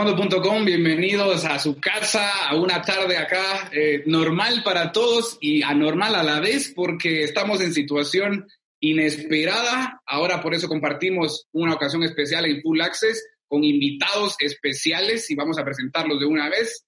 ¿Qué 0.00 0.06
tal 0.06 0.14
amigos 0.14 0.30
de 0.30 0.38
mastacuando.com? 0.38 0.64
Bienvenidos 0.64 1.44
a 1.44 1.58
su 1.58 1.78
casa, 1.78 2.48
a 2.48 2.56
una 2.56 2.80
tarde 2.80 3.18
acá 3.18 3.68
eh, 3.70 4.02
normal 4.06 4.62
para 4.64 4.92
todos 4.92 5.36
y 5.42 5.62
anormal 5.62 6.14
a 6.14 6.22
la 6.22 6.40
vez 6.40 6.72
porque 6.74 7.22
estamos 7.22 7.60
en 7.60 7.74
situación 7.74 8.48
inesperada. 8.80 10.00
Ahora 10.06 10.40
por 10.40 10.54
eso 10.54 10.68
compartimos 10.68 11.46
una 11.52 11.74
ocasión 11.74 12.02
especial 12.02 12.46
en 12.46 12.62
Full 12.62 12.80
Access 12.80 13.22
con 13.46 13.62
invitados 13.62 14.36
especiales 14.38 15.30
y 15.30 15.34
vamos 15.34 15.58
a 15.58 15.64
presentarlos 15.64 16.18
de 16.18 16.26
una 16.26 16.48
vez. 16.48 16.86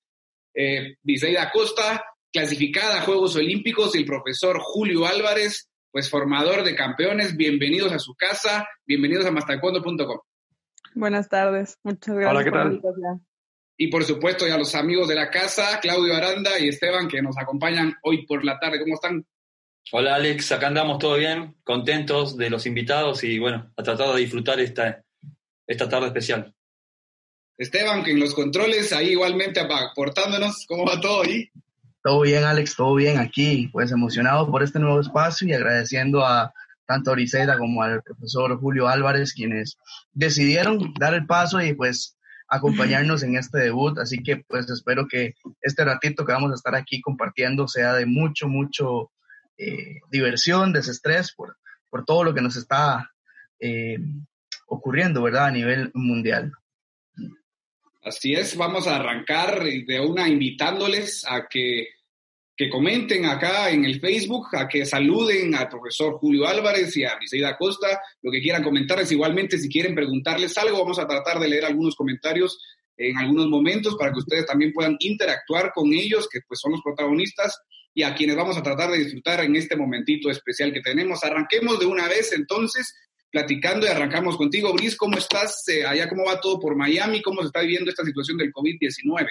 Eh, 0.54 0.96
Costa, 1.52 2.02
clasificada 2.32 3.00
a 3.00 3.02
Juegos 3.02 3.36
Olímpicos, 3.36 3.94
y 3.94 3.98
el 3.98 4.06
profesor 4.06 4.58
Julio 4.58 5.06
Álvarez, 5.06 5.68
pues 5.90 6.08
formador 6.08 6.64
de 6.64 6.74
campeones. 6.74 7.36
Bienvenidos 7.36 7.92
a 7.92 7.98
su 7.98 8.14
casa, 8.14 8.66
bienvenidos 8.86 9.26
a 9.26 9.30
mastacuando.com. 9.30 10.31
Buenas 10.94 11.28
tardes, 11.28 11.78
muchas 11.82 12.14
gracias. 12.14 12.30
Hola, 12.30 12.44
¿qué 12.44 12.50
tal? 12.50 13.20
y 13.76 13.88
por 13.88 14.04
supuesto 14.04 14.46
ya 14.46 14.56
los 14.56 14.74
amigos 14.76 15.08
de 15.08 15.16
la 15.16 15.28
casa, 15.28 15.80
Claudio 15.80 16.14
Aranda 16.14 16.58
y 16.60 16.68
Esteban, 16.68 17.08
que 17.08 17.20
nos 17.20 17.36
acompañan 17.36 17.96
hoy 18.02 18.24
por 18.26 18.44
la 18.44 18.58
tarde. 18.60 18.78
¿Cómo 18.80 18.94
están? 18.94 19.26
Hola 19.90 20.14
Alex, 20.14 20.52
acá 20.52 20.68
andamos 20.68 20.98
todo 20.98 21.16
bien, 21.16 21.56
contentos 21.64 22.36
de 22.36 22.48
los 22.48 22.66
invitados 22.66 23.24
y 23.24 23.40
bueno, 23.40 23.72
a 23.76 23.82
tratar 23.82 24.14
de 24.14 24.20
disfrutar 24.20 24.60
esta, 24.60 25.02
esta 25.66 25.88
tarde 25.88 26.06
especial. 26.06 26.54
Esteban, 27.58 28.04
que 28.04 28.12
en 28.12 28.20
los 28.20 28.34
controles, 28.34 28.92
ahí 28.92 29.10
igualmente 29.10 29.60
aportándonos, 29.60 30.64
¿cómo 30.68 30.86
va 30.86 31.00
todo 31.00 31.24
ahí? 31.24 31.50
Todo 32.02 32.20
bien, 32.20 32.44
Alex, 32.44 32.76
todo 32.76 32.94
bien 32.94 33.18
aquí, 33.18 33.68
pues 33.72 33.90
emocionado 33.90 34.50
por 34.50 34.62
este 34.62 34.78
nuevo 34.78 35.00
espacio 35.00 35.48
y 35.48 35.52
agradeciendo 35.52 36.24
a 36.24 36.54
tanto 36.86 37.12
a 37.12 37.58
como 37.58 37.82
al 37.82 38.02
profesor 38.02 38.58
Julio 38.58 38.88
Álvarez, 38.88 39.32
quienes 39.32 39.76
decidieron 40.12 40.92
dar 40.98 41.14
el 41.14 41.26
paso 41.26 41.60
y 41.60 41.74
pues 41.74 42.16
acompañarnos 42.48 43.22
en 43.22 43.36
este 43.36 43.58
debut. 43.58 43.98
Así 43.98 44.22
que 44.22 44.38
pues 44.38 44.68
espero 44.68 45.06
que 45.08 45.34
este 45.60 45.84
ratito 45.84 46.24
que 46.24 46.32
vamos 46.32 46.52
a 46.52 46.54
estar 46.54 46.74
aquí 46.74 47.00
compartiendo 47.00 47.66
sea 47.66 47.94
de 47.94 48.06
mucho, 48.06 48.48
mucho 48.48 49.10
eh, 49.56 50.00
diversión, 50.10 50.72
desestrés 50.72 51.32
por, 51.32 51.56
por 51.88 52.04
todo 52.04 52.24
lo 52.24 52.34
que 52.34 52.42
nos 52.42 52.56
está 52.56 53.10
eh, 53.60 53.98
ocurriendo, 54.66 55.22
¿verdad? 55.22 55.46
A 55.46 55.50
nivel 55.50 55.90
mundial. 55.94 56.52
Así 58.04 58.34
es, 58.34 58.56
vamos 58.56 58.88
a 58.88 58.96
arrancar 58.96 59.62
de 59.62 60.00
una 60.00 60.28
invitándoles 60.28 61.24
a 61.24 61.46
que 61.48 61.86
que 62.56 62.68
comenten 62.68 63.24
acá 63.26 63.70
en 63.70 63.84
el 63.84 64.00
Facebook, 64.00 64.48
a 64.52 64.68
que 64.68 64.84
saluden 64.84 65.54
al 65.54 65.68
profesor 65.68 66.14
Julio 66.18 66.46
Álvarez 66.46 66.96
y 66.96 67.04
a 67.04 67.16
Briseida 67.16 67.56
Costa, 67.56 68.00
lo 68.20 68.30
que 68.30 68.40
quieran 68.40 68.62
comentarles. 68.62 69.10
Igualmente, 69.12 69.58
si 69.58 69.68
quieren 69.68 69.94
preguntarles 69.94 70.56
algo, 70.58 70.78
vamos 70.78 70.98
a 70.98 71.06
tratar 71.06 71.38
de 71.38 71.48
leer 71.48 71.64
algunos 71.64 71.96
comentarios 71.96 72.58
en 72.96 73.16
algunos 73.16 73.48
momentos 73.48 73.96
para 73.96 74.12
que 74.12 74.18
ustedes 74.18 74.46
también 74.46 74.72
puedan 74.72 74.96
interactuar 74.98 75.72
con 75.74 75.92
ellos, 75.92 76.28
que 76.30 76.40
pues 76.46 76.60
son 76.60 76.72
los 76.72 76.82
protagonistas 76.82 77.58
y 77.94 78.02
a 78.02 78.14
quienes 78.14 78.36
vamos 78.36 78.56
a 78.56 78.62
tratar 78.62 78.90
de 78.90 78.98
disfrutar 78.98 79.40
en 79.40 79.56
este 79.56 79.76
momentito 79.76 80.30
especial 80.30 80.72
que 80.72 80.80
tenemos. 80.80 81.24
Arranquemos 81.24 81.78
de 81.78 81.86
una 81.86 82.08
vez 82.08 82.32
entonces 82.32 82.94
platicando 83.30 83.86
y 83.86 83.88
arrancamos 83.88 84.36
contigo. 84.36 84.72
Bris, 84.74 84.96
¿cómo 84.96 85.16
estás? 85.16 85.66
Eh, 85.68 85.84
allá, 85.84 86.08
¿cómo 86.08 86.24
va 86.24 86.40
todo 86.40 86.60
por 86.60 86.76
Miami? 86.76 87.22
¿Cómo 87.22 87.40
se 87.40 87.46
está 87.46 87.60
viviendo 87.60 87.90
esta 87.90 88.04
situación 88.04 88.36
del 88.36 88.52
COVID-19? 88.52 89.26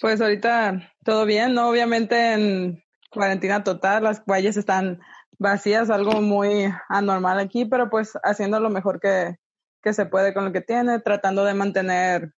Pues 0.00 0.20
ahorita 0.20 0.92
todo 1.04 1.24
bien, 1.24 1.54
¿no? 1.54 1.68
Obviamente 1.68 2.32
en 2.32 2.82
cuarentena 3.10 3.62
total, 3.64 4.04
las 4.04 4.20
calles 4.20 4.56
están 4.56 5.00
vacías, 5.38 5.90
algo 5.90 6.20
muy 6.20 6.72
anormal 6.88 7.38
aquí, 7.38 7.64
pero 7.64 7.90
pues 7.90 8.12
haciendo 8.22 8.60
lo 8.60 8.70
mejor 8.70 9.00
que, 9.00 9.36
que 9.82 9.92
se 9.92 10.06
puede 10.06 10.34
con 10.34 10.44
lo 10.44 10.52
que 10.52 10.60
tiene, 10.60 11.00
tratando 11.00 11.44
de 11.44 11.54
mantener 11.54 12.32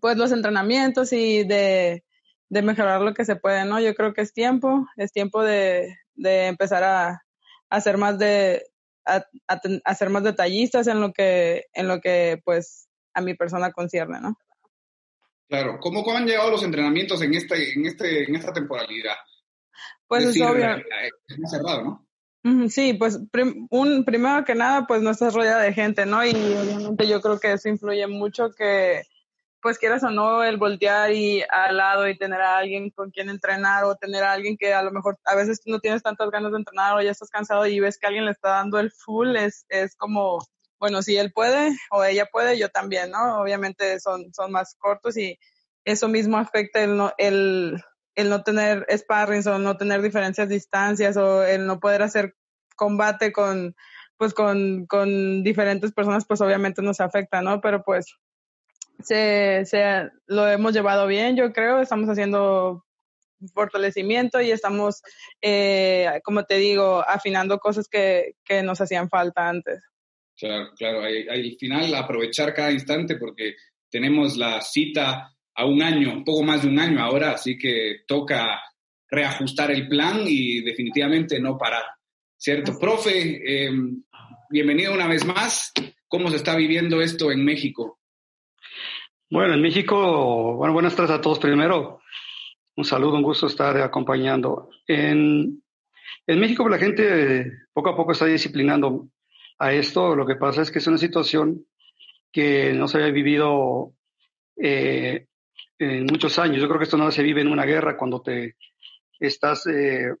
pues 0.00 0.16
los 0.16 0.32
entrenamientos 0.32 1.12
y 1.12 1.44
de, 1.44 2.04
de 2.48 2.62
mejorar 2.62 3.00
lo 3.00 3.14
que 3.14 3.24
se 3.24 3.36
puede, 3.36 3.64
¿no? 3.64 3.80
Yo 3.80 3.94
creo 3.94 4.12
que 4.12 4.22
es 4.22 4.32
tiempo, 4.32 4.86
es 4.96 5.12
tiempo 5.12 5.42
de, 5.42 5.96
de 6.14 6.48
empezar 6.48 6.84
a, 6.84 7.22
hacer 7.70 7.98
más 7.98 8.18
de, 8.18 8.64
a, 9.04 9.24
a, 9.48 10.08
más 10.08 10.22
detallistas 10.22 10.86
en 10.86 11.00
lo 11.00 11.12
que, 11.12 11.66
en 11.72 11.88
lo 11.88 12.00
que 12.00 12.40
pues 12.44 12.88
a 13.14 13.20
mi 13.20 13.34
persona 13.34 13.72
concierne, 13.72 14.20
¿no? 14.20 14.36
Claro, 15.48 15.78
¿cómo, 15.80 16.02
¿cómo, 16.02 16.16
han 16.16 16.26
llegado 16.26 16.50
los 16.50 16.62
entrenamientos 16.62 17.22
en 17.22 17.34
este, 17.34 17.72
en 17.72 17.86
este, 17.86 18.24
en 18.24 18.34
esta 18.34 18.52
temporalidad? 18.52 19.14
Pues 20.08 20.24
es, 20.24 20.40
obvio. 20.40 20.76
Eh, 20.76 20.84
es 21.28 21.50
cerrado, 21.50 21.82
¿no? 21.82 22.68
Sí, 22.68 22.94
pues 22.94 23.18
un, 23.70 24.04
primero 24.04 24.44
que 24.44 24.54
nada, 24.54 24.86
pues 24.86 25.02
no 25.02 25.10
estás 25.10 25.34
rodeada 25.34 25.62
de 25.62 25.72
gente, 25.72 26.06
¿no? 26.06 26.24
Y 26.24 26.30
obviamente 26.30 27.08
yo 27.08 27.20
creo 27.20 27.40
que 27.40 27.52
eso 27.52 27.68
influye 27.68 28.06
mucho 28.06 28.50
que, 28.56 29.02
pues 29.60 29.80
quieras 29.80 30.04
o 30.04 30.10
no, 30.10 30.44
el 30.44 30.56
voltear 30.56 31.10
y 31.10 31.42
al 31.42 31.76
lado 31.76 32.08
y 32.08 32.16
tener 32.16 32.40
a 32.40 32.58
alguien 32.58 32.90
con 32.90 33.10
quien 33.10 33.30
entrenar 33.30 33.82
o 33.82 33.96
tener 33.96 34.22
a 34.22 34.32
alguien 34.32 34.56
que 34.56 34.72
a 34.72 34.82
lo 34.82 34.92
mejor 34.92 35.18
a 35.24 35.34
veces 35.34 35.60
no 35.66 35.80
tienes 35.80 36.04
tantas 36.04 36.30
ganas 36.30 36.52
de 36.52 36.58
entrenar 36.58 36.96
o 36.96 37.02
ya 37.02 37.10
estás 37.10 37.30
cansado 37.30 37.66
y 37.66 37.80
ves 37.80 37.98
que 37.98 38.06
alguien 38.06 38.26
le 38.26 38.30
está 38.30 38.50
dando 38.50 38.78
el 38.78 38.92
full, 38.92 39.34
es, 39.34 39.66
es 39.68 39.96
como 39.96 40.38
bueno, 40.78 41.02
si 41.02 41.16
él 41.16 41.32
puede 41.32 41.76
o 41.90 42.04
ella 42.04 42.26
puede, 42.26 42.58
yo 42.58 42.68
también, 42.68 43.10
¿no? 43.10 43.40
Obviamente 43.40 43.98
son, 44.00 44.32
son 44.34 44.52
más 44.52 44.74
cortos 44.78 45.16
y 45.16 45.38
eso 45.84 46.08
mismo 46.08 46.38
afecta 46.38 46.82
el 46.82 46.96
no, 46.96 47.12
el, 47.18 47.82
el 48.14 48.28
no 48.28 48.42
tener 48.42 48.86
sparrings 48.90 49.46
o 49.46 49.58
no 49.58 49.76
tener 49.76 50.02
diferencias 50.02 50.48
distancias 50.48 51.16
o 51.16 51.44
el 51.44 51.66
no 51.66 51.80
poder 51.80 52.02
hacer 52.02 52.34
combate 52.76 53.32
con, 53.32 53.74
pues 54.16 54.34
con, 54.34 54.86
con 54.86 55.42
diferentes 55.42 55.92
personas, 55.92 56.24
pues 56.26 56.40
obviamente 56.40 56.82
nos 56.82 57.00
afecta, 57.00 57.42
¿no? 57.42 57.60
Pero 57.60 57.82
pues 57.82 58.06
se, 59.02 59.64
se 59.64 60.10
lo 60.26 60.48
hemos 60.48 60.72
llevado 60.72 61.06
bien, 61.06 61.36
yo 61.36 61.52
creo, 61.52 61.80
estamos 61.80 62.08
haciendo 62.08 62.84
fortalecimiento 63.54 64.40
y 64.40 64.50
estamos, 64.50 65.02
eh, 65.42 66.20
como 66.24 66.44
te 66.44 66.56
digo, 66.56 67.04
afinando 67.06 67.58
cosas 67.58 67.88
que, 67.88 68.34
que 68.44 68.62
nos 68.62 68.80
hacían 68.80 69.08
falta 69.08 69.48
antes. 69.48 69.82
Claro, 70.38 70.70
claro. 70.76 71.02
Al 71.02 71.56
final 71.58 71.94
aprovechar 71.94 72.52
cada 72.52 72.70
instante 72.70 73.16
porque 73.16 73.56
tenemos 73.90 74.36
la 74.36 74.60
cita 74.60 75.32
a 75.54 75.64
un 75.64 75.82
año, 75.82 76.12
un 76.12 76.24
poco 76.24 76.42
más 76.42 76.62
de 76.62 76.68
un 76.68 76.78
año 76.78 77.00
ahora, 77.02 77.32
así 77.32 77.56
que 77.56 78.00
toca 78.06 78.60
reajustar 79.08 79.70
el 79.70 79.88
plan 79.88 80.24
y 80.26 80.60
definitivamente 80.60 81.40
no 81.40 81.56
parar. 81.56 81.84
¿Cierto? 82.36 82.78
Profe, 82.78 83.40
eh, 83.44 83.70
bienvenido 84.50 84.92
una 84.92 85.08
vez 85.08 85.24
más. 85.24 85.72
¿Cómo 86.06 86.28
se 86.28 86.36
está 86.36 86.54
viviendo 86.54 87.00
esto 87.00 87.32
en 87.32 87.44
México? 87.44 87.98
Bueno, 89.30 89.54
en 89.54 89.62
México, 89.62 90.54
bueno, 90.56 90.74
buenas 90.74 90.94
tardes 90.94 91.12
a 91.12 91.20
todos 91.20 91.38
primero. 91.38 92.00
Un 92.76 92.84
saludo, 92.84 93.14
un 93.14 93.22
gusto 93.22 93.46
estar 93.46 93.76
acompañando. 93.78 94.68
En, 94.86 95.62
en 96.26 96.38
México 96.38 96.68
la 96.68 96.78
gente 96.78 97.50
poco 97.72 97.88
a 97.88 97.96
poco 97.96 98.12
está 98.12 98.26
disciplinando 98.26 99.08
a 99.58 99.72
esto. 99.72 100.14
Lo 100.14 100.26
que 100.26 100.36
pasa 100.36 100.62
es 100.62 100.70
que 100.70 100.78
es 100.78 100.86
una 100.86 100.98
situación 100.98 101.66
que 102.32 102.72
no 102.72 102.88
se 102.88 102.98
había 102.98 103.12
vivido 103.12 103.94
eh, 104.56 105.26
en 105.78 106.04
muchos 106.06 106.38
años. 106.38 106.60
Yo 106.60 106.68
creo 106.68 106.78
que 106.78 106.84
esto 106.84 106.96
no 106.96 107.10
se 107.10 107.22
vive 107.22 107.40
en 107.40 107.48
una 107.48 107.64
guerra 107.64 107.96
cuando 107.96 108.20
te 108.22 108.56
estás 109.18 109.66
eh, 109.66 110.14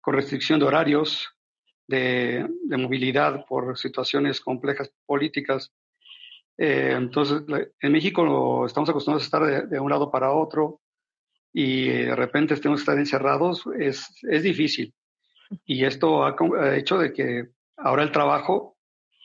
con 0.00 0.14
restricción 0.14 0.60
de 0.60 0.66
horarios, 0.66 1.28
de, 1.86 2.46
movilidad 2.76 3.44
por 3.46 3.78
situaciones 3.78 4.40
complejas 4.40 4.92
políticas. 5.06 5.72
Eh, 6.58 6.92
entonces, 6.96 7.42
en 7.80 7.92
México 7.92 8.66
estamos 8.66 8.88
acostumbrados 8.88 9.22
a 9.22 9.26
estar 9.26 9.68
de, 9.68 9.80
un 9.80 9.90
lado 9.90 10.10
para 10.10 10.32
otro 10.32 10.80
y 11.52 11.88
de 11.88 12.16
repente 12.16 12.56
tenemos 12.56 12.80
que 12.80 12.82
estar 12.82 12.98
encerrados. 12.98 13.64
Es, 13.78 14.06
es 14.22 14.42
difícil. 14.42 14.94
Y 15.64 15.84
esto 15.84 16.24
ha 16.24 16.76
hecho 16.76 16.98
de 16.98 17.12
que 17.12 17.55
ahora 17.76 18.02
el 18.02 18.12
trabajo 18.12 18.76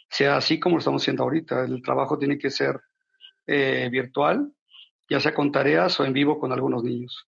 sea 0.09 0.37
así 0.37 0.59
como 0.59 0.75
lo 0.75 0.79
estamos 0.79 1.01
haciendo 1.01 1.23
ahorita. 1.23 1.63
El 1.63 1.81
trabajo 1.81 2.17
tiene 2.17 2.37
que 2.37 2.49
ser 2.49 2.79
eh, 3.47 3.89
virtual, 3.91 4.51
ya 5.09 5.19
sea 5.19 5.33
con 5.33 5.51
tareas 5.51 5.99
o 5.99 6.05
en 6.05 6.13
vivo 6.13 6.39
con 6.39 6.51
algunos 6.51 6.83
niños. 6.83 7.27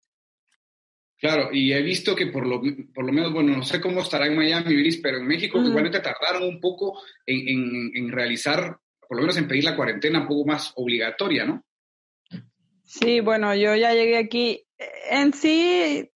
Claro, 1.16 1.48
y 1.52 1.72
he 1.72 1.80
visto 1.80 2.14
que 2.14 2.26
por 2.26 2.46
lo, 2.46 2.60
por 2.92 3.04
lo 3.04 3.12
menos, 3.12 3.32
bueno, 3.32 3.56
no 3.56 3.62
sé 3.62 3.80
cómo 3.80 4.00
estará 4.00 4.26
en 4.26 4.36
Miami, 4.36 4.74
Iris, 4.74 5.00
pero 5.02 5.18
en 5.18 5.26
México 5.26 5.58
mm. 5.58 5.66
igualmente 5.66 6.00
tardaron 6.00 6.42
un 6.42 6.60
poco 6.60 7.00
en, 7.24 7.48
en, 7.48 7.90
en, 7.94 8.12
realizar, 8.12 8.76
por 9.08 9.16
lo 9.16 9.22
menos 9.22 9.36
en 9.38 9.48
pedir 9.48 9.64
la 9.64 9.76
cuarentena 9.76 10.20
un 10.20 10.26
poco 10.26 10.44
más 10.44 10.72
obligatoria, 10.76 11.46
¿no? 11.46 11.64
Sí, 12.82 13.20
bueno, 13.20 13.54
yo 13.54 13.74
ya 13.74 13.94
llegué 13.94 14.18
aquí. 14.18 14.66
En 15.10 15.32
sí, 15.32 16.10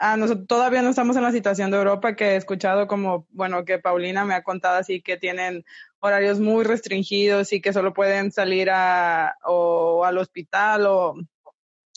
Ah, 0.00 0.16
nosotros 0.16 0.46
todavía 0.46 0.82
no 0.82 0.90
estamos 0.90 1.16
en 1.16 1.24
la 1.24 1.32
situación 1.32 1.70
de 1.70 1.78
Europa 1.78 2.14
que 2.14 2.32
he 2.32 2.36
escuchado 2.36 2.86
como, 2.86 3.26
bueno, 3.30 3.64
que 3.64 3.78
Paulina 3.78 4.24
me 4.24 4.34
ha 4.34 4.42
contado 4.44 4.76
así 4.76 5.02
que 5.02 5.16
tienen 5.16 5.64
horarios 5.98 6.38
muy 6.38 6.64
restringidos 6.64 7.52
y 7.52 7.60
que 7.60 7.72
solo 7.72 7.92
pueden 7.92 8.30
salir 8.30 8.70
a, 8.70 9.36
o 9.44 10.04
al 10.04 10.18
hospital 10.18 10.86
o, 10.86 11.14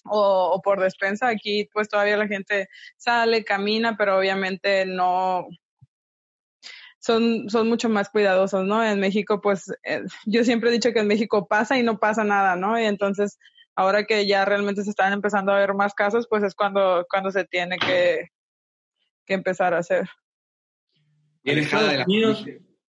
o, 0.06 0.62
por 0.63 0.80
despensa. 0.80 1.27
Aquí 1.27 1.69
pues 1.74 1.89
todavía 1.89 2.18
la 2.18 2.27
gente 2.27 2.69
sale, 2.98 3.44
camina, 3.44 3.95
pero 3.98 4.18
obviamente 4.18 4.86
no, 4.88 5.47
son, 7.00 7.50
son 7.50 7.68
mucho 7.68 7.89
más 7.89 8.09
cuidadosos, 8.09 8.65
¿no? 8.65 8.83
En 8.83 9.00
México, 9.00 9.42
pues 9.42 9.71
eh, 9.83 10.04
yo 10.25 10.44
siempre 10.44 10.69
he 10.69 10.74
dicho 10.74 10.94
que 10.94 11.00
en 11.00 11.07
México 11.07 11.47
pasa 11.47 11.77
y 11.77 11.83
no 11.83 12.00
pasa 12.00 12.24
nada, 12.24 12.56
¿no? 12.56 12.80
Y 12.80 12.86
entonces, 12.86 13.38
ahora 13.75 14.06
que 14.06 14.25
ya 14.27 14.45
realmente 14.45 14.83
se 14.83 14.89
están 14.89 15.13
empezando 15.13 15.51
a 15.51 15.59
ver 15.59 15.73
más 15.73 15.94
casos, 15.94 16.27
pues 16.29 16.44
es 16.44 16.56
cuando, 16.56 17.06
cuando 17.09 17.31
se 17.31 17.45
tiene 17.45 17.77
que, 17.77 18.29
que 19.25 19.33
empezar 19.33 19.73
a 19.73 19.79
hacer. 19.79 20.09
Y 21.44 21.51
en 21.51 21.59
Estados 21.59 22.06
Unidos, 22.06 22.45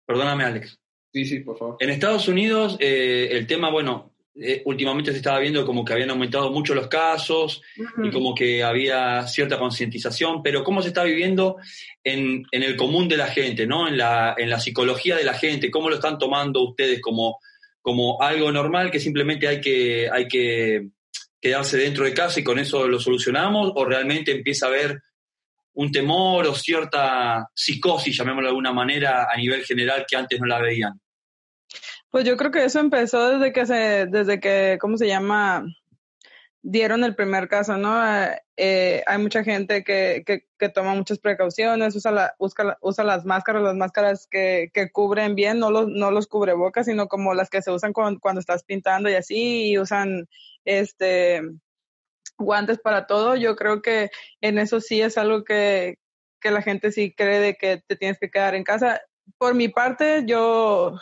perdóname 0.05 0.43
Alex. 0.43 0.79
Sí, 1.13 1.25
sí, 1.25 1.39
por 1.39 1.57
favor. 1.57 1.77
En 1.79 1.89
Estados 1.89 2.27
Unidos, 2.27 2.77
eh, 2.79 3.29
el 3.31 3.47
tema, 3.47 3.69
bueno, 3.69 4.15
eh, 4.37 4.61
últimamente 4.65 5.11
se 5.11 5.17
estaba 5.17 5.39
viendo 5.39 5.65
como 5.65 5.85
que 5.85 5.93
habían 5.93 6.09
aumentado 6.09 6.51
mucho 6.51 6.75
los 6.75 6.87
casos 6.87 7.61
y 8.03 8.11
como 8.11 8.35
que 8.35 8.63
había 8.63 9.25
cierta 9.27 9.57
concientización, 9.57 10.43
pero 10.43 10.61
¿cómo 10.61 10.81
se 10.81 10.89
está 10.89 11.05
viviendo 11.05 11.55
en, 12.03 12.45
en, 12.51 12.63
el 12.63 12.75
común 12.75 13.07
de 13.07 13.15
la 13.15 13.27
gente, 13.27 13.65
¿no? 13.65 13.87
En 13.87 13.97
la, 13.97 14.35
en 14.37 14.49
la 14.49 14.59
psicología 14.59 15.15
de 15.15 15.23
la 15.23 15.35
gente? 15.35 15.71
¿Cómo 15.71 15.89
lo 15.89 15.95
están 15.95 16.17
tomando 16.17 16.63
ustedes 16.63 16.99
como, 16.99 17.39
como 17.85 18.19
algo 18.19 18.51
normal 18.51 18.89
que 18.89 18.99
simplemente 18.99 19.47
hay 19.47 19.61
que, 19.61 20.09
hay 20.11 20.27
que 20.27 20.89
quedarse 21.39 21.77
dentro 21.77 22.03
de 22.03 22.15
casa 22.15 22.39
y 22.39 22.43
con 22.43 22.57
eso 22.57 22.87
lo 22.87 22.99
solucionamos? 22.99 23.73
¿O 23.75 23.85
realmente 23.85 24.31
empieza 24.31 24.65
a 24.65 24.69
haber 24.69 25.03
un 25.73 25.91
temor 25.91 26.47
o 26.47 26.55
cierta 26.55 27.47
psicosis, 27.53 28.17
llamémoslo 28.17 28.47
de 28.47 28.49
alguna 28.49 28.73
manera, 28.73 29.27
a 29.31 29.37
nivel 29.37 29.63
general 29.63 30.03
que 30.09 30.15
antes 30.17 30.39
no 30.39 30.47
la 30.47 30.59
veían? 30.59 30.99
Pues 32.09 32.25
yo 32.25 32.35
creo 32.35 32.49
que 32.49 32.65
eso 32.65 32.79
empezó 32.79 33.37
desde 33.37 33.53
que 33.53 33.67
se, 33.67 34.07
desde 34.07 34.39
que, 34.39 34.79
¿cómo 34.81 34.97
se 34.97 35.05
llama? 35.05 35.63
Dieron 36.67 37.03
el 37.03 37.13
primer 37.13 37.47
caso, 37.47 37.77
¿no? 37.77 38.01
Eh, 38.57 39.03
hay 39.05 39.17
mucha 39.19 39.43
gente 39.43 39.83
que, 39.83 40.23
que, 40.25 40.47
que, 40.57 40.69
toma 40.69 40.95
muchas 40.95 41.19
precauciones, 41.19 41.95
usa, 41.95 42.11
la, 42.11 42.35
usa, 42.39 42.75
usa 42.81 43.03
las 43.03 43.23
máscaras, 43.23 43.61
las 43.61 43.75
máscaras 43.75 44.27
que, 44.27 44.71
que 44.73 44.91
cubren 44.91 45.35
bien, 45.35 45.59
no 45.59 45.69
los, 45.69 45.87
no 45.87 46.09
los 46.09 46.25
cubrebocas, 46.25 46.87
sino 46.87 47.07
como 47.07 47.35
las 47.35 47.51
que 47.51 47.61
se 47.61 47.69
usan 47.69 47.93
cuando, 47.93 48.19
cuando 48.19 48.39
estás 48.39 48.63
pintando 48.63 49.11
y 49.11 49.13
así, 49.13 49.69
y 49.69 49.77
usan 49.77 50.27
este 50.63 51.41
guantes 52.39 52.79
para 52.79 53.05
todo. 53.05 53.35
Yo 53.35 53.55
creo 53.55 53.83
que 53.83 54.09
en 54.41 54.57
eso 54.57 54.81
sí 54.81 55.01
es 55.01 55.19
algo 55.19 55.43
que, 55.43 55.99
que 56.41 56.49
la 56.49 56.63
gente 56.63 56.91
sí 56.91 57.13
cree 57.13 57.39
de 57.39 57.55
que 57.57 57.83
te 57.85 57.95
tienes 57.95 58.17
que 58.17 58.31
quedar 58.31 58.55
en 58.55 58.63
casa. 58.63 59.01
Por 59.37 59.53
mi 59.53 59.69
parte, 59.69 60.23
yo 60.25 60.97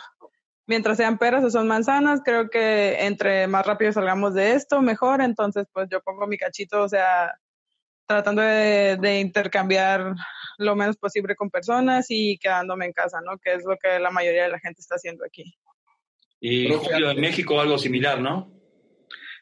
mientras 0.66 0.96
sean 0.96 1.18
peras 1.18 1.44
o 1.44 1.50
son 1.50 1.68
manzanas, 1.68 2.20
creo 2.24 2.48
que 2.48 3.04
entre 3.04 3.46
más 3.46 3.66
rápido 3.66 3.92
salgamos 3.92 4.34
de 4.34 4.52
esto, 4.52 4.80
mejor. 4.82 5.20
Entonces, 5.20 5.66
pues 5.72 5.88
yo 5.90 6.00
pongo 6.02 6.26
mi 6.26 6.38
cachito, 6.38 6.82
o 6.82 6.88
sea, 6.88 7.38
tratando 8.06 8.42
de, 8.42 9.20
intercambiar 9.20 10.14
lo 10.58 10.76
menos 10.76 10.96
posible 10.96 11.34
con 11.34 11.50
personas 11.50 12.06
y 12.08 12.38
quedándome 12.38 12.86
en 12.86 12.92
casa, 12.92 13.20
¿no? 13.24 13.38
Que 13.38 13.54
es 13.54 13.64
lo 13.64 13.76
que 13.76 13.98
la 13.98 14.10
mayoría 14.10 14.44
de 14.44 14.50
la 14.50 14.60
gente 14.60 14.80
está 14.80 14.96
haciendo 14.96 15.24
aquí. 15.24 15.54
Y 16.40 16.72
Julio, 16.72 17.10
en 17.10 17.20
México 17.20 17.60
algo 17.60 17.78
similar, 17.78 18.20
¿no? 18.20 18.52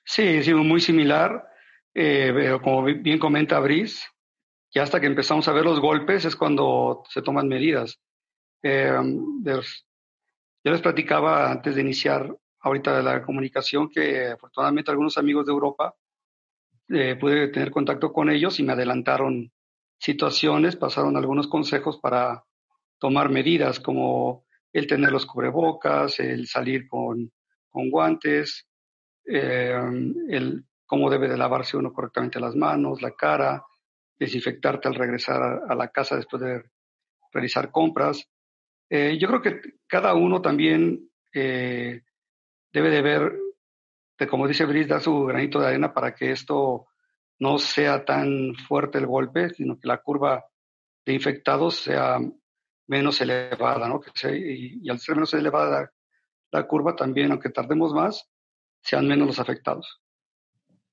Sí, 0.05 0.43
sí, 0.43 0.55
muy 0.55 0.81
similar. 0.81 1.49
Eh, 1.95 2.33
pero 2.35 2.63
como 2.63 2.85
bien 2.85 3.19
comenta 3.19 3.59
Brice, 3.59 4.07
ya 4.75 4.83
hasta 4.83 5.01
que 5.01 5.07
empezamos 5.07 5.47
a 5.49 5.53
ver 5.53 5.65
los 5.65 5.81
golpes 5.81 6.25
es 6.25 6.37
cuando 6.37 7.03
se 7.11 7.23
toman 7.23 7.49
medidas. 7.49 8.01
Eh, 8.63 8.93
yo 10.65 10.73
les 10.73 10.81
platicaba 10.81 11.51
antes 11.51 11.75
de 11.75 11.81
iniciar 11.81 12.35
ahorita 12.61 12.97
de 12.97 13.03
la 13.03 13.23
comunicación 13.23 13.89
que 13.89 14.29
afortunadamente 14.29 14.91
algunos 14.91 15.19
amigos 15.19 15.47
de 15.47 15.53
Europa 15.53 15.95
eh, 16.89 17.17
pude 17.17 17.49
tener 17.49 17.71
contacto 17.71 18.13
con 18.13 18.31
ellos 18.31 18.59
y 18.61 18.63
me 18.63 18.73
adelantaron 18.73 19.53
situaciones, 19.99 20.77
pasaron 20.77 21.17
algunos 21.17 21.49
consejos 21.49 21.99
para 21.99 22.45
tomar 22.99 23.31
medidas 23.31 23.81
como 23.81 24.45
el 24.73 24.87
tener 24.87 25.13
los 25.13 25.27
cubrebocas, 25.27 26.19
el 26.21 26.47
salir 26.47 26.87
con, 26.89 27.33
con 27.69 27.91
guantes, 27.91 28.69
eh, 29.25 29.75
el 30.29 30.65
cómo 30.87 31.11
debe 31.11 31.29
de 31.29 31.39
lavarse 31.39 31.77
uno 31.77 31.93
correctamente 31.93 32.41
las 32.41 32.55
manos, 32.55 33.01
la 33.03 33.13
cara, 33.13 33.65
desinfectarte 34.19 34.89
al 34.89 34.95
regresar 34.95 35.63
a 35.69 35.75
la 35.75 35.89
casa 35.89 36.17
después 36.17 36.43
de 36.43 36.63
realizar 37.33 37.71
compras. 37.71 38.29
Eh, 38.95 39.17
yo 39.19 39.27
creo 39.27 39.41
que 39.41 39.61
cada 39.87 40.13
uno 40.13 40.43
también 40.43 41.09
eh, 41.33 42.03
debe 42.71 42.91
de 42.91 43.01
ver, 43.01 43.39
como 44.29 44.47
dice 44.47 44.67
Brice, 44.67 44.91
dar 44.91 45.01
su 45.01 45.25
granito 45.25 45.59
de 45.59 45.69
arena 45.69 45.95
para 45.95 46.15
que 46.15 46.31
esto 46.31 46.89
no 47.39 47.57
sea 47.57 48.05
tan 48.05 48.55
fuerte 48.55 48.99
el 48.99 49.07
golpe, 49.07 49.49
sino 49.49 49.81
que 49.81 49.89
la 49.89 50.03
curva 50.03 50.45
de 51.07 51.15
infectados 51.15 51.77
sea 51.77 52.19
menos 52.87 53.19
elevada, 53.23 53.89
¿no? 53.89 54.03
y, 54.31 54.87
al 54.91 54.99
ser 54.99 55.15
menos 55.15 55.33
elevada 55.33 55.91
la, 56.51 56.67
curva 56.67 56.95
también, 56.95 57.31
aunque 57.31 57.49
tardemos 57.49 57.95
más, 57.95 58.29
sean 58.83 59.09
menos 59.09 59.27
los 59.27 59.39
afectados. 59.39 60.03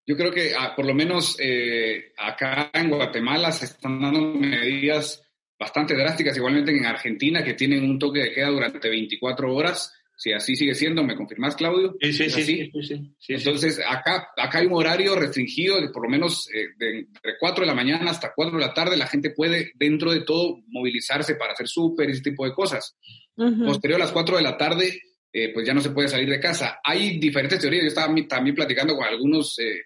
Yo 0.05 0.15
creo 0.15 0.31
que 0.31 0.53
ah, 0.57 0.71
por 0.73 0.85
lo 0.85 0.93
menos 0.93 1.35
eh, 1.37 2.13
acá 2.17 2.71
en 2.73 2.91
Guatemala 2.91 3.51
se 3.51 3.65
están 3.65 4.01
dando 4.01 4.21
medidas 4.21 5.21
bastante 5.59 5.95
drásticas, 5.95 6.37
igualmente 6.37 6.75
en 6.75 6.85
Argentina, 6.85 7.43
que 7.43 7.53
tienen 7.53 7.83
un 7.83 7.99
toque 7.99 8.19
de 8.19 8.33
queda 8.33 8.49
durante 8.49 8.89
24 8.89 9.53
horas. 9.53 9.93
Si 10.15 10.33
así 10.33 10.55
sigue 10.55 10.75
siendo, 10.75 11.01
¿me 11.03 11.15
confirmas, 11.15 11.55
Claudio? 11.55 11.95
Sí, 12.01 12.11
sí, 12.11 12.29
sí, 12.29 12.71
sí, 13.17 13.33
Entonces, 13.33 13.79
acá, 13.79 14.29
acá 14.35 14.59
hay 14.59 14.65
un 14.65 14.73
horario 14.73 15.15
restringido, 15.15 15.79
de 15.79 15.89
por 15.89 16.03
lo 16.03 16.09
menos 16.09 16.49
eh, 16.53 16.67
de, 16.77 17.07
4 17.39 17.61
de 17.61 17.67
la 17.67 17.73
mañana 17.73 18.11
hasta 18.11 18.33
4 18.35 18.57
de 18.57 18.65
la 18.65 18.73
tarde, 18.73 18.97
la 18.97 19.07
gente 19.07 19.31
puede, 19.31 19.71
dentro 19.75 20.11
de 20.11 20.21
todo, 20.21 20.57
movilizarse 20.67 21.35
para 21.35 21.53
hacer 21.53 21.69
súper 21.69 22.09
y 22.09 22.13
ese 22.13 22.21
tipo 22.21 22.45
de 22.45 22.53
cosas. 22.53 22.97
Posterior 23.35 24.01
a 24.01 24.03
las 24.03 24.11
4 24.11 24.35
de 24.35 24.43
la 24.43 24.57
tarde, 24.57 25.01
eh, 25.31 25.53
pues 25.53 25.65
ya 25.65 25.73
no 25.73 25.79
se 25.79 25.91
puede 25.91 26.09
salir 26.09 26.29
de 26.29 26.39
casa. 26.39 26.79
Hay 26.83 27.17
diferentes 27.19 27.59
teorías. 27.59 27.83
Yo 27.83 27.87
estaba 27.89 28.13
también 28.27 28.55
platicando 28.55 28.95
con 28.95 29.05
algunos 29.05 29.57
eh, 29.59 29.83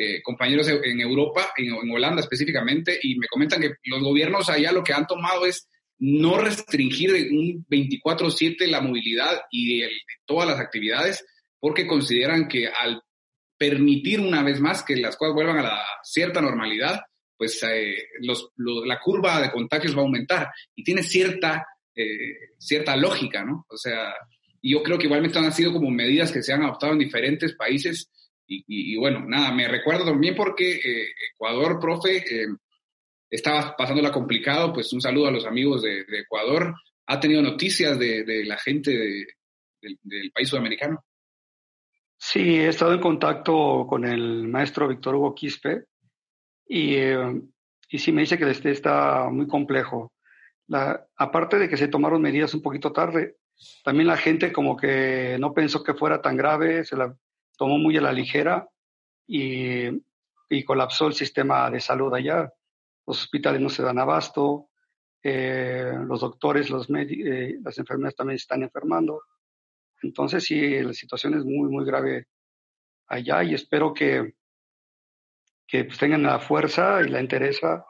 eh, 0.00 0.22
compañeros 0.22 0.68
en 0.68 1.00
Europa, 1.00 1.50
en, 1.56 1.90
Holanda 1.90 2.20
específicamente, 2.20 3.00
y 3.02 3.18
me 3.18 3.26
comentan 3.26 3.60
que 3.60 3.72
los 3.86 4.00
gobiernos 4.00 4.48
allá 4.48 4.70
lo 4.70 4.84
que 4.84 4.92
han 4.92 5.08
tomado 5.08 5.44
es 5.44 5.68
no 5.98 6.38
restringir 6.38 7.10
un 7.32 7.66
24/7 7.68 8.68
la 8.68 8.80
movilidad 8.80 9.42
y 9.50 9.82
todas 10.24 10.46
las 10.46 10.60
actividades, 10.60 11.26
porque 11.58 11.88
consideran 11.88 12.46
que 12.46 12.68
al 12.68 13.02
permitir 13.56 14.20
una 14.20 14.44
vez 14.44 14.60
más 14.60 14.84
que 14.84 14.94
las 14.94 15.16
cosas 15.16 15.34
vuelvan 15.34 15.58
a 15.58 15.62
la 15.64 15.82
cierta 16.04 16.40
normalidad, 16.40 17.00
pues 17.36 17.60
eh, 17.64 17.96
la 18.56 19.00
curva 19.00 19.40
de 19.40 19.50
contagios 19.50 19.96
va 19.96 20.02
a 20.02 20.04
aumentar 20.04 20.48
y 20.76 20.84
tiene 20.84 21.02
cierta, 21.02 21.66
eh, 21.92 22.54
cierta 22.56 22.94
lógica, 22.94 23.44
¿no? 23.44 23.66
O 23.68 23.76
sea, 23.76 24.14
yo 24.62 24.80
creo 24.84 24.96
que 24.96 25.06
igualmente 25.06 25.40
han 25.40 25.52
sido 25.52 25.72
como 25.72 25.90
medidas 25.90 26.30
que 26.30 26.44
se 26.44 26.52
han 26.52 26.62
adoptado 26.62 26.92
en 26.92 27.00
diferentes 27.00 27.56
países 27.56 28.12
y, 28.50 28.96
bueno, 28.96 29.24
nada, 29.26 29.52
me 29.52 29.68
recuerdo 29.68 30.06
también 30.06 30.34
porque 30.34 30.76
eh, 30.76 31.08
Ecuador, 31.34 31.78
profe, 31.78 32.16
eh, 32.16 32.46
estaba 33.28 33.76
pasándola 33.76 34.10
complicado, 34.10 34.72
pues 34.72 34.90
un 34.94 35.02
saludo 35.02 35.28
a 35.28 35.32
los 35.32 35.44
amigos 35.44 35.82
de, 35.82 36.04
Ecuador. 36.08 36.74
¿Ha 37.06 37.20
tenido 37.20 37.42
noticias 37.42 37.98
de, 37.98 38.44
la 38.46 38.56
gente 38.56 39.26
del 39.80 40.32
país 40.32 40.48
sudamericano? 40.48 41.04
Sí, 42.16 42.56
he 42.56 42.68
estado 42.68 42.94
en 42.94 43.00
contacto 43.00 43.86
con 43.88 44.04
el 44.04 44.48
maestro 44.48 44.88
Víctor 44.88 45.14
Hugo 45.14 45.34
Quispe 45.34 45.84
y, 46.66 46.94
eh, 46.96 47.42
y 47.90 47.98
sí 47.98 48.12
me 48.12 48.22
dice 48.22 48.38
que 48.38 48.50
este 48.50 48.70
está 48.70 49.28
muy 49.30 49.46
complejo. 49.46 50.12
La, 50.66 51.06
aparte 51.16 51.58
de 51.58 51.68
que 51.68 51.76
se 51.76 51.88
tomaron 51.88 52.20
medidas 52.20 52.54
un 52.54 52.62
poquito 52.62 52.92
tarde, 52.92 53.36
también 53.84 54.08
la 54.08 54.16
gente 54.16 54.52
como 54.52 54.76
que 54.76 55.36
no 55.38 55.52
pensó 55.52 55.82
que 55.82 55.94
fuera 55.94 56.20
tan 56.20 56.36
grave, 56.36 56.84
se 56.84 56.96
la 56.96 57.14
tomó 57.58 57.76
muy 57.76 57.98
a 57.98 58.00
la 58.00 58.12
ligera 58.12 58.66
y, 59.26 59.88
y 60.48 60.64
colapsó 60.64 61.08
el 61.08 61.12
sistema 61.12 61.70
de 61.70 61.80
salud 61.80 62.14
allá. 62.14 62.50
Los 63.06 63.22
hospitales 63.22 63.60
no 63.60 63.68
se 63.68 63.82
dan 63.82 63.98
abasto, 63.98 64.70
eh, 65.22 65.92
los 66.06 66.20
doctores, 66.20 66.70
los 66.70 66.88
eh, 66.90 67.58
las 67.62 67.76
enfermeras 67.78 68.14
también 68.14 68.36
están 68.36 68.62
enfermando. 68.62 69.22
Entonces 70.02 70.44
sí, 70.44 70.80
la 70.80 70.92
situación 70.92 71.34
es 71.34 71.44
muy, 71.44 71.68
muy 71.68 71.84
grave 71.84 72.28
allá 73.08 73.42
y 73.42 73.54
espero 73.54 73.92
que, 73.92 74.34
que 75.66 75.84
pues, 75.84 75.98
tengan 75.98 76.22
la 76.22 76.38
fuerza 76.38 77.02
y 77.02 77.08
la 77.08 77.20
interesa 77.20 77.84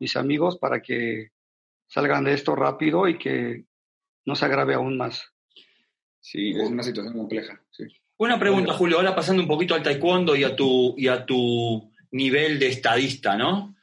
mis 0.00 0.16
amigos 0.16 0.58
para 0.58 0.80
que 0.80 1.28
salgan 1.86 2.24
de 2.24 2.32
esto 2.32 2.56
rápido 2.56 3.06
y 3.06 3.18
que 3.18 3.66
no 4.24 4.34
se 4.34 4.46
agrave 4.46 4.74
aún 4.74 4.96
más. 4.96 5.28
Sí, 6.20 6.50
es 6.50 6.70
una 6.70 6.82
situación 6.82 7.14
compleja. 7.14 7.60
Sí. 7.70 7.84
Una 8.22 8.38
pregunta, 8.38 8.72
Julio, 8.74 8.98
ahora 8.98 9.16
pasando 9.16 9.42
un 9.42 9.48
poquito 9.48 9.74
al 9.74 9.82
taekwondo 9.82 10.36
y 10.36 10.44
a 10.44 10.54
tu, 10.54 10.94
y 10.96 11.08
a 11.08 11.26
tu 11.26 11.90
nivel 12.12 12.56
de 12.56 12.68
estadista, 12.68 13.36
¿no? 13.36 13.74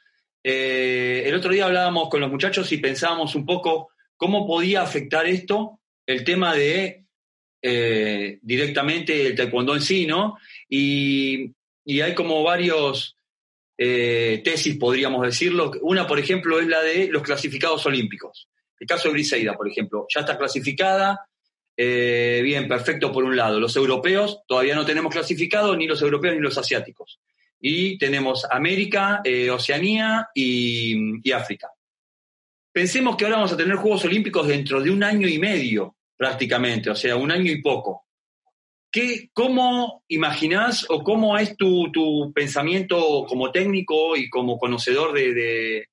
Eh, 0.42 1.24
el 1.26 1.34
otro 1.34 1.52
día 1.52 1.66
hablábamos 1.66 2.08
con 2.08 2.22
los 2.22 2.30
muchachos 2.30 2.72
y 2.72 2.78
pensábamos 2.78 3.34
un 3.34 3.44
poco 3.44 3.90
cómo 4.16 4.46
podía 4.46 4.80
afectar 4.80 5.26
esto 5.26 5.80
el 6.06 6.24
tema 6.24 6.54
de 6.54 7.04
eh, 7.60 8.38
directamente 8.40 9.26
el 9.26 9.34
taekwondo 9.34 9.74
en 9.74 9.82
sí, 9.82 10.06
¿no? 10.06 10.38
Y, 10.70 11.52
hay 12.00 12.14
como 12.14 12.42
varios 12.42 13.18
eh, 13.76 14.40
tesis, 14.42 14.78
podríamos 14.78 15.20
decirlo. 15.20 15.70
Una, 15.82 16.06
por 16.06 16.18
ejemplo, 16.18 16.58
es 16.60 16.66
la 16.66 16.80
de 16.80 17.08
los 17.08 17.22
clasificados 17.22 17.84
olímpicos. 17.84 18.48
El 18.78 18.86
caso 18.86 19.08
de 19.08 19.12
Briseida, 19.12 19.54
por 19.54 19.68
ejemplo, 19.68 20.06
ya 20.08 20.20
está 20.20 20.38
clasificada, 20.38 21.28
eh, 21.82 22.42
bien, 22.42 22.68
perfecto 22.68 23.10
por 23.10 23.24
un 23.24 23.34
lado. 23.34 23.58
Los 23.58 23.74
europeos 23.74 24.42
todavía 24.46 24.74
no 24.74 24.84
tenemos 24.84 25.10
clasificado 25.10 25.74
ni 25.74 25.86
los 25.86 26.02
europeos 26.02 26.34
ni 26.34 26.42
los 26.42 26.58
asiáticos. 26.58 27.18
Y 27.58 27.96
tenemos 27.96 28.46
América, 28.50 29.22
eh, 29.24 29.48
Oceanía 29.48 30.28
y, 30.34 31.26
y 31.26 31.32
África. 31.32 31.70
Pensemos 32.70 33.16
que 33.16 33.24
ahora 33.24 33.38
vamos 33.38 33.54
a 33.54 33.56
tener 33.56 33.76
Juegos 33.76 34.04
Olímpicos 34.04 34.46
dentro 34.46 34.82
de 34.82 34.90
un 34.90 35.02
año 35.02 35.26
y 35.26 35.38
medio, 35.38 35.96
prácticamente, 36.18 36.90
o 36.90 36.94
sea, 36.94 37.16
un 37.16 37.32
año 37.32 37.50
y 37.50 37.62
poco. 37.62 38.04
¿Qué, 38.92 39.30
¿Cómo 39.32 40.04
imaginás 40.08 40.84
o 40.90 41.02
cómo 41.02 41.38
es 41.38 41.56
tu, 41.56 41.90
tu 41.90 42.30
pensamiento 42.34 43.24
como 43.26 43.52
técnico 43.52 44.18
y 44.18 44.28
como 44.28 44.58
conocedor 44.58 45.14
de, 45.14 45.32
de, 45.32 45.86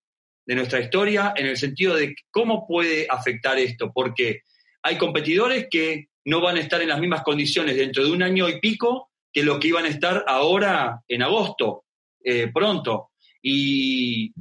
de, 0.46 0.56
nuestra 0.56 0.82
historia 0.82 1.34
en 1.34 1.46
el 1.46 1.56
sentido 1.56 1.96
de 1.96 2.13
cómo 2.29 2.67
puede 2.67 3.08
afectar 3.10 3.58
esto? 3.58 3.89
Porque 3.94 4.41
hay 4.84 4.98
competidores 4.98 5.67
que 5.69 6.07
no 6.25 6.41
van 6.41 6.57
a 6.57 6.60
estar 6.60 6.81
en 6.81 6.89
las 6.89 7.00
mismas 7.00 7.24
condiciones 7.24 7.75
dentro 7.75 8.03
de 8.03 8.12
un 8.12 8.24
año 8.24 8.50
y 8.50 8.60
pico 8.60 9.10
que 9.31 9.43
lo 9.43 9.60
que 9.60 9.69
iban 9.69 9.86
a 9.86 9.89
estar 9.89 10.25
ahora 10.27 11.01
en 11.07 11.24
agosto, 11.24 11.86
eh, 12.24 12.50
pronto. 12.53 13.12
¿Y 13.41 14.34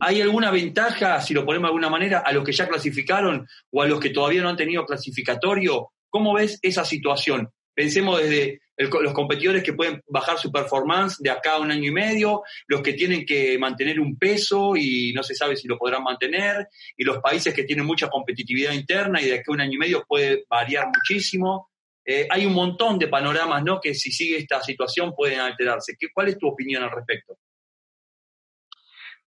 hay 0.00 0.20
alguna 0.20 0.50
ventaja, 0.50 1.20
si 1.20 1.34
lo 1.34 1.44
ponemos 1.44 1.68
de 1.68 1.70
alguna 1.70 1.90
manera, 1.90 2.18
a 2.18 2.32
los 2.32 2.44
que 2.44 2.52
ya 2.52 2.68
clasificaron 2.68 3.46
o 3.70 3.82
a 3.82 3.86
los 3.86 3.98
que 4.00 4.10
todavía 4.10 4.42
no 4.42 4.48
han 4.48 4.56
tenido 4.56 4.84
clasificatorio? 4.84 5.92
¿Cómo 6.10 6.34
ves 6.34 6.58
esa 6.62 6.84
situación? 6.84 7.50
Pensemos 7.74 8.20
desde 8.20 8.60
los 8.76 9.12
competidores 9.12 9.62
que 9.62 9.72
pueden 9.72 10.02
bajar 10.08 10.38
su 10.38 10.50
performance 10.50 11.18
de 11.20 11.30
acá 11.30 11.54
a 11.54 11.60
un 11.60 11.70
año 11.70 11.88
y 11.88 11.92
medio, 11.92 12.42
los 12.66 12.82
que 12.82 12.94
tienen 12.94 13.24
que 13.24 13.58
mantener 13.58 14.00
un 14.00 14.18
peso 14.18 14.74
y 14.76 15.12
no 15.14 15.22
se 15.22 15.34
sabe 15.34 15.56
si 15.56 15.68
lo 15.68 15.78
podrán 15.78 16.02
mantener, 16.02 16.68
y 16.96 17.04
los 17.04 17.18
países 17.18 17.54
que 17.54 17.64
tienen 17.64 17.86
mucha 17.86 18.08
competitividad 18.08 18.72
interna 18.72 19.20
y 19.20 19.26
de 19.26 19.34
acá 19.34 19.44
a 19.48 19.52
un 19.52 19.60
año 19.60 19.74
y 19.74 19.78
medio 19.78 20.04
puede 20.06 20.44
variar 20.48 20.86
muchísimo. 20.86 21.70
Eh, 22.04 22.26
hay 22.28 22.44
un 22.44 22.52
montón 22.52 22.98
de 22.98 23.08
panoramas 23.08 23.62
¿no? 23.64 23.80
que 23.80 23.94
si 23.94 24.12
sigue 24.12 24.36
esta 24.36 24.60
situación 24.62 25.14
pueden 25.14 25.40
alterarse. 25.40 25.96
¿Qué, 25.98 26.08
¿Cuál 26.12 26.28
es 26.28 26.38
tu 26.38 26.48
opinión 26.48 26.82
al 26.82 26.90
respecto? 26.90 27.38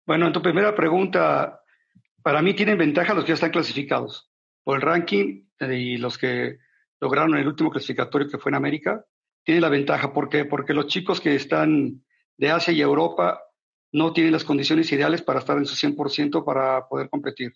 Bueno, 0.05 0.27
en 0.27 0.33
tu 0.33 0.41
primera 0.41 0.75
pregunta, 0.75 1.61
para 2.21 2.41
mí 2.41 2.53
tienen 2.53 2.77
ventaja 2.77 3.13
los 3.13 3.23
que 3.23 3.29
ya 3.29 3.33
están 3.33 3.51
clasificados 3.51 4.29
por 4.63 4.77
el 4.77 4.81
ranking 4.81 5.43
y 5.59 5.97
los 5.97 6.17
que 6.17 6.57
lograron 6.99 7.35
el 7.35 7.47
último 7.47 7.69
clasificatorio 7.69 8.29
que 8.29 8.37
fue 8.37 8.51
en 8.51 8.55
América, 8.55 9.03
tiene 9.47 9.61
la 9.61 9.69
ventaja. 9.69 10.11
¿Por 10.11 10.27
qué? 10.27 10.43
Porque 10.43 10.73
los 10.73 10.87
chicos 10.87 11.21
que 11.21 11.33
están 11.33 12.03
de 12.35 12.51
Asia 12.51 12.73
y 12.73 12.81
Europa 12.81 13.41
no 13.93 14.11
tienen 14.11 14.33
las 14.33 14.43
condiciones 14.43 14.91
ideales 14.91 15.21
para 15.21 15.39
estar 15.39 15.57
en 15.57 15.65
su 15.65 15.73
100% 15.73 16.43
para 16.43 16.85
poder 16.89 17.09
competir. 17.09 17.53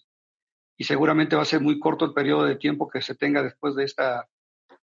Y 0.77 0.85
seguramente 0.85 1.35
va 1.35 1.41
a 1.41 1.45
ser 1.45 1.59
muy 1.59 1.79
corto 1.79 2.05
el 2.05 2.13
periodo 2.13 2.45
de 2.45 2.55
tiempo 2.55 2.87
que 2.87 3.01
se 3.01 3.15
tenga 3.15 3.43
después 3.43 3.75
de 3.75 3.83
esta, 3.83 4.25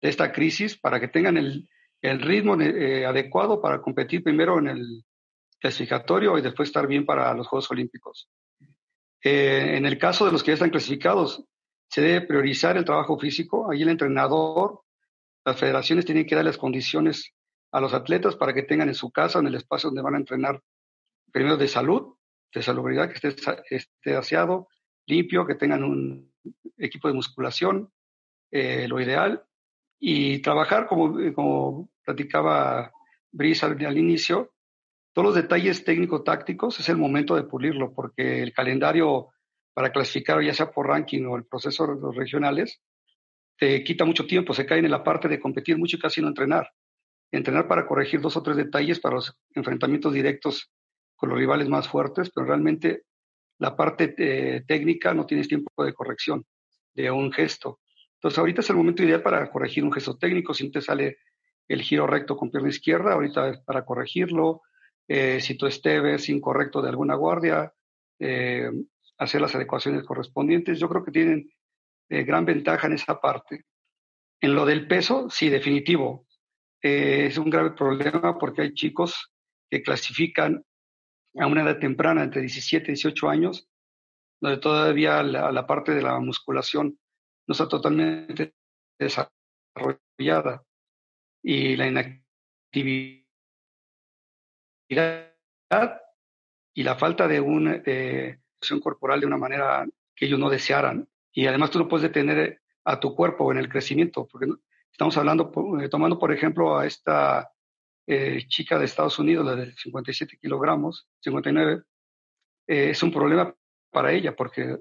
de 0.02 0.08
esta 0.10 0.30
crisis 0.30 0.76
para 0.76 1.00
que 1.00 1.08
tengan 1.08 1.38
el, 1.38 1.70
el 2.02 2.20
ritmo 2.20 2.60
eh, 2.60 3.06
adecuado 3.06 3.62
para 3.62 3.80
competir 3.80 4.22
primero 4.22 4.58
en 4.58 4.68
el 4.68 5.02
clasificatorio 5.58 6.36
y 6.36 6.42
después 6.42 6.68
estar 6.68 6.86
bien 6.86 7.06
para 7.06 7.32
los 7.32 7.48
Juegos 7.48 7.70
Olímpicos. 7.70 8.28
Eh, 9.24 9.78
en 9.78 9.86
el 9.86 9.96
caso 9.96 10.26
de 10.26 10.32
los 10.32 10.42
que 10.42 10.48
ya 10.48 10.54
están 10.54 10.68
clasificados, 10.68 11.42
se 11.88 12.02
debe 12.02 12.26
priorizar 12.26 12.76
el 12.76 12.84
trabajo 12.84 13.18
físico. 13.18 13.70
Ahí 13.70 13.80
el 13.80 13.88
entrenador, 13.88 14.82
las 15.50 15.60
federaciones 15.60 16.04
tienen 16.04 16.26
que 16.26 16.36
dar 16.36 16.44
las 16.44 16.58
condiciones 16.58 17.32
a 17.72 17.80
los 17.80 17.92
atletas 17.92 18.36
para 18.36 18.52
que 18.54 18.62
tengan 18.62 18.88
en 18.88 18.94
su 18.94 19.10
casa, 19.10 19.40
en 19.40 19.48
el 19.48 19.56
espacio 19.56 19.88
donde 19.88 20.02
van 20.02 20.14
a 20.14 20.18
entrenar, 20.18 20.62
primero 21.32 21.56
de 21.56 21.66
salud, 21.66 22.14
de 22.54 22.62
salubridad, 22.62 23.10
que 23.10 23.28
esté, 23.28 23.62
esté 23.68 24.16
aseado, 24.16 24.68
limpio, 25.06 25.46
que 25.46 25.56
tengan 25.56 25.82
un 25.82 26.32
equipo 26.78 27.08
de 27.08 27.14
musculación, 27.14 27.92
eh, 28.50 28.86
lo 28.88 29.00
ideal, 29.00 29.44
y 29.98 30.38
trabajar, 30.38 30.86
como, 30.86 31.16
como 31.34 31.90
platicaba 32.04 32.92
Brisa 33.32 33.66
al 33.66 33.98
inicio, 33.98 34.52
todos 35.12 35.26
los 35.26 35.34
detalles 35.34 35.84
técnico-tácticos 35.84 36.78
es 36.78 36.88
el 36.88 36.96
momento 36.96 37.34
de 37.34 37.42
pulirlo, 37.42 37.92
porque 37.92 38.42
el 38.42 38.52
calendario 38.52 39.30
para 39.74 39.90
clasificar, 39.90 40.40
ya 40.42 40.54
sea 40.54 40.70
por 40.70 40.86
ranking 40.86 41.24
o 41.24 41.36
el 41.36 41.44
proceso 41.44 41.86
de 41.86 42.00
los 42.00 42.14
regionales, 42.14 42.80
te 43.60 43.84
quita 43.84 44.06
mucho 44.06 44.26
tiempo, 44.26 44.54
se 44.54 44.64
caen 44.64 44.86
en 44.86 44.90
la 44.90 45.04
parte 45.04 45.28
de 45.28 45.38
competir 45.38 45.76
mucho 45.76 45.96
y 45.96 46.00
casi 46.00 46.22
no 46.22 46.28
entrenar. 46.28 46.72
Entrenar 47.30 47.68
para 47.68 47.86
corregir 47.86 48.18
dos 48.22 48.34
o 48.38 48.42
tres 48.42 48.56
detalles 48.56 48.98
para 49.00 49.16
los 49.16 49.36
enfrentamientos 49.54 50.14
directos 50.14 50.72
con 51.14 51.28
los 51.28 51.38
rivales 51.38 51.68
más 51.68 51.86
fuertes, 51.86 52.30
pero 52.34 52.46
realmente 52.46 53.02
la 53.58 53.76
parte 53.76 54.14
eh, 54.16 54.64
técnica 54.66 55.12
no 55.12 55.26
tienes 55.26 55.46
tiempo 55.46 55.84
de 55.84 55.92
corrección 55.92 56.46
de 56.94 57.10
un 57.10 57.30
gesto. 57.30 57.80
Entonces 58.14 58.38
ahorita 58.38 58.62
es 58.62 58.70
el 58.70 58.76
momento 58.76 59.02
ideal 59.02 59.22
para 59.22 59.50
corregir 59.50 59.84
un 59.84 59.92
gesto 59.92 60.16
técnico, 60.16 60.54
si 60.54 60.70
te 60.70 60.80
sale 60.80 61.18
el 61.68 61.82
giro 61.82 62.06
recto 62.06 62.38
con 62.38 62.50
pierna 62.50 62.70
izquierda, 62.70 63.12
ahorita 63.12 63.50
es 63.50 63.58
para 63.60 63.84
corregirlo, 63.84 64.62
eh, 65.06 65.38
si 65.42 65.54
tu 65.58 65.66
esteve 65.66 66.14
es 66.14 66.30
incorrecto 66.30 66.80
de 66.80 66.88
alguna 66.88 67.14
guardia, 67.14 67.70
eh, 68.18 68.70
hacer 69.18 69.42
las 69.42 69.54
adecuaciones 69.54 70.02
correspondientes. 70.04 70.78
Yo 70.78 70.88
creo 70.88 71.04
que 71.04 71.12
tienen 71.12 71.50
eh, 72.10 72.24
gran 72.24 72.44
ventaja 72.44 72.86
en 72.86 72.94
esa 72.94 73.20
parte. 73.20 73.64
En 74.40 74.54
lo 74.54 74.66
del 74.66 74.86
peso, 74.86 75.30
sí, 75.30 75.48
definitivo. 75.48 76.26
Eh, 76.82 77.26
es 77.26 77.38
un 77.38 77.50
grave 77.50 77.70
problema 77.72 78.38
porque 78.38 78.62
hay 78.62 78.74
chicos 78.74 79.32
que 79.70 79.82
clasifican 79.82 80.64
a 81.38 81.46
una 81.46 81.62
edad 81.62 81.78
temprana, 81.78 82.24
entre 82.24 82.42
17 82.42 82.90
y 82.90 82.94
18 82.94 83.28
años, 83.28 83.68
donde 84.40 84.58
todavía 84.58 85.22
la, 85.22 85.52
la 85.52 85.66
parte 85.66 85.92
de 85.92 86.02
la 86.02 86.18
musculación 86.18 86.98
no 87.46 87.52
está 87.52 87.68
totalmente 87.68 88.54
desarrollada 88.98 90.64
y 91.42 91.76
la 91.76 91.86
inactividad 91.86 93.24
y 96.74 96.82
la 96.82 96.96
falta 96.96 97.28
de 97.28 97.40
una 97.40 97.82
eh, 97.84 98.40
corporal 98.82 99.20
de 99.20 99.26
una 99.26 99.36
manera 99.36 99.86
que 100.14 100.26
ellos 100.26 100.38
no 100.38 100.50
desearan. 100.50 101.08
Y 101.32 101.46
además 101.46 101.70
tú 101.70 101.78
no 101.78 101.88
puedes 101.88 102.02
detener 102.02 102.60
a 102.84 102.98
tu 102.98 103.14
cuerpo 103.14 103.52
en 103.52 103.58
el 103.58 103.68
crecimiento, 103.68 104.26
porque 104.26 104.46
estamos 104.90 105.16
hablando, 105.16 105.52
eh, 105.80 105.88
tomando 105.88 106.18
por 106.18 106.32
ejemplo 106.32 106.78
a 106.78 106.86
esta 106.86 107.50
eh, 108.06 108.46
chica 108.48 108.78
de 108.78 108.86
Estados 108.86 109.18
Unidos, 109.18 109.46
la 109.46 109.56
de 109.56 109.72
57 109.72 110.38
kilogramos, 110.40 111.08
59, 111.20 111.82
eh, 112.66 112.90
es 112.90 113.02
un 113.02 113.12
problema 113.12 113.54
para 113.90 114.12
ella, 114.12 114.34
porque 114.34 114.78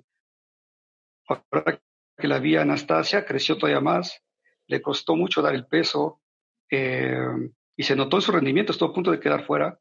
ahora 1.28 1.82
que 2.18 2.28
la 2.28 2.40
vi 2.40 2.56
Anastasia, 2.56 3.26
creció 3.26 3.58
todavía 3.58 3.82
más, 3.82 4.22
le 4.68 4.82
costó 4.82 5.16
mucho 5.16 5.42
dar 5.42 5.56
el 5.56 5.68
peso 5.68 6.22
y 6.72 7.84
se 7.84 7.96
notó 7.96 8.18
en 8.18 8.22
su 8.22 8.32
rendimiento, 8.32 8.72
estuvo 8.72 8.90
a 8.90 8.94
punto 8.94 9.10
de 9.10 9.20
quedar 9.20 9.46
fuera 9.46 9.80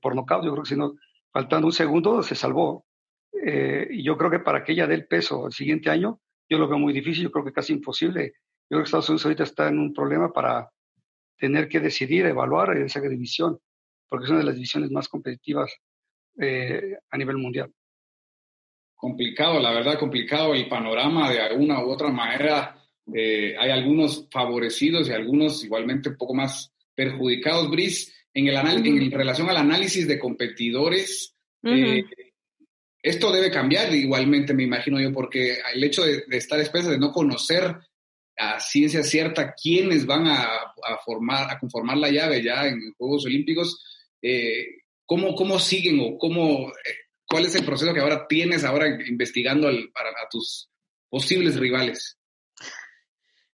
por 0.00 0.14
nocaut, 0.14 0.44
yo 0.44 0.52
creo 0.52 0.64
que 0.64 0.68
si 0.68 0.76
no, 0.76 0.94
faltando 1.32 1.68
un 1.68 1.72
segundo 1.72 2.22
se 2.22 2.34
salvó. 2.34 2.84
Eh, 3.44 3.88
y 3.90 4.02
yo 4.02 4.16
creo 4.16 4.30
que 4.30 4.38
para 4.38 4.64
que 4.64 4.72
ella 4.72 4.86
dé 4.86 4.94
el 4.94 5.06
peso 5.06 5.46
el 5.46 5.52
siguiente 5.52 5.90
año, 5.90 6.20
yo 6.48 6.58
lo 6.58 6.68
veo 6.68 6.78
muy 6.78 6.92
difícil, 6.92 7.24
yo 7.24 7.32
creo 7.32 7.44
que 7.44 7.52
casi 7.52 7.72
imposible. 7.72 8.34
Yo 8.68 8.76
creo 8.76 8.80
que 8.80 8.84
Estados 8.84 9.08
Unidos 9.08 9.24
ahorita 9.24 9.44
está 9.44 9.68
en 9.68 9.78
un 9.78 9.92
problema 9.92 10.32
para 10.32 10.70
tener 11.38 11.68
que 11.68 11.80
decidir, 11.80 12.26
evaluar 12.26 12.76
esa 12.76 13.00
división, 13.00 13.58
porque 14.08 14.24
es 14.24 14.30
una 14.30 14.40
de 14.40 14.46
las 14.46 14.54
divisiones 14.54 14.90
más 14.90 15.08
competitivas 15.08 15.72
eh, 16.38 16.96
a 17.10 17.18
nivel 17.18 17.36
mundial. 17.36 17.72
Complicado, 18.94 19.60
la 19.60 19.72
verdad, 19.72 19.98
complicado 19.98 20.54
el 20.54 20.68
panorama 20.68 21.30
de 21.30 21.40
alguna 21.40 21.84
u 21.84 21.90
otra 21.90 22.08
manera. 22.08 22.82
Eh, 23.14 23.54
hay 23.58 23.70
algunos 23.70 24.26
favorecidos 24.30 25.08
y 25.08 25.12
algunos 25.12 25.62
igualmente 25.62 26.08
un 26.08 26.16
poco 26.16 26.34
más 26.34 26.72
perjudicados, 26.94 27.70
Brice. 27.70 28.12
En, 28.32 28.48
el 28.48 28.56
en 28.56 29.10
relación 29.10 29.48
al 29.48 29.56
análisis 29.56 30.06
de 30.06 30.18
competidores, 30.18 31.34
eh, 31.62 32.04
esto 33.06 33.30
debe 33.30 33.52
cambiar 33.52 33.94
igualmente, 33.94 34.52
me 34.52 34.64
imagino 34.64 35.00
yo, 35.00 35.12
porque 35.12 35.58
el 35.72 35.84
hecho 35.84 36.04
de, 36.04 36.24
estar 36.32 36.58
espesa, 36.58 36.90
de 36.90 36.98
no 36.98 37.12
conocer 37.12 37.76
a 38.36 38.58
ciencia 38.58 39.04
cierta 39.04 39.54
quiénes 39.54 40.06
van 40.06 40.26
a, 40.26 40.48
formar, 41.04 41.48
a 41.48 41.58
conformar 41.60 41.98
la 41.98 42.10
llave 42.10 42.42
ya 42.42 42.66
en 42.66 42.92
Juegos 42.98 43.24
Olímpicos, 43.26 43.80
eh, 44.20 44.82
¿cómo, 45.04 45.36
¿cómo 45.36 45.60
siguen 45.60 46.00
o 46.00 46.18
cómo, 46.18 46.68
eh, 46.68 46.94
cuál 47.24 47.44
es 47.44 47.54
el 47.54 47.64
proceso 47.64 47.94
que 47.94 48.00
ahora 48.00 48.26
tienes 48.26 48.64
ahora 48.64 48.88
investigando 48.88 49.68
para, 49.94 50.10
a 50.10 50.28
tus 50.28 50.68
posibles 51.08 51.60
rivales? 51.60 52.18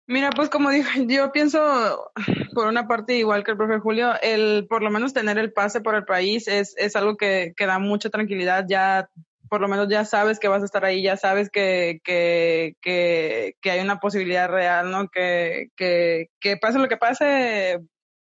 Mira, 0.09 0.31
pues 0.31 0.49
como 0.49 0.71
digo, 0.71 0.89
yo 1.07 1.31
pienso 1.31 2.11
por 2.53 2.67
una 2.67 2.89
parte 2.89 3.17
igual 3.17 3.45
que 3.45 3.53
el 3.53 3.57
profe 3.57 3.79
Julio, 3.79 4.15
el 4.21 4.67
por 4.69 4.83
lo 4.83 4.91
menos 4.91 5.15
tener 5.15 5.39
el 5.39 5.53
pase 5.53 5.81
por 5.81 5.95
el 5.95 6.05
país 6.05 6.49
es, 6.49 6.75
es 6.77 6.97
algo 6.97 7.17
que, 7.17 7.55
que 7.57 7.67
da 7.67 7.79
mucha 7.79 8.11
tranquilidad, 8.11 8.67
ya 8.69 9.09
por 9.49 9.61
lo 9.61 9.69
menos 9.69 9.89
ya 9.89 10.05
sabes 10.05 10.39
que 10.39 10.49
vas 10.49 10.63
a 10.63 10.65
estar 10.67 10.85
ahí, 10.85 11.03
ya 11.03 11.17
sabes 11.17 11.51
que, 11.51 12.01
que, 12.05 12.75
que, 12.83 13.55
que 13.61 13.71
hay 13.71 13.81
una 13.81 13.99
posibilidad 13.99 14.49
real, 14.49 14.91
¿no? 14.91 15.09
Que, 15.09 15.69
que, 15.77 16.31
que 16.41 16.57
pase 16.57 16.79
lo 16.79 16.89
que 16.89 16.97
pase, 16.97 17.81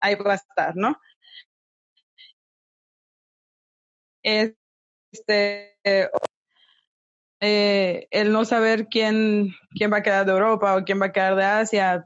ahí 0.00 0.15
va 0.17 0.33
a 0.33 0.37
estar, 0.37 0.77
¿no? 0.77 0.97
Este, 4.23 5.79
eh, 7.41 8.09
el 8.11 8.33
no 8.33 8.45
saber 8.45 8.88
quién, 8.88 9.55
quién 9.71 9.93
va 9.93 9.99
a 9.99 10.03
quedar 10.03 10.27
de 10.27 10.33
Europa 10.33 10.77
o 10.77 10.85
quién 10.85 11.00
va 11.00 11.07
a 11.07 11.12
quedar 11.12 11.37
de 11.37 11.45
Asia, 11.45 12.05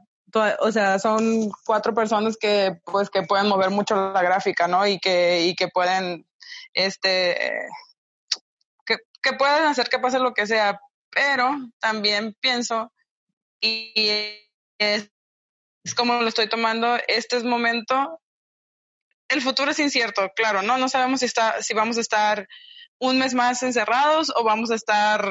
o 0.59 0.71
sea, 0.71 0.99
son 0.99 1.51
cuatro 1.65 1.93
personas 1.93 2.37
que, 2.37 2.79
pues, 2.85 3.09
que 3.09 3.23
pueden 3.23 3.47
mover 3.47 3.69
mucho 3.69 3.95
la 4.13 4.21
gráfica, 4.21 4.67
¿no? 4.67 4.87
Y 4.87 4.99
que, 4.99 5.45
y 5.45 5.55
que 5.55 5.67
pueden, 5.67 6.25
este, 6.73 7.67
que, 9.23 9.33
pueden 9.33 9.63
hacer 9.63 9.89
que 9.89 9.99
pase 9.99 10.19
lo 10.19 10.33
que 10.33 10.45
sea, 10.45 10.79
pero 11.09 11.51
también 11.79 12.35
pienso, 12.39 12.93
y 13.61 13.91
es, 14.77 15.09
es 15.83 15.95
como 15.95 16.21
lo 16.21 16.27
estoy 16.27 16.47
tomando, 16.47 16.97
este 17.07 17.37
es 17.37 17.43
momento, 17.43 18.19
el 19.29 19.41
futuro 19.41 19.71
es 19.71 19.79
incierto, 19.79 20.31
claro, 20.35 20.61
¿no? 20.61 20.77
No 20.77 20.89
sabemos 20.89 21.21
si, 21.21 21.25
está, 21.25 21.61
si 21.61 21.73
vamos 21.73 21.97
a 21.97 22.01
estar 22.01 22.47
un 22.99 23.19
mes 23.19 23.33
más 23.33 23.63
encerrados 23.63 24.31
o 24.35 24.43
vamos 24.43 24.71
a 24.71 24.75
estar, 24.75 25.25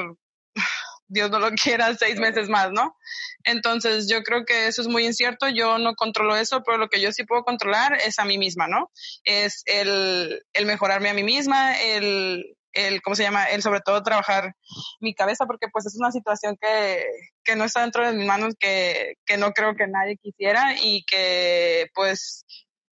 Dios 1.07 1.29
no 1.31 1.39
lo 1.39 1.51
quiera, 1.51 1.95
seis 1.95 2.19
meses 2.19 2.49
más, 2.49 2.71
¿no? 2.71 2.97
Entonces 3.43 4.07
yo 4.09 4.23
creo 4.23 4.45
que 4.45 4.67
eso 4.67 4.81
es 4.81 4.87
muy 4.87 5.05
incierto, 5.05 5.47
yo 5.49 5.77
no 5.77 5.95
controlo 5.95 6.35
eso, 6.35 6.63
pero 6.63 6.77
lo 6.77 6.89
que 6.89 7.01
yo 7.01 7.11
sí 7.11 7.23
puedo 7.23 7.43
controlar 7.43 7.97
es 8.01 8.19
a 8.19 8.25
mí 8.25 8.37
misma, 8.37 8.67
¿no? 8.67 8.91
Es 9.23 9.63
el, 9.65 10.43
el 10.53 10.65
mejorarme 10.65 11.09
a 11.09 11.13
mí 11.13 11.23
misma, 11.23 11.79
el, 11.79 12.57
el, 12.73 13.01
¿cómo 13.01 13.15
se 13.15 13.23
llama? 13.23 13.45
El 13.45 13.61
sobre 13.61 13.81
todo 13.81 14.03
trabajar 14.03 14.55
mi 14.99 15.13
cabeza, 15.13 15.45
porque 15.45 15.67
pues 15.71 15.85
es 15.85 15.95
una 15.97 16.11
situación 16.11 16.57
que, 16.59 17.05
que 17.43 17.55
no 17.55 17.63
está 17.63 17.81
dentro 17.81 18.05
de 18.05 18.13
mis 18.13 18.27
manos, 18.27 18.55
que, 18.59 19.15
que 19.25 19.37
no 19.37 19.51
creo 19.51 19.75
que 19.75 19.87
nadie 19.87 20.17
quisiera 20.17 20.75
y 20.81 21.03
que 21.05 21.87
pues 21.93 22.45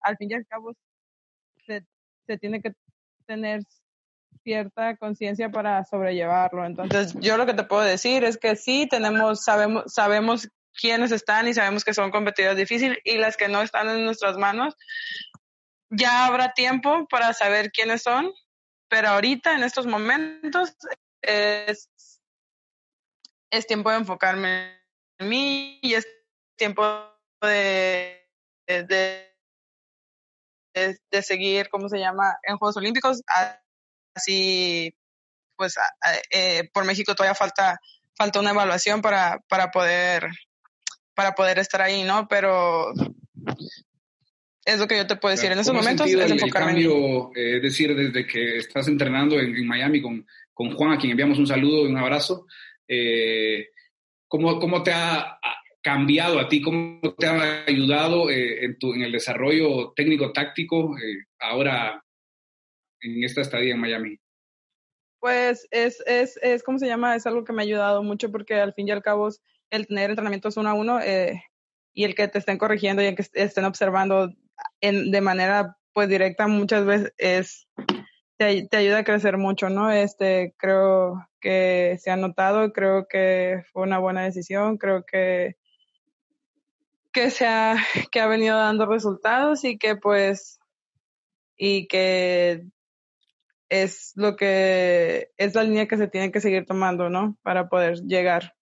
al 0.02 0.16
fin 0.16 0.30
y 0.30 0.34
al 0.34 0.46
cabo 0.46 0.72
se, 1.66 1.84
se 2.26 2.38
tiene 2.38 2.60
que 2.62 2.72
tener 3.26 3.62
cierta 4.42 4.96
conciencia 4.96 5.50
para 5.50 5.84
sobrellevarlo. 5.84 6.64
Entonces, 6.64 7.14
yo 7.20 7.36
lo 7.36 7.46
que 7.46 7.54
te 7.54 7.64
puedo 7.64 7.82
decir 7.82 8.24
es 8.24 8.38
que 8.38 8.56
sí 8.56 8.86
tenemos, 8.88 9.44
sabemos, 9.44 9.84
sabemos 9.92 10.48
quiénes 10.78 11.12
están 11.12 11.48
y 11.48 11.54
sabemos 11.54 11.84
que 11.84 11.94
son 11.94 12.10
competidoras 12.10 12.56
difíciles 12.56 12.98
y 13.04 13.18
las 13.18 13.36
que 13.36 13.48
no 13.48 13.62
están 13.62 13.88
en 13.88 14.04
nuestras 14.04 14.36
manos, 14.36 14.74
ya 15.90 16.26
habrá 16.26 16.52
tiempo 16.52 17.06
para 17.08 17.32
saber 17.32 17.70
quiénes 17.70 18.02
son, 18.02 18.30
pero 18.90 19.08
ahorita 19.08 19.54
en 19.54 19.62
estos 19.62 19.86
momentos 19.86 20.74
es, 21.22 21.88
es 23.50 23.66
tiempo 23.66 23.90
de 23.90 23.96
enfocarme 23.96 24.78
en 25.18 25.28
mí 25.28 25.78
y 25.80 25.94
es 25.94 26.06
tiempo 26.56 26.82
de, 27.40 28.28
de, 28.66 29.26
seguir, 31.22 31.70
¿cómo 31.70 31.88
se 31.88 31.98
llama?, 31.98 32.36
en 32.42 32.58
Juegos 32.58 32.76
Olímpicos 32.76 33.22
así 34.14 34.94
pues 35.56 35.76
eh, 36.30 36.68
por 36.72 36.84
México 36.84 37.14
todavía 37.14 37.34
falta 37.34 37.78
falta 38.16 38.40
una 38.40 38.50
evaluación 38.50 39.00
para, 39.02 39.38
para 39.48 39.70
poder 39.70 40.28
para 41.14 41.34
poder 41.34 41.58
estar 41.58 41.82
ahí, 41.82 42.02
¿no? 42.02 42.26
Pero 42.28 42.92
es 44.64 44.78
lo 44.78 44.86
que 44.86 44.96
yo 44.96 45.06
te 45.06 45.16
puedo 45.16 45.34
decir. 45.34 45.50
En 45.50 45.58
esos 45.58 45.74
momentos 45.74 46.06
es 46.06 46.14
el, 46.14 46.32
el 46.32 46.52
cambio, 46.52 47.30
eh, 47.34 47.56
es 47.56 47.62
decir, 47.62 47.94
desde 47.94 48.26
que 48.26 48.58
estás 48.58 48.88
entrenando 48.88 49.38
en, 49.38 49.66
Miami 49.66 50.02
con, 50.02 50.26
con, 50.52 50.74
Juan, 50.74 50.92
a 50.92 50.98
quien 50.98 51.12
enviamos 51.12 51.38
un 51.38 51.46
saludo 51.46 51.84
y 51.84 51.90
un 51.90 51.98
abrazo, 51.98 52.46
eh, 52.88 53.68
¿cómo, 54.28 54.58
¿cómo, 54.58 54.82
te 54.82 54.92
ha 54.92 55.38
cambiado 55.82 56.38
a 56.38 56.48
ti? 56.48 56.60
¿Cómo 56.60 57.00
te 57.18 57.26
ha 57.26 57.64
ayudado 57.66 58.30
eh, 58.30 58.64
en, 58.64 58.78
tu, 58.78 58.92
en 58.94 59.02
el 59.02 59.12
desarrollo 59.12 59.92
técnico-táctico 59.96 60.96
ahora 61.38 62.04
en 63.00 63.24
esta 63.24 63.40
estadía 63.40 63.74
en 63.74 63.80
Miami? 63.80 64.18
Pues 65.20 65.68
es, 65.70 66.02
es, 66.06 66.38
es, 66.42 66.62
¿cómo 66.62 66.78
se 66.78 66.86
llama? 66.86 67.14
Es 67.14 67.26
algo 67.26 67.44
que 67.44 67.52
me 67.52 67.62
ha 67.62 67.64
ayudado 67.64 68.02
mucho 68.02 68.32
porque 68.32 68.54
al 68.54 68.72
fin 68.72 68.88
y 68.88 68.90
al 68.90 69.02
cabo 69.02 69.28
el 69.68 69.86
tener 69.86 70.10
entrenamientos 70.10 70.56
uno 70.56 70.70
a 70.70 70.74
uno 70.74 70.98
eh, 71.00 71.44
y 71.92 72.04
el 72.04 72.14
que 72.14 72.26
te 72.26 72.38
estén 72.38 72.56
corrigiendo 72.56 73.02
y 73.02 73.06
el 73.06 73.14
que 73.14 73.26
estén 73.34 73.64
observando 73.66 74.32
en, 74.80 75.10
de 75.10 75.20
manera 75.20 75.76
pues 75.92 76.08
directa 76.08 76.46
muchas 76.46 76.84
veces 76.84 77.12
es 77.18 77.68
te, 78.36 78.66
te, 78.68 78.76
ayuda 78.76 78.98
a 78.98 79.04
crecer 79.04 79.36
mucho, 79.36 79.68
¿no? 79.68 79.90
Este, 79.90 80.54
creo 80.56 81.28
que 81.40 81.98
se 82.00 82.10
ha 82.10 82.16
notado, 82.16 82.72
creo 82.72 83.06
que 83.06 83.62
fue 83.72 83.82
una 83.82 83.98
buena 83.98 84.24
decisión, 84.24 84.78
creo 84.78 85.04
que 85.04 85.56
que 87.12 87.30
se 87.30 87.46
ha, 87.46 87.76
que 88.10 88.20
ha 88.20 88.26
venido 88.26 88.56
dando 88.56 88.86
resultados 88.86 89.64
y 89.64 89.78
que 89.78 89.96
pues 89.96 90.58
y 91.56 91.86
que 91.88 92.64
es 93.68 94.12
lo 94.16 94.36
que 94.36 95.30
es 95.36 95.54
la 95.54 95.62
línea 95.62 95.86
que 95.86 95.96
se 95.96 96.08
tiene 96.08 96.32
que 96.32 96.40
seguir 96.40 96.66
tomando, 96.66 97.08
¿no? 97.08 97.36
Para 97.42 97.68
poder 97.68 98.00
llegar 98.02 98.54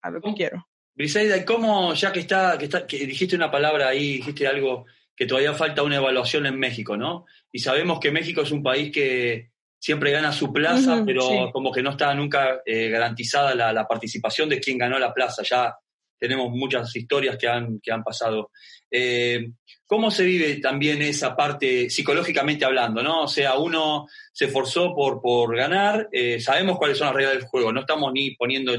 a 0.00 0.10
lo 0.10 0.20
que 0.20 0.34
quiero. 0.34 0.66
Briseida, 0.94 1.36
¿y 1.36 1.44
cómo, 1.44 1.94
ya 1.94 2.12
que 2.12 2.20
está, 2.20 2.58
que 2.58 2.64
está, 2.64 2.86
que 2.86 3.06
dijiste 3.06 3.36
una 3.36 3.50
palabra 3.50 3.88
ahí, 3.88 4.16
dijiste 4.16 4.46
algo 4.46 4.86
que 5.22 5.26
todavía 5.28 5.54
falta 5.54 5.84
una 5.84 5.98
evaluación 5.98 6.46
en 6.46 6.58
México, 6.58 6.96
¿no? 6.96 7.26
Y 7.52 7.60
sabemos 7.60 8.00
que 8.00 8.10
México 8.10 8.42
es 8.42 8.50
un 8.50 8.60
país 8.60 8.90
que 8.90 9.50
siempre 9.78 10.10
gana 10.10 10.32
su 10.32 10.52
plaza, 10.52 11.04
pero 11.06 11.52
como 11.52 11.70
que 11.70 11.80
no 11.80 11.90
está 11.90 12.12
nunca 12.12 12.60
eh, 12.66 12.88
garantizada 12.88 13.54
la, 13.54 13.72
la, 13.72 13.86
participación 13.86 14.48
de 14.48 14.58
quien 14.58 14.78
ganó 14.78 14.98
la 14.98 15.14
plaza. 15.14 15.44
Ya 15.48 15.76
tenemos 16.18 16.50
muchas 16.50 16.96
historias 16.96 17.36
que 17.36 17.46
han, 17.46 17.78
que 17.80 17.92
han 17.92 18.02
pasado. 18.02 18.50
Eh, 18.90 19.52
¿Cómo 19.86 20.10
se 20.10 20.24
vive 20.24 20.56
también 20.56 21.00
esa 21.02 21.36
parte 21.36 21.88
psicológicamente 21.88 22.64
hablando? 22.64 23.00
¿no? 23.00 23.22
O 23.22 23.28
sea, 23.28 23.56
uno 23.58 24.08
se 24.32 24.46
esforzó 24.46 24.92
por, 24.92 25.22
por 25.22 25.56
ganar, 25.56 26.08
eh, 26.10 26.40
sabemos 26.40 26.78
cuáles 26.78 26.98
son 26.98 27.06
las 27.06 27.14
reglas 27.14 27.34
del 27.34 27.44
juego, 27.44 27.72
no 27.72 27.82
estamos 27.82 28.12
ni 28.12 28.34
poniendo 28.34 28.72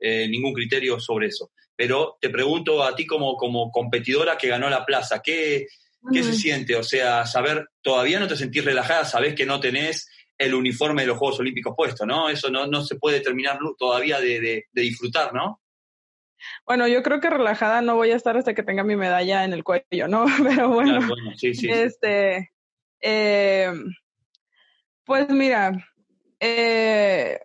ningún 0.00 0.54
criterio 0.54 1.00
sobre 1.00 1.26
eso. 1.26 1.50
Pero 1.74 2.16
te 2.20 2.30
pregunto 2.30 2.84
a 2.84 2.94
ti 2.94 3.06
como, 3.06 3.36
como 3.36 3.72
competidora 3.72 4.38
que 4.38 4.48
ganó 4.48 4.70
la 4.70 4.86
plaza, 4.86 5.20
¿qué, 5.20 5.66
¿qué 6.12 6.22
se 6.22 6.34
siente? 6.34 6.76
O 6.76 6.82
sea, 6.82 7.26
saber, 7.26 7.68
todavía 7.82 8.20
no 8.20 8.28
te 8.28 8.36
sentís 8.36 8.64
relajada, 8.64 9.04
sabés 9.04 9.34
que 9.34 9.46
no 9.46 9.60
tenés 9.60 10.08
el 10.38 10.54
uniforme 10.54 11.02
de 11.02 11.08
los 11.08 11.18
Juegos 11.18 11.40
Olímpicos 11.40 11.74
puesto, 11.76 12.06
¿no? 12.06 12.28
Eso 12.30 12.50
no, 12.50 12.66
no 12.66 12.82
se 12.82 12.96
puede 12.96 13.20
terminar 13.20 13.58
todavía 13.78 14.20
de, 14.20 14.40
de, 14.40 14.64
de 14.72 14.82
disfrutar, 14.82 15.34
¿no? 15.34 15.60
Bueno, 16.64 16.88
yo 16.88 17.02
creo 17.02 17.20
que 17.20 17.28
relajada 17.28 17.82
no 17.82 17.96
voy 17.96 18.10
a 18.12 18.16
estar 18.16 18.36
hasta 18.36 18.54
que 18.54 18.62
tenga 18.62 18.82
mi 18.82 18.96
medalla 18.96 19.44
en 19.44 19.52
el 19.52 19.64
cuello, 19.64 20.08
¿no? 20.08 20.24
Pero 20.42 20.70
bueno, 20.70 21.00
sí, 21.36 21.54
sí, 21.54 21.68
este, 21.68 22.50
eh, 23.00 23.72
pues 25.04 25.28
mira, 25.28 25.72
eh, 26.38 27.40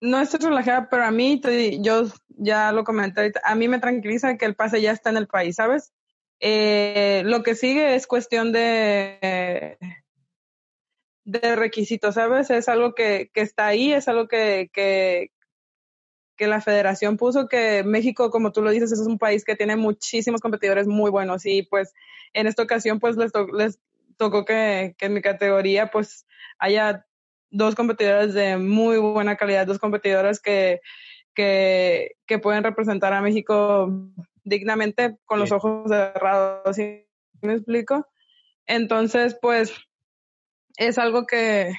no 0.00 0.20
estoy 0.20 0.40
relajada, 0.40 0.88
pero 0.88 1.04
a 1.04 1.10
mí, 1.10 1.40
yo 1.80 2.04
ya 2.28 2.72
lo 2.72 2.84
comenté 2.84 3.20
ahorita, 3.20 3.40
a 3.44 3.54
mí 3.54 3.68
me 3.68 3.78
tranquiliza 3.78 4.36
que 4.36 4.44
el 4.44 4.54
pase 4.54 4.80
ya 4.80 4.92
está 4.92 5.10
en 5.10 5.16
el 5.16 5.26
país, 5.26 5.56
¿sabes? 5.56 5.92
Eh, 6.40 7.22
lo 7.24 7.42
que 7.42 7.54
sigue 7.54 7.94
es 7.94 8.06
cuestión 8.06 8.52
de, 8.52 9.78
de 11.24 11.56
requisitos, 11.56 12.14
¿sabes? 12.14 12.50
Es 12.50 12.68
algo 12.68 12.94
que, 12.94 13.30
que 13.32 13.40
está 13.40 13.66
ahí, 13.66 13.92
es 13.92 14.08
algo 14.08 14.28
que, 14.28 14.70
que, 14.72 15.30
la 16.38 16.60
federación 16.60 17.16
puso 17.16 17.48
que 17.48 17.82
México, 17.82 18.30
como 18.30 18.52
tú 18.52 18.60
lo 18.60 18.70
dices, 18.70 18.92
es 18.92 19.00
un 19.00 19.18
país 19.18 19.44
que 19.44 19.56
tiene 19.56 19.76
muchísimos 19.76 20.40
competidores 20.40 20.86
muy 20.86 21.10
buenos 21.10 21.46
y 21.46 21.62
pues 21.62 21.94
en 22.34 22.46
esta 22.46 22.62
ocasión 22.62 23.00
pues 23.00 23.16
les, 23.16 23.32
les 23.54 23.80
tocó 24.18 24.44
que, 24.44 24.94
que, 24.98 25.06
en 25.06 25.14
mi 25.14 25.22
categoría 25.22 25.90
pues 25.90 26.26
haya 26.58 27.06
dos 27.50 27.74
competidores 27.74 28.34
de 28.34 28.58
muy 28.58 28.98
buena 28.98 29.36
calidad, 29.36 29.66
dos 29.66 29.78
competidoras 29.78 30.40
que, 30.40 30.80
que, 31.34 32.16
que 32.26 32.38
pueden 32.38 32.62
representar 32.62 33.14
a 33.14 33.22
México 33.22 33.90
dignamente 34.46 35.18
con 35.26 35.40
los 35.40 35.52
ojos 35.52 35.88
cerrados, 35.88 36.76
¿sí 36.76 37.04
me 37.42 37.54
explico? 37.54 38.06
Entonces 38.66 39.36
pues 39.40 39.74
es 40.76 40.98
algo 40.98 41.26
que, 41.26 41.74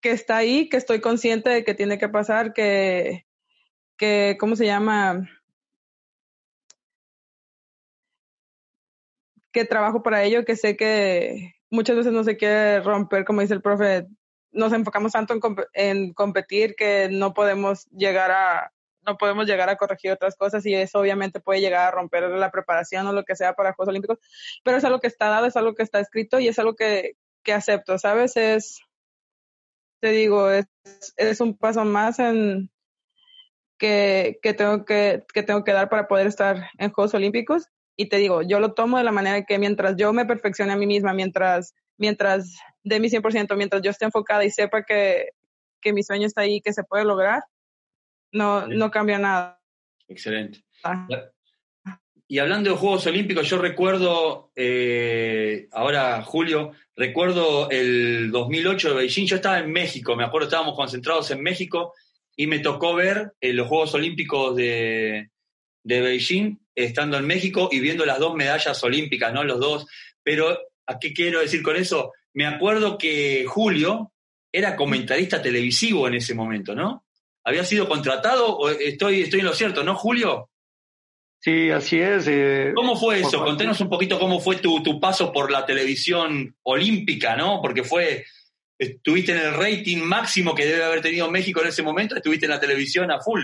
que 0.00 0.10
está 0.10 0.36
ahí, 0.36 0.68
que 0.68 0.76
estoy 0.76 1.00
consciente 1.00 1.48
de 1.48 1.64
que 1.64 1.74
tiene 1.74 1.98
que 1.98 2.08
pasar, 2.08 2.52
que, 2.52 3.26
que, 3.96 4.36
¿cómo 4.38 4.56
se 4.56 4.66
llama? 4.66 5.28
Que 9.52 9.64
trabajo 9.64 10.02
para 10.02 10.24
ello, 10.24 10.44
que 10.44 10.56
sé 10.56 10.76
que 10.76 11.54
muchas 11.70 11.96
veces 11.96 12.12
no 12.12 12.24
se 12.24 12.36
quiere 12.36 12.80
romper, 12.80 13.24
como 13.24 13.42
dice 13.42 13.54
el 13.54 13.62
profe, 13.62 14.06
nos 14.50 14.72
enfocamos 14.72 15.12
tanto 15.12 15.34
en, 15.34 15.40
en 15.74 16.14
competir 16.14 16.74
que 16.74 17.08
no 17.10 17.32
podemos 17.32 17.86
llegar 17.90 18.30
a 18.32 18.72
no 19.06 19.16
podemos 19.16 19.46
llegar 19.46 19.68
a 19.68 19.76
corregir 19.76 20.12
otras 20.12 20.36
cosas 20.36 20.64
y 20.66 20.74
eso 20.74 20.98
obviamente 20.98 21.40
puede 21.40 21.60
llegar 21.60 21.88
a 21.88 21.90
romper 21.90 22.24
la 22.24 22.50
preparación 22.50 23.06
o 23.06 23.12
lo 23.12 23.24
que 23.24 23.36
sea 23.36 23.54
para 23.54 23.72
Juegos 23.72 23.90
Olímpicos, 23.90 24.18
pero 24.64 24.76
es 24.76 24.84
algo 24.84 25.00
que 25.00 25.08
está 25.08 25.28
dado, 25.28 25.46
es 25.46 25.56
algo 25.56 25.74
que 25.74 25.82
está 25.82 26.00
escrito 26.00 26.38
y 26.38 26.48
es 26.48 26.58
algo 26.58 26.74
que, 26.74 27.16
que 27.42 27.52
acepto, 27.52 27.98
¿sabes? 27.98 28.36
Es, 28.36 28.80
te 30.00 30.10
digo, 30.10 30.50
es, 30.50 30.66
es 31.16 31.40
un 31.40 31.56
paso 31.56 31.84
más 31.84 32.18
en, 32.18 32.70
que, 33.82 34.38
que, 34.42 34.54
tengo 34.54 34.84
que, 34.84 35.24
que 35.34 35.42
tengo 35.42 35.64
que 35.64 35.72
dar 35.72 35.88
para 35.88 36.06
poder 36.06 36.28
estar 36.28 36.70
en 36.78 36.92
Juegos 36.92 37.14
Olímpicos. 37.14 37.66
Y 37.96 38.08
te 38.08 38.18
digo, 38.18 38.42
yo 38.42 38.60
lo 38.60 38.74
tomo 38.74 38.96
de 38.96 39.04
la 39.04 39.10
manera 39.10 39.44
que 39.44 39.58
mientras 39.58 39.96
yo 39.96 40.12
me 40.12 40.24
perfeccione 40.24 40.72
a 40.72 40.76
mí 40.76 40.86
misma, 40.86 41.12
mientras, 41.12 41.74
mientras 41.98 42.56
de 42.84 43.00
mi 43.00 43.08
100%, 43.08 43.56
mientras 43.56 43.82
yo 43.82 43.90
esté 43.90 44.04
enfocada 44.04 44.44
y 44.44 44.50
sepa 44.50 44.84
que, 44.84 45.30
que 45.80 45.92
mi 45.92 46.04
sueño 46.04 46.28
está 46.28 46.42
ahí, 46.42 46.60
que 46.60 46.72
se 46.72 46.84
puede 46.84 47.04
lograr, 47.04 47.42
no, 48.32 48.66
no 48.66 48.90
cambia 48.90 49.18
nada. 49.18 49.60
Excelente. 50.08 50.64
Y 52.26 52.38
hablando 52.38 52.70
de 52.70 52.76
Juegos 52.76 53.06
Olímpicos, 53.06 53.48
yo 53.48 53.58
recuerdo, 53.58 54.52
eh, 54.56 55.68
ahora 55.72 56.22
Julio, 56.22 56.72
recuerdo 56.96 57.68
el 57.70 58.30
2008 58.30 58.88
de 58.88 58.94
Beijing, 58.94 59.26
yo 59.26 59.36
estaba 59.36 59.58
en 59.58 59.70
México, 59.70 60.16
me 60.16 60.24
acuerdo, 60.24 60.48
estábamos 60.48 60.74
concentrados 60.74 61.30
en 61.30 61.42
México 61.42 61.92
y 62.34 62.46
me 62.46 62.60
tocó 62.60 62.94
ver 62.94 63.32
eh, 63.40 63.52
los 63.52 63.68
Juegos 63.68 63.94
Olímpicos 63.94 64.56
de, 64.56 65.30
de 65.84 66.00
Beijing, 66.00 66.56
estando 66.74 67.18
en 67.18 67.26
México 67.26 67.68
y 67.70 67.80
viendo 67.80 68.06
las 68.06 68.18
dos 68.18 68.34
medallas 68.34 68.82
olímpicas, 68.82 69.32
¿no? 69.32 69.44
Los 69.44 69.60
dos. 69.60 69.86
Pero, 70.22 70.58
¿a 70.86 70.98
qué 70.98 71.12
quiero 71.12 71.40
decir 71.40 71.62
con 71.62 71.76
eso? 71.76 72.12
Me 72.32 72.46
acuerdo 72.46 72.96
que 72.96 73.44
Julio 73.46 74.12
era 74.50 74.76
comentarista 74.76 75.42
televisivo 75.42 76.08
en 76.08 76.14
ese 76.14 76.34
momento, 76.34 76.74
¿no? 76.74 77.04
¿Había 77.44 77.64
sido 77.64 77.88
contratado 77.88 78.56
o 78.56 78.70
estoy, 78.70 79.22
estoy 79.22 79.40
en 79.40 79.46
lo 79.46 79.52
cierto, 79.52 79.82
no, 79.82 79.96
Julio? 79.96 80.48
Sí, 81.40 81.70
así 81.70 81.98
es. 81.98 82.26
Eh, 82.28 82.72
¿Cómo 82.74 82.96
fue 82.96 83.20
eso? 83.20 83.44
Contenos 83.44 83.80
un 83.80 83.88
poquito 83.88 84.18
cómo 84.18 84.38
fue 84.38 84.56
tu, 84.56 84.80
tu 84.82 85.00
paso 85.00 85.32
por 85.32 85.50
la 85.50 85.66
televisión 85.66 86.54
olímpica, 86.62 87.34
¿no? 87.34 87.60
Porque 87.60 87.82
fue, 87.82 88.24
estuviste 88.78 89.32
en 89.32 89.38
el 89.38 89.54
rating 89.54 89.98
máximo 89.98 90.54
que 90.54 90.66
debe 90.66 90.84
haber 90.84 91.02
tenido 91.02 91.28
México 91.30 91.60
en 91.60 91.68
ese 91.68 91.82
momento, 91.82 92.14
estuviste 92.14 92.46
en 92.46 92.52
la 92.52 92.60
televisión 92.60 93.10
a 93.10 93.20
full. 93.20 93.42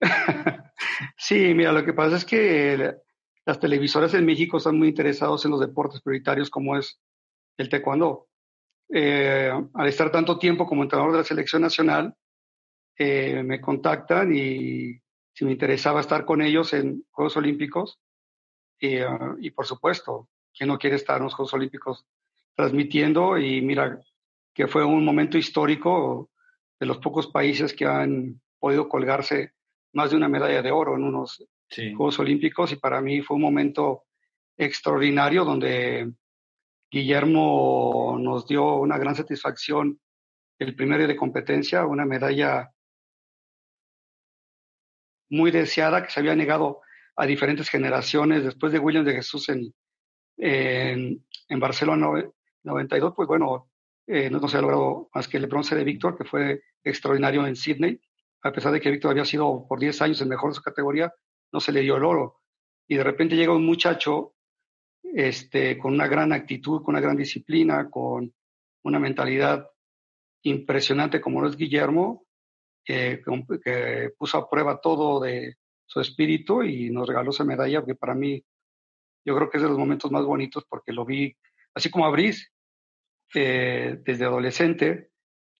sí, 1.16 1.54
mira, 1.54 1.72
lo 1.72 1.84
que 1.86 1.94
pasa 1.94 2.16
es 2.16 2.24
que 2.26 2.96
las 3.46 3.60
televisoras 3.60 4.12
en 4.12 4.26
México 4.26 4.58
están 4.58 4.76
muy 4.76 4.88
interesados 4.88 5.42
en 5.46 5.52
los 5.52 5.60
deportes 5.60 6.02
prioritarios 6.02 6.50
como 6.50 6.76
es 6.76 6.98
el 7.56 7.70
taekwondo. 7.70 8.28
Eh, 8.92 9.50
al 9.74 9.88
estar 9.88 10.12
tanto 10.12 10.38
tiempo 10.38 10.66
como 10.66 10.82
entrenador 10.82 11.12
de 11.12 11.18
la 11.18 11.24
selección 11.24 11.62
nacional, 11.62 12.14
eh, 12.98 13.42
me 13.42 13.60
contactan 13.60 14.34
y 14.34 15.00
si 15.32 15.44
me 15.44 15.52
interesaba 15.52 16.00
estar 16.00 16.24
con 16.24 16.40
ellos 16.42 16.72
en 16.72 17.04
Juegos 17.10 17.36
Olímpicos. 17.36 17.98
Y, 18.78 18.98
ah, 18.98 19.36
y 19.38 19.50
por 19.50 19.66
supuesto, 19.66 20.28
¿quién 20.56 20.68
no 20.68 20.78
quiere 20.78 20.96
estar 20.96 21.18
en 21.18 21.24
los 21.24 21.34
Juegos 21.34 21.54
Olímpicos 21.54 22.06
transmitiendo? 22.54 23.38
Y 23.38 23.60
mira, 23.60 24.00
que 24.54 24.66
fue 24.66 24.84
un 24.84 25.04
momento 25.04 25.36
histórico 25.36 26.30
de 26.80 26.86
los 26.86 26.98
pocos 26.98 27.26
países 27.28 27.74
que 27.74 27.84
han 27.86 28.40
podido 28.58 28.88
colgarse 28.88 29.52
más 29.92 30.10
de 30.10 30.16
una 30.16 30.28
medalla 30.28 30.62
de 30.62 30.70
oro 30.70 30.96
en 30.96 31.04
unos 31.04 31.46
Juegos 31.68 32.18
Olímpicos 32.18 32.72
y 32.72 32.76
para 32.76 33.00
mí 33.00 33.20
fue 33.22 33.36
un 33.36 33.42
momento 33.42 34.04
extraordinario 34.56 35.44
donde 35.44 36.12
Guillermo 36.90 38.16
nos 38.20 38.46
dio 38.46 38.76
una 38.76 38.98
gran 38.98 39.14
satisfacción 39.14 40.00
el 40.58 40.74
primer 40.74 40.98
día 40.98 41.08
de 41.08 41.16
competencia, 41.16 41.84
una 41.84 42.06
medalla 42.06 42.70
muy 45.30 45.50
deseada 45.50 46.02
que 46.02 46.10
se 46.10 46.20
había 46.20 46.34
negado 46.34 46.80
a 47.16 47.26
diferentes 47.26 47.68
generaciones 47.68 48.44
después 48.44 48.72
de 48.72 48.78
William 48.78 49.04
de 49.04 49.14
Jesús 49.14 49.48
en, 49.48 49.74
en, 50.36 51.60
Barcelona 51.60 52.08
92, 52.62 53.14
pues 53.16 53.26
bueno, 53.26 53.70
eh, 54.06 54.28
no, 54.30 54.46
se 54.48 54.58
ha 54.58 54.60
logrado 54.60 55.08
más 55.14 55.26
que 55.28 55.38
el 55.38 55.46
bronce 55.46 55.74
de 55.74 55.84
Víctor, 55.84 56.16
que 56.16 56.24
fue 56.24 56.62
extraordinario 56.84 57.46
en 57.46 57.56
Sydney 57.56 58.00
a 58.46 58.52
pesar 58.52 58.72
de 58.72 58.80
que 58.80 58.90
Víctor 58.90 59.10
había 59.10 59.24
sido 59.24 59.66
por 59.68 59.80
10 59.80 60.02
años 60.02 60.20
el 60.20 60.28
mejor 60.28 60.50
de 60.50 60.54
su 60.54 60.62
categoría, 60.62 61.12
no 61.52 61.60
se 61.60 61.72
le 61.72 61.80
dio 61.80 61.96
el 61.96 62.04
oro. 62.04 62.40
Y 62.88 62.96
de 62.96 63.04
repente 63.04 63.36
llega 63.36 63.54
un 63.54 63.66
muchacho 63.66 64.34
este, 65.02 65.76
con 65.78 65.94
una 65.94 66.06
gran 66.06 66.32
actitud, 66.32 66.82
con 66.82 66.94
una 66.94 67.00
gran 67.00 67.16
disciplina, 67.16 67.90
con 67.90 68.32
una 68.84 68.98
mentalidad 68.98 69.68
impresionante 70.42 71.20
como 71.20 71.40
lo 71.40 71.48
es 71.48 71.56
Guillermo, 71.56 72.25
que 72.86 74.12
puso 74.16 74.38
a 74.38 74.48
prueba 74.48 74.80
todo 74.80 75.20
de 75.20 75.56
su 75.84 76.00
espíritu 76.00 76.62
y 76.62 76.90
nos 76.90 77.08
regaló 77.08 77.30
esa 77.30 77.44
medalla 77.44 77.84
que 77.84 77.94
para 77.94 78.14
mí 78.14 78.42
yo 79.24 79.34
creo 79.34 79.50
que 79.50 79.58
es 79.58 79.62
de 79.62 79.68
los 79.68 79.78
momentos 79.78 80.10
más 80.12 80.24
bonitos 80.24 80.64
porque 80.68 80.92
lo 80.92 81.04
vi, 81.04 81.36
así 81.74 81.90
como 81.90 82.06
a 82.06 82.16
eh, 83.34 83.98
desde 84.04 84.24
adolescente, 84.24 85.10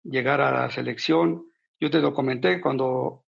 llegar 0.05 0.41
a 0.41 0.53
la 0.53 0.71
selección, 0.71 1.51
yo 1.81 1.91
te 1.91 1.99
lo 1.99 2.15
comenté 2.15 2.61
cuando 2.61 3.25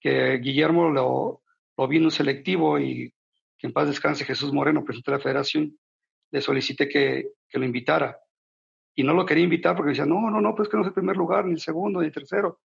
que 0.00 0.38
Guillermo 0.38 0.88
lo, 0.90 1.42
lo 1.76 1.88
vino 1.88 2.10
selectivo 2.10 2.78
y 2.78 3.12
que 3.58 3.66
en 3.66 3.72
paz 3.72 3.88
descanse 3.88 4.24
Jesús 4.24 4.52
Moreno, 4.52 4.84
presidente 4.84 5.10
de 5.10 5.16
la 5.18 5.22
federación, 5.22 5.78
le 6.30 6.40
solicité 6.40 6.88
que, 6.88 7.32
que, 7.48 7.58
lo 7.58 7.64
invitara. 7.64 8.18
Y 8.94 9.02
no 9.02 9.12
lo 9.12 9.26
quería 9.26 9.44
invitar 9.44 9.76
porque 9.76 9.90
decía, 9.90 10.06
no, 10.06 10.30
no, 10.30 10.40
no, 10.40 10.54
pues 10.54 10.68
que 10.68 10.76
no 10.76 10.82
es 10.82 10.88
el 10.88 10.94
primer 10.94 11.16
lugar, 11.16 11.44
ni 11.44 11.52
el 11.52 11.60
segundo, 11.60 12.00
ni 12.00 12.06
el 12.06 12.12
tercero. 12.12 12.60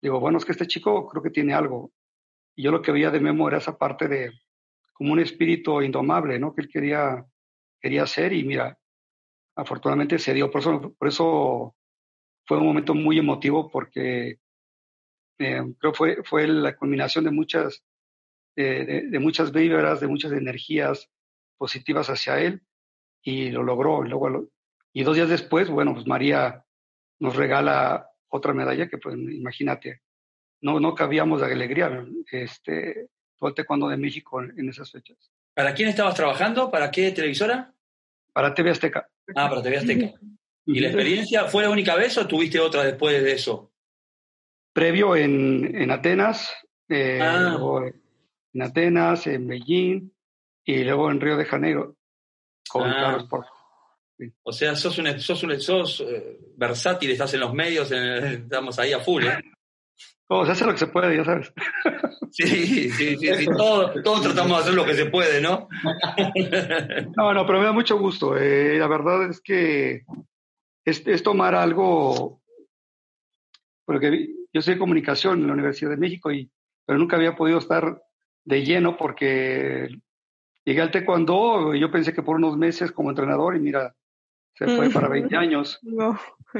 Digo, 0.00 0.20
bueno, 0.20 0.38
es 0.38 0.44
que 0.44 0.52
este 0.52 0.66
chico 0.66 1.08
creo 1.08 1.22
que 1.22 1.30
tiene 1.30 1.54
algo. 1.54 1.92
Y 2.56 2.62
yo 2.62 2.70
lo 2.70 2.82
que 2.82 2.92
veía 2.92 3.10
de 3.10 3.20
Memo 3.20 3.48
era 3.48 3.58
esa 3.58 3.76
parte 3.76 4.08
de 4.08 4.32
como 4.92 5.12
un 5.12 5.20
espíritu 5.20 5.80
indomable, 5.80 6.38
¿no? 6.38 6.54
Que 6.54 6.62
él 6.62 6.68
quería, 6.68 7.24
quería 7.80 8.02
hacer 8.02 8.32
y 8.32 8.44
mira, 8.44 8.78
afortunadamente 9.56 10.18
se 10.18 10.34
dio. 10.34 10.50
Por 10.50 10.60
eso, 10.60 10.94
por 10.98 11.08
eso 11.08 11.76
fue 12.46 12.58
un 12.58 12.66
momento 12.66 12.94
muy 12.94 13.18
emotivo 13.18 13.70
porque 13.70 14.38
eh, 15.38 15.62
creo 15.78 15.94
fue, 15.94 16.22
fue 16.24 16.48
la 16.48 16.76
culminación 16.76 17.24
de 17.24 17.30
muchas, 17.30 17.84
de, 18.56 19.06
de, 19.08 19.18
muchas 19.20 19.52
víveras, 19.52 20.00
de 20.00 20.08
muchas 20.08 20.32
energías 20.32 21.08
positivas 21.56 22.10
hacia 22.10 22.40
él 22.40 22.62
y 23.22 23.50
lo 23.50 23.62
logró. 23.62 24.04
Y, 24.04 24.08
luego 24.08 24.48
y 24.92 25.04
dos 25.04 25.14
días 25.14 25.28
después, 25.28 25.70
bueno, 25.70 25.94
pues 25.94 26.06
María 26.06 26.64
nos 27.20 27.36
regala 27.36 28.08
otra 28.28 28.52
medalla 28.52 28.88
que, 28.88 28.98
pues, 28.98 29.16
imagínate, 29.16 30.02
no, 30.60 30.80
no 30.80 30.94
cabíamos 30.94 31.40
de 31.40 31.52
alegría, 31.52 32.04
este, 32.30 33.08
todo 33.36 33.50
el 33.50 33.54
taekwondo 33.54 33.88
de 33.88 33.96
México 33.96 34.42
en, 34.42 34.68
esas 34.68 34.90
fechas. 34.90 35.16
¿Para 35.54 35.74
quién 35.74 35.88
estabas 35.88 36.14
trabajando? 36.14 36.70
¿Para 36.70 36.90
qué 36.90 37.10
televisora? 37.12 37.72
Para 38.32 38.54
TV 38.54 38.70
Azteca. 38.70 39.08
Ah, 39.34 39.48
para 39.48 39.62
TV 39.62 39.78
Azteca. 39.78 40.18
¿Y 40.66 40.80
la 40.80 40.88
experiencia 40.88 41.44
fue 41.44 41.62
la 41.62 41.70
única 41.70 41.94
vez 41.96 42.16
o 42.18 42.26
tuviste 42.26 42.60
otra 42.60 42.84
después 42.84 43.22
de 43.22 43.32
eso? 43.32 43.72
previo 44.78 45.16
en, 45.16 45.74
en 45.74 45.90
Atenas, 45.90 46.54
eh, 46.88 47.18
ah. 47.20 47.58
en 48.52 48.62
Atenas, 48.62 49.26
en 49.26 49.48
Beijing 49.48 50.12
y 50.64 50.84
luego 50.84 51.10
en 51.10 51.20
Río 51.20 51.36
de 51.36 51.44
Janeiro 51.44 51.96
con 52.68 52.88
ah. 52.88 53.26
O 54.42 54.52
sea, 54.52 54.74
sos, 54.74 54.98
un, 54.98 55.20
sos, 55.20 55.42
un, 55.42 55.60
sos 55.60 56.00
eh, 56.00 56.38
versátil, 56.56 57.10
estás 57.10 57.34
en 57.34 57.40
los 57.40 57.54
medios, 57.54 57.90
estamos 57.92 58.78
ahí 58.78 58.92
a 58.92 59.00
full, 59.00 59.24
¿eh? 59.24 59.38
Oh, 60.30 60.44
se 60.44 60.52
hace 60.52 60.66
lo 60.66 60.72
que 60.72 60.78
se 60.78 60.86
puede, 60.88 61.16
ya 61.16 61.24
sabes. 61.24 61.52
Sí, 62.30 62.90
sí, 62.90 63.16
sí, 63.16 63.46
Todos, 63.56 64.22
tratamos 64.22 64.58
de 64.58 64.62
hacer 64.62 64.74
lo 64.74 64.84
que 64.84 64.94
se 64.94 65.06
puede, 65.06 65.40
¿no? 65.40 65.66
No, 67.16 67.32
no, 67.32 67.46
pero 67.46 67.58
me 67.58 67.64
da 67.64 67.72
mucho 67.72 67.98
gusto. 67.98 68.36
Eh, 68.36 68.78
la 68.78 68.86
verdad 68.86 69.30
es 69.30 69.40
que 69.40 70.02
es, 70.84 71.06
es 71.06 71.22
tomar 71.22 71.54
algo, 71.54 72.42
porque 73.86 74.28
yo 74.52 74.60
soy 74.60 74.74
de 74.74 74.80
comunicación 74.80 75.40
en 75.40 75.46
la 75.46 75.54
Universidad 75.54 75.90
de 75.90 75.96
México, 75.96 76.30
y, 76.30 76.50
pero 76.84 76.98
nunca 76.98 77.16
había 77.16 77.34
podido 77.34 77.58
estar 77.58 78.02
de 78.44 78.62
lleno 78.62 78.96
porque 78.98 79.88
llegué 80.66 80.82
al 80.82 80.90
taekwondo 80.90 81.74
y 81.74 81.80
yo 81.80 81.90
pensé 81.90 82.12
que 82.12 82.22
por 82.22 82.36
unos 82.36 82.58
meses 82.58 82.92
como 82.92 83.08
entrenador 83.08 83.56
y 83.56 83.60
mira, 83.60 83.94
se 84.58 84.66
fue 84.66 84.90
para 84.90 85.08
20 85.08 85.36
años. 85.36 85.78
No, 85.82 86.18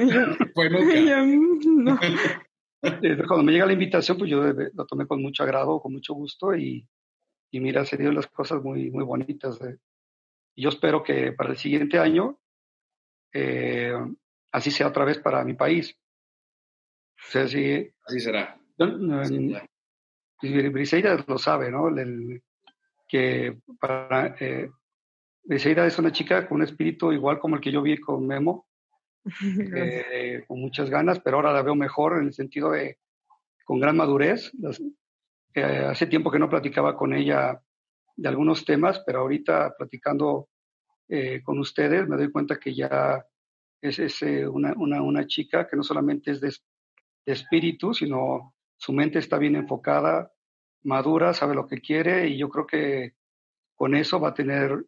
Cuando 3.26 3.42
me 3.42 3.50
llega 3.50 3.66
la 3.66 3.72
invitación, 3.72 4.16
pues 4.16 4.30
yo 4.30 4.40
lo 4.44 4.87
tomé 4.87 5.04
con 5.06 5.20
mucho 5.20 5.42
agrado, 5.42 5.80
con 5.80 5.92
mucho 5.92 6.14
gusto 6.14 6.54
y, 6.54 6.87
y 7.50 7.58
mira, 7.58 7.84
se 7.84 7.96
dieron 7.96 8.14
las 8.14 8.28
cosas 8.28 8.62
muy, 8.62 8.88
muy 8.92 9.02
bonitas. 9.04 9.58
Y 10.54 10.62
yo 10.62 10.68
espero 10.68 11.02
que 11.02 11.32
para 11.32 11.50
el 11.50 11.56
siguiente 11.56 11.98
año 11.98 12.38
eh, 13.32 13.92
así 14.52 14.70
sea 14.70 14.87
otra 14.87 15.04
vez 15.04 15.18
para 15.18 15.42
mi 15.42 15.54
país. 15.54 15.98
Así 18.06 18.20
será. 18.20 18.56
Briseida 20.40 21.24
lo 21.26 21.37
sabe, 21.37 21.72
¿no? 21.72 21.90
que 23.08 23.58
para, 23.80 24.37
eh, 24.38 24.70
Briseida 25.48 25.87
es 25.87 25.98
una 25.98 26.12
chica 26.12 26.46
con 26.46 26.56
un 26.56 26.64
espíritu 26.64 27.11
igual 27.11 27.38
como 27.38 27.56
el 27.56 27.62
que 27.62 27.72
yo 27.72 27.80
vi 27.80 27.96
con 27.96 28.26
Memo, 28.26 28.66
eh, 29.74 30.44
con 30.46 30.61
muchas 30.61 30.90
ganas, 30.90 31.20
pero 31.20 31.38
ahora 31.38 31.54
la 31.54 31.62
veo 31.62 31.74
mejor 31.74 32.18
en 32.18 32.26
el 32.26 32.34
sentido 32.34 32.72
de 32.72 32.98
con 33.64 33.80
gran 33.80 33.96
madurez. 33.96 34.52
Eh, 35.54 35.62
hace 35.62 36.06
tiempo 36.06 36.30
que 36.30 36.38
no 36.38 36.50
platicaba 36.50 36.94
con 36.94 37.14
ella 37.14 37.58
de 38.14 38.28
algunos 38.28 38.66
temas, 38.66 39.02
pero 39.06 39.20
ahorita 39.20 39.74
platicando 39.74 40.50
eh, 41.08 41.40
con 41.42 41.58
ustedes 41.58 42.06
me 42.06 42.18
doy 42.18 42.30
cuenta 42.30 42.58
que 42.58 42.74
ya 42.74 43.24
es, 43.80 43.98
es 44.00 44.20
una, 44.20 44.74
una, 44.76 45.00
una, 45.00 45.26
chica 45.26 45.66
que 45.66 45.78
no 45.78 45.82
solamente 45.82 46.32
es 46.32 46.42
de, 46.42 46.52
espíritu, 47.24 47.94
sino 47.94 48.54
su 48.76 48.92
mente 48.92 49.18
está 49.18 49.38
bien 49.38 49.56
enfocada, 49.56 50.30
madura, 50.82 51.32
sabe 51.32 51.54
lo 51.54 51.66
que 51.66 51.80
quiere 51.80 52.28
y 52.28 52.37
yo 52.37 52.50
creo 52.50 52.66
que 52.66 53.14
con 53.74 53.94
eso 53.94 54.20
va 54.20 54.28
a 54.28 54.34
tener 54.34 54.84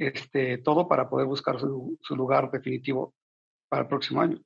este, 0.00 0.58
todo 0.58 0.88
para 0.88 1.08
poder 1.08 1.26
buscar 1.26 1.60
su, 1.60 1.98
lugar 2.10 2.50
definitivo 2.50 3.14
para 3.68 3.82
el 3.82 3.88
próximo 3.88 4.22
año. 4.22 4.40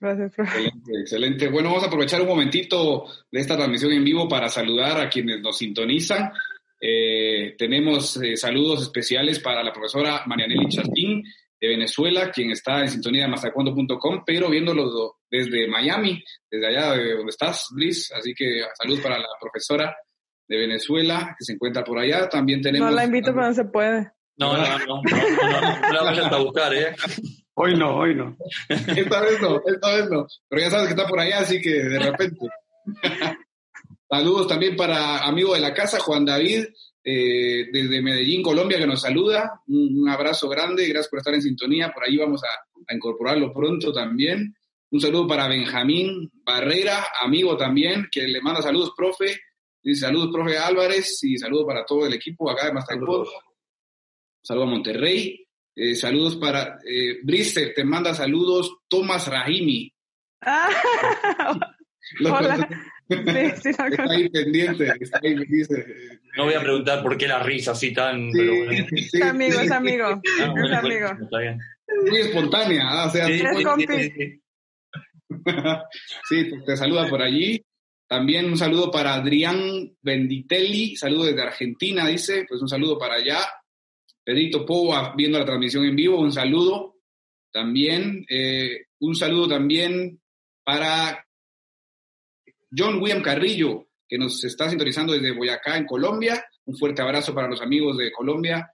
Gracias. 0.00 0.38
Excelente, 0.38 1.00
excelente. 1.00 1.48
Bueno, 1.48 1.70
vamos 1.70 1.84
a 1.84 1.88
aprovechar 1.88 2.20
un 2.20 2.28
momentito 2.28 3.06
de 3.30 3.40
esta 3.40 3.56
transmisión 3.56 3.92
en 3.92 4.04
vivo 4.04 4.28
para 4.28 4.48
saludar 4.48 5.00
a 5.00 5.08
quienes 5.08 5.40
nos 5.40 5.58
sintonizan. 5.58 6.32
Eh, 6.80 7.54
tenemos 7.58 8.16
eh, 8.18 8.36
saludos 8.36 8.82
especiales 8.82 9.40
para 9.40 9.62
la 9.62 9.72
profesora 9.72 10.22
Marianelli 10.26 10.68
Chastín 10.68 11.22
de 11.60 11.68
Venezuela, 11.68 12.30
quien 12.30 12.50
está 12.50 12.80
en 12.80 12.88
sintonía 12.88 13.22
de 13.22 13.28
mastercuando.com, 13.28 14.22
pero 14.24 14.50
viéndolo 14.50 15.16
desde 15.30 15.66
Miami, 15.66 16.22
desde 16.50 16.66
allá 16.66 16.92
de 16.92 17.16
donde 17.16 17.30
estás, 17.30 17.68
Brice. 17.74 18.14
Así 18.14 18.34
que 18.34 18.62
saludos 18.76 19.00
para 19.00 19.18
la 19.18 19.28
profesora 19.40 19.96
de 20.46 20.56
Venezuela, 20.56 21.34
que 21.38 21.44
se 21.44 21.54
encuentra 21.54 21.82
por 21.82 21.98
allá. 21.98 22.28
También 22.28 22.60
tenemos... 22.60 22.90
No 22.90 22.94
la 22.94 23.04
invito, 23.04 23.32
pero 23.32 23.46
no 23.46 23.54
se 23.54 23.64
puede. 23.64 24.13
No, 24.36 24.56
no, 24.56 24.78
no, 24.78 24.86
no, 24.86 25.02
no, 25.02 25.92
la 25.92 26.02
vayan 26.02 26.34
a 26.34 26.38
buscar, 26.38 26.74
¿eh? 26.74 26.94
Hoy 27.54 27.76
no, 27.76 27.98
hoy 27.98 28.14
no. 28.16 28.36
esta 28.68 29.20
vez 29.20 29.40
no, 29.40 29.62
esta 29.64 29.94
vez 29.94 30.10
no. 30.10 30.26
Pero 30.48 30.62
ya 30.62 30.70
sabes 30.70 30.86
que 30.86 30.94
está 30.94 31.06
por 31.06 31.20
allá, 31.20 31.40
así 31.40 31.60
que 31.60 31.70
de 31.70 31.98
repente. 31.98 32.46
Saludos 34.10 34.48
también 34.48 34.76
para 34.76 35.24
amigo 35.24 35.54
de 35.54 35.60
la 35.60 35.72
casa, 35.72 36.00
Juan 36.00 36.24
David, 36.24 36.66
eh, 37.04 37.66
desde 37.72 38.02
Medellín, 38.02 38.42
Colombia, 38.42 38.78
que 38.78 38.86
nos 38.86 39.02
saluda. 39.02 39.60
Un, 39.68 40.02
un, 40.02 40.08
abrazo 40.08 40.48
grande, 40.48 40.86
gracias 40.88 41.08
por 41.08 41.18
estar 41.20 41.34
en 41.34 41.42
sintonía. 41.42 41.92
Por 41.92 42.04
ahí 42.04 42.16
vamos 42.16 42.42
a, 42.42 42.48
a, 42.88 42.94
incorporarlo 42.94 43.52
pronto 43.52 43.92
también. 43.92 44.54
Un 44.90 45.00
saludo 45.00 45.26
para 45.26 45.48
Benjamín 45.48 46.30
Barrera, 46.44 47.06
amigo 47.22 47.56
también, 47.56 48.08
que 48.10 48.22
le 48.22 48.40
manda 48.40 48.62
saludos, 48.62 48.92
profe. 48.96 49.40
Dice 49.82 50.06
saludos, 50.06 50.30
profe 50.32 50.58
Álvarez, 50.58 51.22
y 51.22 51.36
saludos 51.36 51.66
para 51.66 51.84
todo 51.84 52.06
el 52.06 52.14
equipo 52.14 52.50
acá 52.50 52.66
de 52.66 52.72
Mastercode. 52.72 53.28
Saludos 54.44 54.68
a 54.68 54.70
Monterrey. 54.72 55.48
Eh, 55.74 55.94
saludos 55.94 56.36
para 56.36 56.78
eh, 56.86 57.18
Brice, 57.22 57.68
te 57.68 57.82
manda 57.82 58.14
saludos 58.14 58.76
Tomás 58.88 59.26
Rahimi. 59.26 59.92
Ah, 60.42 60.68
hola. 62.20 62.68
Sí, 63.08 63.16
sí, 63.62 63.68
está 63.70 64.04
ahí 64.08 64.28
pendiente, 64.28 64.92
está 65.00 65.20
ahí, 65.22 65.34
dice. 65.46 65.86
No 66.36 66.44
voy 66.44 66.54
a 66.54 66.60
preguntar 66.60 67.02
por 67.02 67.16
qué 67.16 67.26
la 67.26 67.42
risa 67.42 67.72
así 67.72 67.92
tan. 67.92 68.30
Sí, 68.30 68.38
pero 68.38 68.54
bueno. 68.64 68.86
sí, 68.90 69.18
es 69.18 69.22
amigo, 69.22 69.60
es 69.60 69.70
amigo. 69.70 70.06
Ah, 70.06 70.20
es 70.44 70.50
bueno, 70.50 70.78
amigo. 70.78 71.08
está 71.22 71.38
bien. 71.38 71.58
Muy 72.10 72.20
espontánea, 72.20 72.82
¿ah? 72.86 73.06
o 73.06 73.10
sea, 73.10 73.26
Sí, 73.26 73.38
sí, 76.28 76.50
te 76.66 76.76
saluda 76.76 77.08
por 77.08 77.22
allí. 77.22 77.64
También 78.06 78.46
un 78.46 78.58
saludo 78.58 78.90
para 78.90 79.14
Adrián 79.14 79.96
Benditelli, 80.02 80.96
saludo 80.96 81.24
desde 81.24 81.42
Argentina, 81.42 82.06
dice, 82.06 82.44
pues 82.46 82.60
un 82.60 82.68
saludo 82.68 82.98
para 82.98 83.14
allá. 83.14 83.38
Pedrito 84.24 84.64
Pova 84.64 85.12
viendo 85.16 85.38
la 85.38 85.44
transmisión 85.44 85.84
en 85.84 85.94
vivo, 85.94 86.18
un 86.18 86.32
saludo. 86.32 86.96
También, 87.52 88.24
eh, 88.28 88.86
un 89.00 89.14
saludo 89.14 89.48
también 89.48 90.20
para 90.64 91.24
John 92.76 93.00
William 93.00 93.22
Carrillo, 93.22 93.88
que 94.08 94.18
nos 94.18 94.42
está 94.44 94.68
sintonizando 94.68 95.12
desde 95.12 95.32
Boyacá, 95.32 95.76
en 95.76 95.86
Colombia. 95.86 96.44
Un 96.64 96.76
fuerte 96.76 97.02
abrazo 97.02 97.34
para 97.34 97.48
los 97.48 97.60
amigos 97.60 97.98
de 97.98 98.10
Colombia. 98.10 98.72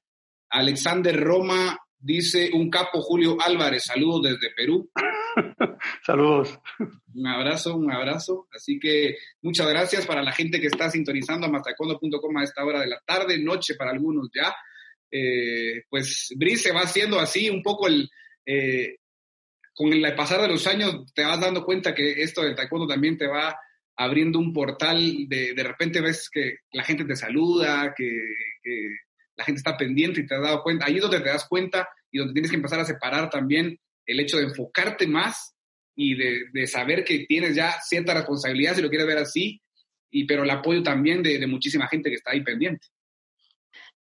Alexander 0.48 1.18
Roma 1.18 1.78
dice, 1.98 2.50
un 2.54 2.70
capo 2.70 3.02
Julio 3.02 3.36
Álvarez, 3.40 3.84
saludos 3.84 4.22
desde 4.22 4.54
Perú. 4.54 4.90
Saludos. 6.04 6.58
Un 7.14 7.26
abrazo, 7.26 7.76
un 7.76 7.90
abrazo. 7.90 8.48
Así 8.52 8.78
que 8.78 9.16
muchas 9.42 9.68
gracias 9.68 10.06
para 10.06 10.22
la 10.22 10.32
gente 10.32 10.60
que 10.60 10.66
está 10.66 10.90
sintonizando 10.90 11.46
a 11.46 11.50
mastacondo.com 11.50 12.38
a 12.38 12.44
esta 12.44 12.64
hora 12.64 12.80
de 12.80 12.88
la 12.88 13.00
tarde, 13.06 13.38
noche 13.38 13.74
para 13.74 13.90
algunos 13.90 14.28
ya. 14.34 14.54
Eh, 15.10 15.82
pues 15.88 16.32
Brice 16.36 16.72
va 16.72 16.82
haciendo 16.82 17.18
así 17.18 17.50
un 17.50 17.62
poco 17.62 17.88
el... 17.88 18.08
eh, 18.46 18.96
con 19.74 19.92
el 19.92 20.14
pasar 20.14 20.42
de 20.42 20.48
los 20.48 20.66
años 20.66 21.12
te 21.14 21.22
vas 21.22 21.40
dando 21.40 21.64
cuenta 21.64 21.94
que 21.94 22.22
esto 22.22 22.42
del 22.42 22.54
taekwondo 22.54 22.86
también 22.86 23.16
te 23.16 23.26
va 23.26 23.56
abriendo 23.96 24.38
un 24.38 24.52
portal, 24.52 25.28
de, 25.28 25.54
de 25.54 25.62
repente 25.62 26.00
ves 26.00 26.28
que 26.30 26.58
la 26.72 26.84
gente 26.84 27.04
te 27.04 27.16
saluda, 27.16 27.94
que, 27.96 28.10
la 29.36 29.44
gente 29.44 29.58
está 29.58 29.76
pendiente 29.76 30.20
y 30.20 30.26
te 30.26 30.34
has 30.34 30.42
dado 30.42 30.62
cuenta, 30.62 30.86
ahí 30.86 30.96
es 30.96 31.02
donde 31.02 31.20
te 31.20 31.28
das 31.28 31.46
cuenta 31.46 31.88
y 32.10 32.18
donde 32.18 32.34
tienes 32.34 32.50
que 32.50 32.56
empezar 32.56 32.80
a 32.80 32.84
separar 32.84 33.30
también 33.30 33.78
el 34.06 34.20
hecho 34.20 34.36
de 34.36 34.44
enfocarte 34.44 35.06
más 35.06 35.54
y 35.94 36.14
de, 36.14 36.44
de 36.52 36.66
saber 36.66 37.04
que 37.04 37.26
tienes 37.26 37.54
ya 37.54 37.78
cierta 37.82 38.14
responsabilidad, 38.14 38.74
si 38.74 38.82
lo 38.82 38.90
quieres 38.90 39.06
ver 39.06 39.18
así, 39.18 39.60
y, 40.10 40.24
pero 40.24 40.44
el 40.44 40.50
apoyo 40.50 40.82
también 40.82 41.22
de 41.22 41.46
muchísima 41.46 41.88
gente 41.88 42.10
que 42.10 42.16
está 42.16 42.32
ahí 42.32 42.42
pendiente. 42.42 42.86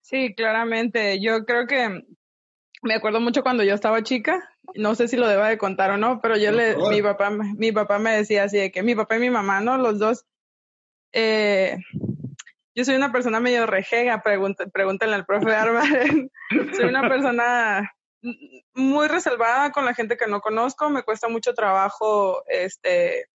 Sí, 0.04 0.34
claramente. 0.34 1.18
Yo 1.18 1.46
creo 1.46 1.66
que 1.66 2.04
me 2.82 2.94
acuerdo 2.94 3.20
mucho 3.20 3.42
cuando 3.42 3.64
yo 3.64 3.74
estaba 3.74 4.02
chica, 4.02 4.38
no 4.74 4.94
sé 4.94 5.08
si 5.08 5.16
lo 5.16 5.26
deba 5.26 5.48
de 5.48 5.56
contar 5.56 5.90
o 5.92 5.96
no, 5.96 6.20
pero 6.20 6.36
yo 6.36 6.52
le, 6.52 6.76
mi 6.90 7.00
papá, 7.00 7.30
mi 7.30 7.72
papá 7.72 7.98
me 7.98 8.14
decía 8.14 8.44
así 8.44 8.58
de 8.58 8.70
que 8.70 8.82
mi 8.82 8.94
papá 8.94 9.16
y 9.16 9.20
mi 9.20 9.30
mamá, 9.30 9.62
¿no? 9.62 9.78
Los 9.78 9.98
dos, 9.98 10.26
eh, 11.14 11.78
yo 12.74 12.84
soy 12.84 12.96
una 12.96 13.12
persona 13.12 13.40
medio 13.40 13.64
rejega, 13.64 14.22
pregúntenle 14.22 15.14
al 15.14 15.24
profe 15.24 15.54
Álvarez. 15.54 16.10
soy 16.76 16.84
una 16.84 17.08
persona 17.08 17.90
muy 18.74 19.08
reservada 19.08 19.72
con 19.72 19.86
la 19.86 19.94
gente 19.94 20.18
que 20.18 20.26
no 20.26 20.42
conozco, 20.42 20.90
me 20.90 21.02
cuesta 21.02 21.28
mucho 21.28 21.54
trabajo, 21.54 22.44
este, 22.48 23.30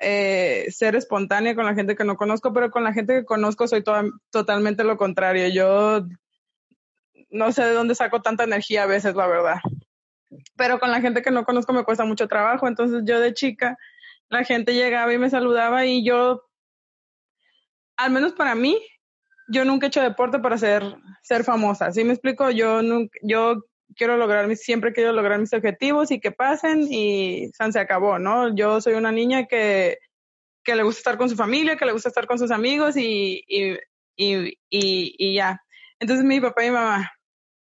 eh, 0.00 0.66
ser 0.70 0.96
espontánea 0.96 1.54
con 1.54 1.64
la 1.66 1.74
gente 1.74 1.94
que 1.96 2.04
no 2.04 2.16
conozco, 2.16 2.52
pero 2.52 2.70
con 2.70 2.84
la 2.84 2.92
gente 2.92 3.14
que 3.20 3.24
conozco 3.24 3.68
soy 3.68 3.82
to- 3.84 4.10
totalmente 4.30 4.84
lo 4.84 4.96
contrario. 4.96 5.48
Yo 5.48 6.06
no 7.30 7.52
sé 7.52 7.64
de 7.64 7.72
dónde 7.72 7.94
saco 7.94 8.22
tanta 8.22 8.44
energía 8.44 8.84
a 8.84 8.86
veces, 8.86 9.14
la 9.14 9.26
verdad. 9.26 9.56
Pero 10.56 10.78
con 10.78 10.90
la 10.90 11.00
gente 11.00 11.22
que 11.22 11.30
no 11.30 11.44
conozco 11.44 11.72
me 11.72 11.84
cuesta 11.84 12.04
mucho 12.04 12.28
trabajo. 12.28 12.66
Entonces 12.68 13.02
yo 13.04 13.20
de 13.20 13.34
chica, 13.34 13.76
la 14.28 14.44
gente 14.44 14.74
llegaba 14.74 15.12
y 15.12 15.18
me 15.18 15.30
saludaba 15.30 15.86
y 15.86 16.04
yo, 16.04 16.42
al 17.96 18.10
menos 18.12 18.32
para 18.32 18.54
mí, 18.54 18.78
yo 19.48 19.64
nunca 19.64 19.86
he 19.86 19.88
hecho 19.88 20.02
deporte 20.02 20.38
para 20.38 20.58
ser, 20.58 20.82
ser 21.22 21.44
famosa. 21.44 21.92
¿Sí 21.92 22.04
me 22.04 22.12
explico? 22.12 22.50
Yo 22.50 22.82
nunca, 22.82 23.18
yo 23.22 23.64
quiero 23.96 24.16
lograr 24.16 24.46
mis, 24.46 24.60
siempre 24.60 24.92
quiero 24.92 25.12
lograr 25.12 25.38
mis 25.38 25.52
objetivos 25.52 26.10
y 26.10 26.20
que 26.20 26.32
pasen 26.32 26.86
y 26.90 27.50
san, 27.56 27.72
se 27.72 27.80
acabó, 27.80 28.18
¿no? 28.18 28.54
Yo 28.54 28.80
soy 28.80 28.94
una 28.94 29.12
niña 29.12 29.46
que, 29.46 29.98
que 30.64 30.76
le 30.76 30.82
gusta 30.82 31.00
estar 31.00 31.18
con 31.18 31.28
su 31.28 31.36
familia, 31.36 31.76
que 31.76 31.86
le 31.86 31.92
gusta 31.92 32.08
estar 32.08 32.26
con 32.26 32.38
sus 32.38 32.50
amigos 32.50 32.96
y, 32.96 33.44
y, 33.46 33.78
y, 34.16 34.56
y, 34.68 35.34
ya. 35.34 35.62
Entonces 35.98 36.24
mi 36.24 36.40
papá 36.40 36.64
y 36.64 36.68
mi 36.68 36.74
mamá, 36.74 37.12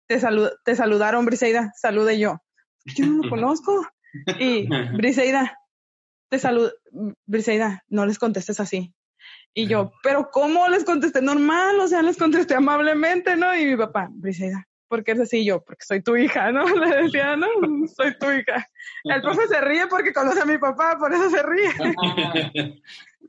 te, 0.07 0.19
salud, 0.19 0.49
te 0.63 0.75
saludaron, 0.75 1.25
Briseida, 1.25 1.71
salude 1.75 2.19
yo. 2.19 2.41
Yo 2.85 3.05
no 3.05 3.23
lo 3.23 3.29
conozco. 3.29 3.85
Y 4.39 4.67
Briseida, 4.97 5.57
te 6.29 6.39
salud, 6.39 6.71
Briseida, 7.25 7.83
no 7.87 8.05
les 8.05 8.19
contestes 8.19 8.59
así. 8.59 8.93
Y 9.53 9.67
yo, 9.67 9.91
pero 10.03 10.29
¿cómo 10.31 10.67
les 10.67 10.83
contesté 10.83 11.21
normal? 11.21 11.79
O 11.79 11.87
sea, 11.87 12.01
les 12.01 12.17
contesté 12.17 12.55
amablemente, 12.55 13.35
¿no? 13.35 13.55
Y 13.55 13.65
mi 13.65 13.75
papá, 13.75 14.07
Briseida, 14.11 14.67
¿por 14.87 15.03
qué 15.03 15.11
es 15.13 15.19
así? 15.19 15.45
Yo, 15.45 15.63
porque 15.63 15.85
soy 15.85 16.01
tu 16.01 16.15
hija, 16.15 16.51
¿no? 16.51 16.65
Le 16.75 17.03
decía, 17.03 17.35
no, 17.35 17.47
soy 17.95 18.17
tu 18.17 18.31
hija. 18.31 18.67
El 19.03 19.21
profe 19.21 19.47
se 19.47 19.61
ríe 19.61 19.87
porque 19.87 20.13
conoce 20.13 20.41
a 20.41 20.45
mi 20.45 20.57
papá, 20.57 20.97
por 20.97 21.13
eso 21.13 21.29
se 21.29 21.43
ríe. 21.43 22.81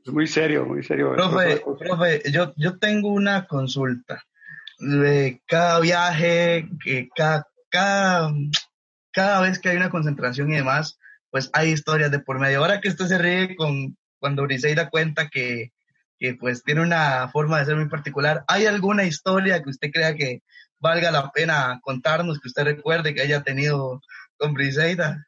Es 0.05 0.13
muy 0.13 0.27
serio, 0.27 0.65
muy 0.65 0.81
serio. 0.81 1.13
Profe, 1.13 1.61
profe, 1.77 2.23
yo, 2.31 2.53
yo 2.55 2.79
tengo 2.79 3.09
una 3.09 3.47
consulta. 3.47 4.23
De 4.77 5.41
cada 5.45 5.81
viaje, 5.81 6.69
que 6.81 7.09
cada, 7.13 7.45
cada, 7.69 8.31
cada 9.11 9.41
vez 9.41 9.59
que 9.59 9.67
hay 9.67 9.75
una 9.75 9.89
concentración 9.89 10.53
y 10.53 10.55
demás, 10.55 10.97
pues 11.31 11.49
hay 11.51 11.71
historias 11.71 12.11
de 12.11 12.19
por 12.19 12.39
medio. 12.39 12.59
Ahora 12.59 12.79
que 12.79 12.87
usted 12.87 13.07
se 13.07 13.17
ríe 13.17 13.57
con 13.57 13.97
cuando 14.19 14.43
Briseida 14.43 14.89
cuenta 14.89 15.27
que, 15.27 15.73
que 16.17 16.35
pues 16.35 16.63
tiene 16.63 16.81
una 16.81 17.29
forma 17.29 17.59
de 17.59 17.65
ser 17.65 17.75
muy 17.75 17.89
particular, 17.89 18.43
¿hay 18.47 18.65
alguna 18.67 19.03
historia 19.03 19.61
que 19.61 19.69
usted 19.69 19.91
crea 19.91 20.15
que 20.15 20.43
valga 20.79 21.11
la 21.11 21.31
pena 21.31 21.79
contarnos, 21.83 22.39
que 22.39 22.47
usted 22.47 22.63
recuerde 22.63 23.13
que 23.13 23.21
haya 23.21 23.43
tenido 23.43 24.01
con 24.37 24.53
Briseida? 24.53 25.27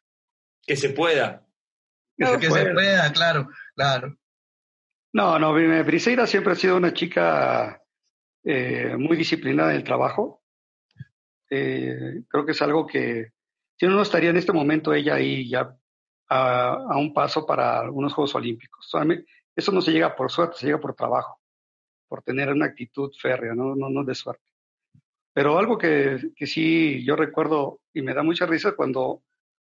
Que 0.66 0.76
se 0.76 0.90
pueda. 0.90 1.46
Que 2.16 2.26
se 2.26 2.38
Que 2.38 2.48
puede. 2.48 2.64
se 2.66 2.72
pueda, 2.72 3.12
claro, 3.12 3.48
claro. 3.74 4.16
No, 5.12 5.38
no, 5.38 5.52
Bri- 5.54 5.84
Briseida 5.84 6.26
siempre 6.26 6.52
ha 6.52 6.56
sido 6.56 6.76
una 6.76 6.94
chica 6.94 7.82
eh, 8.44 8.96
muy 8.98 9.16
disciplinada 9.16 9.70
en 9.70 9.76
el 9.76 9.84
trabajo. 9.84 10.42
Eh, 11.50 12.22
creo 12.28 12.46
que 12.46 12.52
es 12.52 12.62
algo 12.62 12.86
que, 12.86 13.32
si 13.78 13.86
no, 13.86 13.92
no 13.94 14.02
estaría 14.02 14.30
en 14.30 14.38
este 14.38 14.52
momento 14.52 14.94
ella 14.94 15.16
ahí 15.16 15.48
ya 15.50 15.76
a, 16.30 16.72
a 16.90 16.96
un 16.96 17.12
paso 17.12 17.44
para 17.44 17.90
unos 17.90 18.14
Juegos 18.14 18.34
Olímpicos. 18.34 18.90
Eso 19.54 19.70
no 19.72 19.82
se 19.82 19.92
llega 19.92 20.16
por 20.16 20.30
suerte, 20.30 20.56
se 20.56 20.66
llega 20.66 20.80
por 20.80 20.94
trabajo, 20.94 21.38
por 22.08 22.22
tener 22.22 22.48
una 22.50 22.66
actitud 22.66 23.10
férrea, 23.20 23.52
no, 23.54 23.76
no, 23.76 23.90
no 23.90 24.02
de 24.02 24.14
suerte. 24.14 24.42
Pero 25.34 25.58
algo 25.58 25.78
que, 25.78 26.18
que 26.36 26.46
sí 26.46 27.04
yo 27.04 27.16
recuerdo 27.16 27.80
y 27.94 28.02
me 28.02 28.14
da 28.14 28.22
mucha 28.22 28.46
risa 28.46 28.72
cuando 28.72 29.22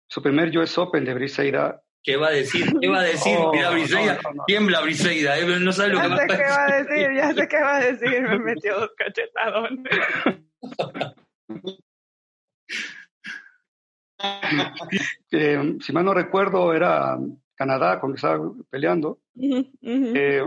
su 0.07 0.21
primer 0.21 0.55
US 0.57 0.77
Open 0.77 1.05
de 1.05 1.13
Briseida 1.13 1.81
¿Qué 2.05 2.15
va 2.17 2.27
a 2.27 2.31
decir? 2.31 2.71
¿Qué 2.79 2.87
va 2.87 2.99
a 2.99 3.03
decir? 3.03 3.35
Oh, 3.39 3.51
Mira, 3.51 3.71
Briseida, 3.71 4.19
no, 4.21 4.29
no, 4.29 4.35
no. 4.35 4.43
tiembla 4.45 4.81
Briseida, 4.81 5.39
¿eh? 5.39 5.59
no 5.59 5.71
sabe 5.71 5.89
lo 5.89 6.01
que 6.01 6.07
Ya 6.07 6.15
va 6.15 6.19
sé 6.19 6.27
qué 6.27 6.43
va 6.43 6.55
a 6.55 6.67
a 6.67 6.83
decir, 6.83 7.09
ya 7.15 7.33
sé 7.33 7.47
qué 7.47 7.59
va 7.59 7.75
a 7.75 7.79
decir. 7.79 8.21
Me 8.21 8.37
metió 8.39 8.79
dos 8.79 8.91
cachetadones. 8.95 9.91
si 15.81 15.93
mal 15.93 16.05
no 16.05 16.13
recuerdo, 16.13 16.75
era 16.75 17.17
Canadá 17.55 17.99
con 17.99 18.11
que 18.11 18.17
estaba 18.17 18.51
peleando. 18.69 19.17
Eh, 19.35 20.43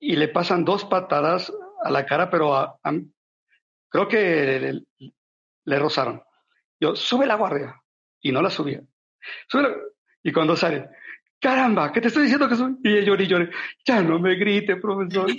y 0.00 0.16
le 0.16 0.28
pasan 0.28 0.64
dos 0.64 0.86
patadas 0.86 1.52
a 1.84 1.90
la 1.90 2.06
cara, 2.06 2.30
pero 2.30 2.78
creo 3.90 4.08
que 4.08 4.80
le, 5.64 5.78
rozaron. 5.78 6.22
Yo, 6.80 6.96
sube 6.96 7.26
la 7.26 7.34
guardia. 7.34 7.82
Y 8.22 8.32
no 8.32 8.40
la 8.40 8.50
subía. 8.50 8.82
y 10.22 10.32
cuando 10.32 10.56
sale, 10.56 10.88
caramba, 11.40 11.90
¿qué 11.90 12.00
te 12.00 12.08
estoy 12.08 12.24
diciendo 12.24 12.48
que 12.48 12.56
soy? 12.56 12.76
Y 12.84 12.92
ella 12.92 13.06
lloré 13.06 13.26
lloré, 13.26 13.50
ya 13.84 14.02
no 14.02 14.18
me 14.18 14.36
grite, 14.36 14.76
profesor. 14.76 15.30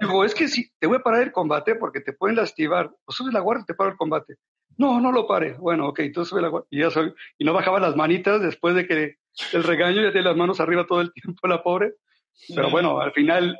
Digo, 0.00 0.24
es 0.24 0.34
que 0.34 0.48
si 0.48 0.70
te 0.78 0.86
voy 0.86 0.98
a 0.98 1.02
parar 1.02 1.22
el 1.22 1.32
combate 1.32 1.74
porque 1.74 2.00
te 2.00 2.12
pueden 2.12 2.36
lastimar. 2.36 2.90
O 3.04 3.12
subes 3.12 3.34
la 3.34 3.40
guardia 3.40 3.62
y 3.62 3.66
te 3.66 3.74
paro 3.74 3.90
el 3.90 3.96
combate. 3.96 4.36
No, 4.78 5.00
no 5.00 5.12
lo 5.12 5.26
pare. 5.26 5.54
Bueno, 5.54 5.88
ok, 5.88 6.00
tú 6.14 6.24
sube 6.24 6.40
la 6.40 6.48
guardia. 6.48 6.68
Y, 6.70 6.80
ya 6.80 6.90
soy, 6.90 7.12
y 7.36 7.44
no 7.44 7.52
bajaba 7.52 7.80
las 7.80 7.96
manitas 7.96 8.40
después 8.40 8.74
de 8.74 8.86
que 8.86 9.16
el 9.52 9.64
regaño 9.64 10.02
ya 10.02 10.12
tiene 10.12 10.28
las 10.28 10.36
manos 10.36 10.60
arriba 10.60 10.86
todo 10.86 11.00
el 11.00 11.12
tiempo, 11.12 11.46
la 11.48 11.62
pobre. 11.62 11.94
Pero 12.54 12.70
bueno, 12.70 13.00
al 13.00 13.12
final 13.12 13.58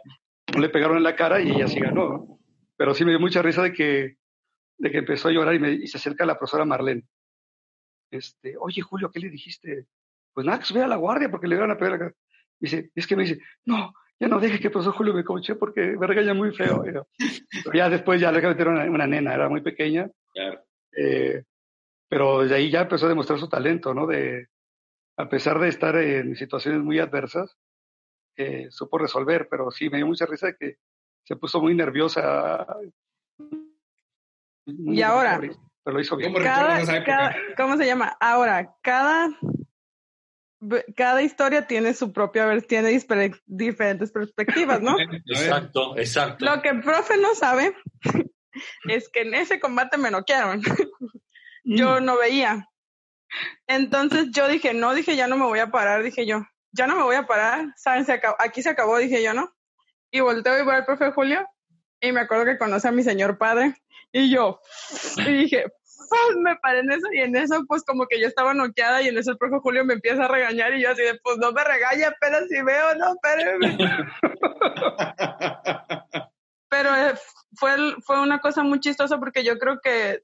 le 0.56 0.68
pegaron 0.68 0.96
en 0.96 1.02
la 1.02 1.16
cara 1.16 1.40
y 1.40 1.50
ella 1.50 1.68
sí 1.68 1.80
ganó. 1.80 2.39
Pero 2.80 2.94
sí 2.94 3.04
me 3.04 3.10
dio 3.10 3.20
mucha 3.20 3.42
risa 3.42 3.62
de 3.62 3.74
que, 3.74 4.16
de 4.78 4.90
que 4.90 4.96
empezó 4.96 5.28
a 5.28 5.32
llorar 5.32 5.54
y, 5.54 5.58
me, 5.58 5.70
y 5.70 5.86
se 5.86 5.98
acerca 5.98 6.24
la 6.24 6.38
profesora 6.38 6.64
Marlene. 6.64 7.06
Este, 8.10 8.56
oye, 8.58 8.80
Julio, 8.80 9.10
¿qué 9.10 9.20
le 9.20 9.28
dijiste? 9.28 9.84
Pues 10.32 10.46
nada, 10.46 10.60
que 10.60 10.64
subiera 10.64 10.86
a 10.86 10.88
la 10.88 10.96
guardia 10.96 11.30
porque 11.30 11.46
le 11.46 11.56
iban 11.56 11.70
a 11.70 11.76
pegar 11.76 11.92
acá. 11.92 12.14
Dice, 12.58 12.90
es 12.94 13.06
que 13.06 13.16
me 13.16 13.24
dice, 13.24 13.38
no, 13.66 13.92
ya 14.18 14.28
no 14.28 14.40
deje 14.40 14.58
que 14.58 14.68
el 14.68 14.72
profesor 14.72 14.94
Julio 14.94 15.12
me 15.12 15.24
coche 15.24 15.56
porque 15.56 15.94
me 15.94 16.06
regaña 16.06 16.32
muy 16.32 16.52
feo. 16.52 16.82
Pero 16.82 17.74
ya 17.74 17.90
después 17.90 18.18
ya 18.18 18.32
le 18.32 18.40
metieron 18.40 18.76
una, 18.76 18.84
una 18.90 19.06
nena, 19.06 19.34
era 19.34 19.50
muy 19.50 19.60
pequeña. 19.60 20.10
Eh, 20.96 21.44
pero 22.08 22.40
desde 22.40 22.54
ahí 22.54 22.70
ya 22.70 22.80
empezó 22.80 23.04
a 23.04 23.10
demostrar 23.10 23.38
su 23.38 23.50
talento, 23.50 23.92
¿no? 23.92 24.06
De, 24.06 24.46
a 25.18 25.28
pesar 25.28 25.60
de 25.60 25.68
estar 25.68 25.96
en 25.96 26.34
situaciones 26.34 26.80
muy 26.80 26.98
adversas, 26.98 27.58
eh, 28.38 28.68
supo 28.70 28.96
resolver, 28.96 29.48
pero 29.50 29.70
sí, 29.70 29.90
me 29.90 29.98
dio 29.98 30.06
mucha 30.06 30.24
risa 30.24 30.46
de 30.46 30.56
que 30.56 30.76
se 31.30 31.36
puso 31.36 31.60
muy 31.60 31.76
nerviosa. 31.76 32.66
y 34.66 35.00
ahora, 35.00 35.38
pero 35.38 35.94
lo 35.94 36.00
hizo 36.00 36.16
bien. 36.16 36.34
¿Cómo 37.56 37.76
se 37.76 37.86
llama? 37.86 38.16
Ahora, 38.18 38.74
cada, 38.82 39.28
cada 40.96 41.22
historia 41.22 41.68
tiene 41.68 41.94
su 41.94 42.12
propia 42.12 42.46
versión, 42.46 42.66
tiene 42.66 43.32
diferentes 43.46 44.10
perspectivas, 44.10 44.82
¿no? 44.82 44.96
exacto, 45.26 45.96
exacto. 45.96 46.44
Lo 46.44 46.60
que 46.62 46.70
el 46.70 46.80
profe 46.80 47.16
no 47.16 47.32
sabe 47.36 47.76
es 48.88 49.08
que 49.08 49.20
en 49.20 49.34
ese 49.34 49.60
combate 49.60 49.98
me 49.98 50.10
noquearon. 50.10 50.62
yo 51.64 52.00
mm. 52.00 52.04
no 52.04 52.18
veía. 52.18 52.66
Entonces 53.68 54.32
yo 54.32 54.48
dije, 54.48 54.74
no, 54.74 54.94
dije, 54.94 55.14
ya 55.14 55.28
no 55.28 55.36
me 55.36 55.44
voy 55.44 55.60
a 55.60 55.70
parar, 55.70 56.02
dije 56.02 56.26
yo, 56.26 56.44
ya 56.72 56.88
no 56.88 56.96
me 56.96 57.04
voy 57.04 57.14
a 57.14 57.28
parar, 57.28 57.72
¿saben? 57.76 58.04
Se 58.04 58.14
acabó, 58.14 58.34
aquí 58.40 58.62
se 58.62 58.70
acabó, 58.70 58.98
dije 58.98 59.22
yo, 59.22 59.32
¿no? 59.32 59.54
Y 60.10 60.20
volteo 60.20 60.58
y 60.58 60.64
voy 60.64 60.74
al 60.74 60.84
profe 60.84 61.12
Julio 61.12 61.46
y 62.00 62.12
me 62.12 62.20
acuerdo 62.20 62.44
que 62.44 62.58
conoce 62.58 62.88
a 62.88 62.92
mi 62.92 63.02
señor 63.02 63.38
padre 63.38 63.74
y 64.12 64.30
yo, 64.30 64.60
y 65.18 65.32
dije, 65.32 65.66
me 66.38 66.56
paré 66.56 66.80
en 66.80 66.90
eso 66.90 67.06
y 67.12 67.20
en 67.20 67.36
eso 67.36 67.64
pues 67.68 67.84
como 67.84 68.06
que 68.06 68.20
yo 68.20 68.26
estaba 68.26 68.54
noqueada 68.54 69.02
y 69.02 69.08
en 69.08 69.18
eso 69.18 69.32
el 69.32 69.38
profe 69.38 69.58
Julio 69.60 69.84
me 69.84 69.94
empieza 69.94 70.24
a 70.24 70.28
regañar 70.28 70.74
y 70.74 70.82
yo 70.82 70.90
así 70.90 71.02
de, 71.02 71.20
pues 71.22 71.38
no 71.38 71.52
me 71.52 71.62
regaña, 71.62 72.14
pero 72.20 72.38
si 72.48 72.62
veo, 72.62 72.94
no, 72.96 73.14
espéreme. 73.14 73.78
pero 76.68 76.96
eh, 76.96 77.14
fue, 77.54 77.76
fue 78.04 78.20
una 78.20 78.40
cosa 78.40 78.62
muy 78.62 78.80
chistosa 78.80 79.18
porque 79.18 79.44
yo 79.44 79.58
creo 79.58 79.80
que 79.80 80.22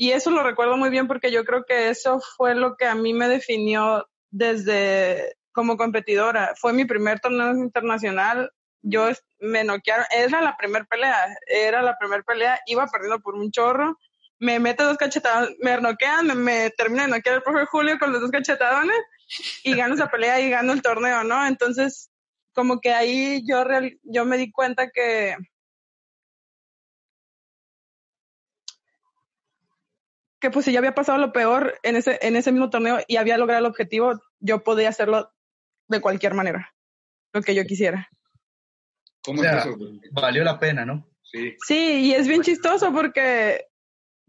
y 0.00 0.12
eso 0.12 0.30
lo 0.30 0.44
recuerdo 0.44 0.76
muy 0.76 0.90
bien 0.90 1.08
porque 1.08 1.32
yo 1.32 1.44
creo 1.44 1.64
que 1.64 1.88
eso 1.88 2.20
fue 2.36 2.54
lo 2.54 2.76
que 2.76 2.86
a 2.86 2.94
mí 2.94 3.12
me 3.12 3.28
definió 3.28 4.08
desde 4.30 5.36
como 5.50 5.76
competidora. 5.76 6.54
Fue 6.56 6.72
mi 6.72 6.84
primer 6.84 7.18
torneo 7.18 7.50
internacional. 7.50 8.52
Yo 8.82 9.08
me 9.40 9.64
noquearon, 9.64 10.06
era 10.10 10.40
la 10.40 10.56
primera 10.56 10.84
pelea, 10.84 11.36
era 11.46 11.82
la 11.82 11.98
primera 11.98 12.22
pelea, 12.22 12.60
iba 12.66 12.86
perdiendo 12.86 13.20
por 13.20 13.34
un 13.34 13.50
chorro, 13.50 13.98
me 14.38 14.58
mete 14.60 14.84
dos 14.84 14.96
cachetadas, 14.96 15.50
me 15.60 15.80
noquean, 15.80 16.26
me, 16.42 16.70
termina 16.70 17.02
de 17.02 17.10
noquear 17.10 17.36
el 17.36 17.42
profe 17.42 17.66
Julio 17.66 17.98
con 17.98 18.12
los 18.12 18.20
dos 18.20 18.30
cachetadones 18.30 18.98
y 19.64 19.74
gano 19.74 19.94
esa 19.94 20.10
pelea 20.10 20.40
y 20.40 20.50
gano 20.50 20.72
el 20.72 20.82
torneo, 20.82 21.24
¿no? 21.24 21.44
Entonces, 21.46 22.10
como 22.52 22.80
que 22.80 22.92
ahí 22.92 23.42
yo, 23.46 23.64
yo 24.04 24.24
me 24.24 24.36
di 24.36 24.50
cuenta 24.52 24.90
que, 24.90 25.36
que 30.40 30.50
pues 30.50 30.64
si 30.64 30.72
ya 30.72 30.78
había 30.78 30.94
pasado 30.94 31.18
lo 31.18 31.32
peor 31.32 31.78
en 31.82 31.96
ese, 31.96 32.18
en 32.22 32.36
ese 32.36 32.52
mismo 32.52 32.70
torneo 32.70 33.00
y 33.06 33.16
había 33.16 33.38
logrado 33.38 33.60
el 33.60 33.70
objetivo, 33.70 34.20
yo 34.40 34.62
podía 34.62 34.88
hacerlo 34.88 35.32
de 35.88 36.00
cualquier 36.00 36.34
manera, 36.34 36.74
lo 37.32 37.42
que 37.42 37.54
yo 37.54 37.64
quisiera. 37.64 38.08
¿Cómo 39.28 39.44
eso? 39.44 39.76
Valió 40.12 40.42
la 40.42 40.58
pena, 40.58 40.86
¿no? 40.86 41.06
Sí. 41.22 41.54
Sí, 41.66 42.06
y 42.06 42.14
es 42.14 42.26
bien 42.26 42.40
chistoso 42.40 42.90
porque, 42.94 43.66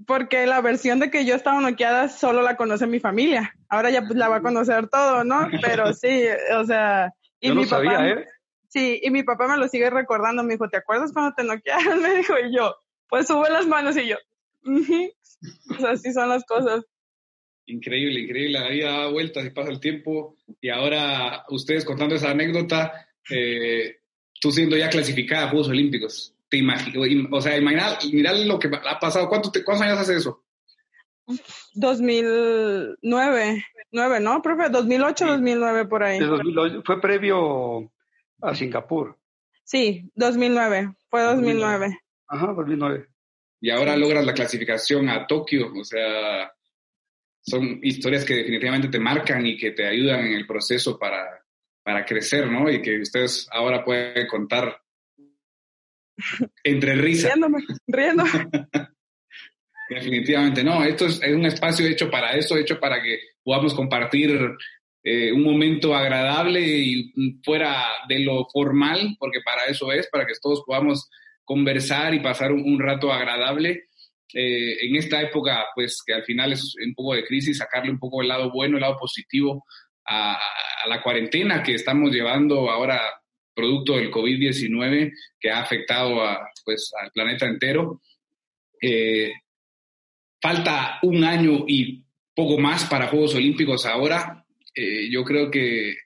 porque 0.05 0.45
la 0.45 0.59
versión 0.59 0.99
de 0.99 1.09
que 1.09 1.23
yo 1.25 1.35
estaba 1.35 1.62
noqueada 1.62 2.09
solo 2.09 2.41
la 2.41 2.57
conoce 2.57 2.85
mi 2.85 2.99
familia. 2.99 3.55
Ahora 3.69 3.91
ya 3.91 4.01
pues 4.01 4.15
la 4.15 4.27
va 4.27 4.38
a 4.38 4.41
conocer 4.41 4.89
todo, 4.89 5.23
¿no? 5.23 5.47
Pero 5.62 5.93
sí, 5.93 6.23
o 6.57 6.65
sea... 6.65 7.13
Y 7.39 7.51
mi 7.53 7.65
papá, 7.65 8.09
¿eh? 8.09 8.25
Sí, 8.67 8.99
y 9.01 9.09
mi 9.09 9.23
papá 9.23 9.47
me 9.47 9.55
lo 9.55 9.69
sigue 9.69 9.89
recordando. 9.89 10.43
Me 10.43 10.55
dijo, 10.55 10.67
¿te 10.67 10.77
acuerdas 10.77 11.13
cuando 11.13 11.33
te 11.33 11.45
noquearon? 11.45 12.01
Me 12.01 12.15
dijo, 12.15 12.33
y 12.38 12.53
yo, 12.53 12.75
pues 13.07 13.27
sube 13.27 13.49
las 13.49 13.67
manos 13.67 13.95
y 13.95 14.05
yo, 14.05 14.17
así 15.88 16.12
son 16.12 16.27
las 16.27 16.43
cosas. 16.43 16.83
Increíble, 17.67 18.19
increíble. 18.19 18.59
La 18.59 18.69
vida 18.69 18.91
da 18.91 19.07
vueltas 19.07 19.45
y 19.45 19.51
pasa 19.51 19.71
el 19.71 19.79
tiempo. 19.79 20.35
Y 20.59 20.69
ahora 20.69 21.45
ustedes 21.47 21.85
contando 21.85 22.15
esa 22.15 22.31
anécdota, 22.31 23.07
eh, 23.29 23.98
tú 24.39 24.52
siendo 24.52 24.78
ya 24.78 24.89
clasificada 24.89 25.45
a 25.45 25.49
Juegos 25.49 25.69
Olímpicos. 25.69 26.34
Te 26.49 26.58
imagino, 26.58 27.30
o 27.32 27.41
sea, 27.41 27.58
imagina, 27.58 27.97
mira 28.12 28.34
lo 28.34 28.58
que 28.58 28.67
ha 28.67 28.99
pasado. 28.99 29.30
¿Cuántos, 29.30 29.52
¿Cuántos 29.63 29.86
años 29.86 29.99
hace 29.99 30.15
eso? 30.15 30.43
2009, 31.73 33.65
9, 33.91 34.19
¿no, 34.19 34.41
profe? 34.41 34.69
2008, 34.69 35.28
2009 35.28 35.86
por 35.86 36.04
ahí. 36.04 36.19
fue 36.84 36.99
previo 36.99 37.91
a 38.41 38.56
Singapur. 38.56 39.15
Sí, 39.63 40.10
2009, 40.15 40.95
fue 41.10 41.21
2009. 41.21 41.99
Ajá, 42.28 42.47
2009 42.47 43.08
y 43.62 43.69
ahora 43.69 43.97
logras 43.97 44.25
la 44.25 44.34
clasificación 44.34 45.10
a 45.10 45.28
Tokio, 45.28 45.71
o 45.73 45.84
sea, 45.84 46.54
son 47.41 47.80
historias 47.84 48.23
que 48.23 48.36
definitivamente 48.36 48.88
te 48.88 48.99
marcan 48.99 49.45
y 49.45 49.58
que 49.58 49.71
te 49.71 49.86
ayudan 49.86 50.21
en 50.21 50.34
el 50.34 50.47
proceso 50.47 50.97
para, 50.97 51.38
para 51.89 52.06
crecer, 52.06 52.45
¿no? 52.52 52.69
Y 52.69 52.84
que 52.84 52.99
ustedes 53.02 53.47
ahora 53.52 53.84
pueden 53.84 54.28
contar 54.28 54.80
entre 56.63 56.93
risas. 56.93 57.32
Riéndome, 57.32 57.65
riendo. 57.88 58.23
definitivamente, 59.89 60.63
no, 60.63 60.84
esto 60.84 61.08
es, 61.08 61.19
un 61.34 61.47
espacio 61.47 61.88
hecho 61.88 62.12
para 62.12 62.34
eso, 62.34 62.56
hecho 62.58 62.80
para 62.80 63.02
que 63.02 63.17
podamos 63.43 63.73
compartir 63.73 64.39
eh, 65.04 65.32
un 65.32 65.41
momento 65.41 65.95
agradable 65.95 66.62
y 66.62 67.12
fuera 67.43 67.88
de 68.08 68.19
lo 68.19 68.45
formal, 68.54 69.15
porque 69.17 69.39
para 69.43 69.65
eso 69.65 69.91
es, 69.91 70.08
para 70.12 70.28
que 70.28 70.34
todos 70.39 70.62
podamos 70.67 71.10
conversar 71.43 72.13
y 72.13 72.19
pasar 72.19 72.52
un, 72.52 72.80
rato 72.80 73.12
agradable. 73.12 73.86
Eh, 74.32 74.86
en 74.86 74.95
esta 74.95 75.23
época, 75.23 75.65
pues 75.73 76.04
que 76.06 76.13
al 76.13 76.23
final 76.23 76.54
es 76.54 76.75
un 76.86 76.93
poco 76.93 77.15
de 77.15 77.25
crisis, 77.25 77.58
sacarle 77.58 77.89
un 77.89 77.97
poco 77.97 78.21
el 78.21 78.28
lado 78.28 78.52
bueno, 78.52 78.78
el 78.78 78.82
lado 78.82 78.95
positivo 78.99 79.65
a, 80.09 80.39
la 80.87 81.01
cuarentena 81.03 81.61
que 81.61 81.75
estamos 81.75 82.12
llevando 82.12 82.69
ahora 82.69 83.01
producto 83.53 83.97
del 83.97 84.10
COVID-19 84.10 85.12
que 85.39 85.51
ha 85.51 85.60
afectado 85.60 86.21
pues, 86.63 86.91
al 86.99 87.12
planeta 87.12 87.45
entero. 87.45 88.01
Eh, 88.81 89.31
falta 90.41 90.99
un 91.03 91.23
año 91.23 91.65
y 91.67 92.03
poco 92.33 92.57
más 92.57 92.85
para 92.85 93.07
Juegos 93.07 93.35
Olímpicos 93.35 93.85
ahora. 93.85 94.45
Eh, 94.73 95.10
yo 95.12 95.23
creo 95.25 95.51
que 95.51 95.97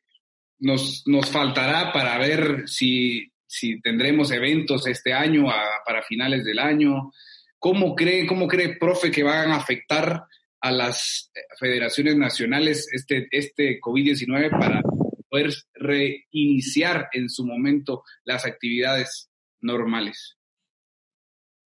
nos, 0.60 1.04
nos 1.06 1.30
faltará 1.30 1.92
para 1.94 2.18
ver 2.18 2.64
si 2.68 3.32
si 3.54 3.80
tendremos 3.82 4.32
eventos 4.32 4.88
este 4.88 5.14
año 5.14 5.46
para 5.86 6.02
finales 6.02 6.44
del 6.44 6.58
año. 6.58 7.12
¿Cómo 7.60 7.96
cree, 7.96 8.26
¿Cómo 8.26 8.48
cree, 8.48 8.78
profe, 8.78 9.12
que 9.12 9.22
van 9.22 9.52
a 9.52 9.58
afectar 9.58 10.24
a 10.64 10.72
las 10.72 11.30
federaciones 11.60 12.16
nacionales 12.16 12.88
este, 12.94 13.28
este 13.32 13.82
COVID-19 13.82 14.50
para 14.50 14.82
poder 15.30 15.52
reiniciar 15.74 17.10
en 17.12 17.30
su 17.30 17.46
momento 17.46 18.04
las 18.24 18.46
actividades 18.46 19.30
normales? 19.60 20.38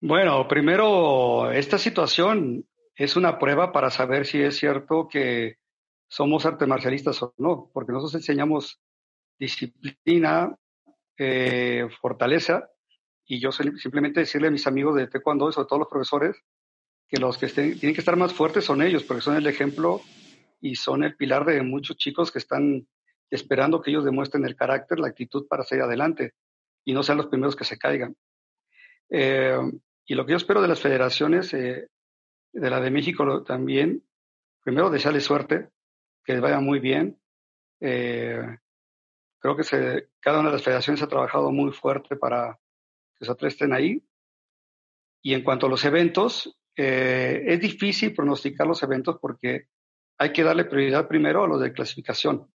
Bueno, 0.00 0.48
primero, 0.48 1.52
esta 1.52 1.76
situación 1.76 2.66
es 2.94 3.16
una 3.16 3.38
prueba 3.38 3.70
para 3.70 3.90
saber 3.90 4.24
si 4.24 4.40
es 4.40 4.56
cierto 4.56 5.08
que 5.08 5.56
somos 6.08 6.46
artes 6.46 6.66
marcialistas 6.66 7.22
o 7.22 7.34
no, 7.36 7.70
porque 7.74 7.92
nosotros 7.92 8.14
enseñamos 8.14 8.80
disciplina, 9.38 10.56
eh, 11.18 11.86
fortaleza. 12.00 12.70
Y 13.26 13.40
yo 13.40 13.52
simplemente 13.52 14.20
decirle 14.20 14.48
a 14.48 14.52
mis 14.52 14.66
amigos 14.66 14.96
de 14.96 15.06
Taekwondo, 15.06 15.52
sobre 15.52 15.68
todo 15.68 15.80
los 15.80 15.88
profesores, 15.88 16.36
que 17.08 17.18
los 17.18 17.38
que 17.38 17.46
estén, 17.46 17.78
tienen 17.78 17.94
que 17.94 18.00
estar 18.00 18.16
más 18.16 18.32
fuertes 18.32 18.64
son 18.64 18.82
ellos, 18.82 19.04
porque 19.04 19.22
son 19.22 19.36
el 19.36 19.46
ejemplo 19.46 20.00
y 20.60 20.74
son 20.76 21.04
el 21.04 21.16
pilar 21.16 21.44
de 21.44 21.62
muchos 21.62 21.96
chicos 21.96 22.32
que 22.32 22.38
están 22.38 22.86
esperando 23.30 23.80
que 23.80 23.90
ellos 23.90 24.04
demuestren 24.04 24.44
el 24.44 24.56
carácter, 24.56 24.98
la 24.98 25.08
actitud 25.08 25.46
para 25.48 25.64
seguir 25.64 25.84
adelante 25.84 26.34
y 26.84 26.92
no 26.92 27.02
sean 27.02 27.18
los 27.18 27.26
primeros 27.26 27.56
que 27.56 27.64
se 27.64 27.78
caigan. 27.78 28.16
Eh, 29.10 29.58
y 30.06 30.14
lo 30.14 30.24
que 30.24 30.32
yo 30.32 30.36
espero 30.36 30.62
de 30.62 30.68
las 30.68 30.80
federaciones, 30.80 31.52
eh, 31.54 31.88
de 32.52 32.70
la 32.70 32.80
de 32.80 32.90
México 32.90 33.42
también, 33.42 34.04
primero 34.62 34.90
desearles 34.90 35.24
suerte, 35.24 35.68
que 36.24 36.32
les 36.32 36.42
vaya 36.42 36.60
muy 36.60 36.80
bien. 36.80 37.20
Eh, 37.80 38.58
creo 39.38 39.56
que 39.56 39.64
se, 39.64 40.08
cada 40.20 40.40
una 40.40 40.48
de 40.48 40.54
las 40.54 40.64
federaciones 40.64 41.02
ha 41.02 41.08
trabajado 41.08 41.50
muy 41.50 41.72
fuerte 41.72 42.16
para 42.16 42.58
que 43.18 43.26
los 43.26 43.42
estén 43.42 43.72
ahí. 43.72 44.02
Y 45.22 45.34
en 45.34 45.42
cuanto 45.42 45.66
a 45.66 45.70
los 45.70 45.84
eventos, 45.84 46.56
eh, 46.76 47.42
es 47.46 47.60
difícil 47.60 48.14
pronosticar 48.14 48.66
los 48.66 48.82
eventos 48.82 49.18
porque 49.20 49.68
hay 50.18 50.32
que 50.32 50.42
darle 50.42 50.64
prioridad 50.64 51.08
primero 51.08 51.44
a 51.44 51.48
los 51.48 51.60
de 51.60 51.72
clasificación. 51.72 52.50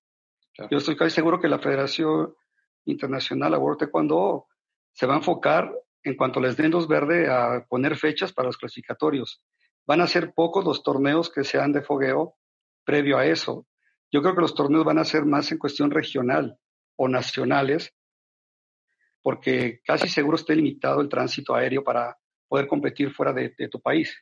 Yo 0.69 0.77
estoy 0.77 0.97
casi 0.97 1.15
seguro 1.15 1.39
que 1.39 1.47
la 1.47 1.59
Federación 1.59 2.33
Internacional, 2.85 3.55
World 3.55 3.79
Taekwondo, 3.79 4.47
se 4.91 5.05
va 5.05 5.13
a 5.13 5.17
enfocar 5.17 5.73
en 6.03 6.15
cuanto 6.15 6.39
les 6.41 6.57
den 6.57 6.71
luz 6.71 6.87
verde 6.87 7.29
a 7.29 7.65
poner 7.67 7.95
fechas 7.95 8.33
para 8.33 8.47
los 8.47 8.57
clasificatorios. 8.57 9.41
Van 9.85 10.01
a 10.01 10.07
ser 10.07 10.33
pocos 10.33 10.65
los 10.65 10.83
torneos 10.83 11.31
que 11.31 11.43
sean 11.43 11.71
de 11.71 11.81
fogueo 11.81 12.35
previo 12.83 13.17
a 13.17 13.25
eso. 13.25 13.65
Yo 14.11 14.21
creo 14.21 14.35
que 14.35 14.41
los 14.41 14.55
torneos 14.55 14.83
van 14.83 14.97
a 14.97 15.05
ser 15.05 15.25
más 15.25 15.51
en 15.51 15.57
cuestión 15.57 15.91
regional 15.91 16.57
o 16.97 17.07
nacionales, 17.07 17.93
porque 19.21 19.81
casi 19.85 20.09
seguro 20.09 20.35
esté 20.35 20.55
limitado 20.55 21.01
el 21.01 21.09
tránsito 21.09 21.55
aéreo 21.55 21.83
para 21.83 22.17
poder 22.49 22.67
competir 22.67 23.11
fuera 23.11 23.31
de, 23.31 23.49
tu 23.69 23.79
país. 23.79 24.13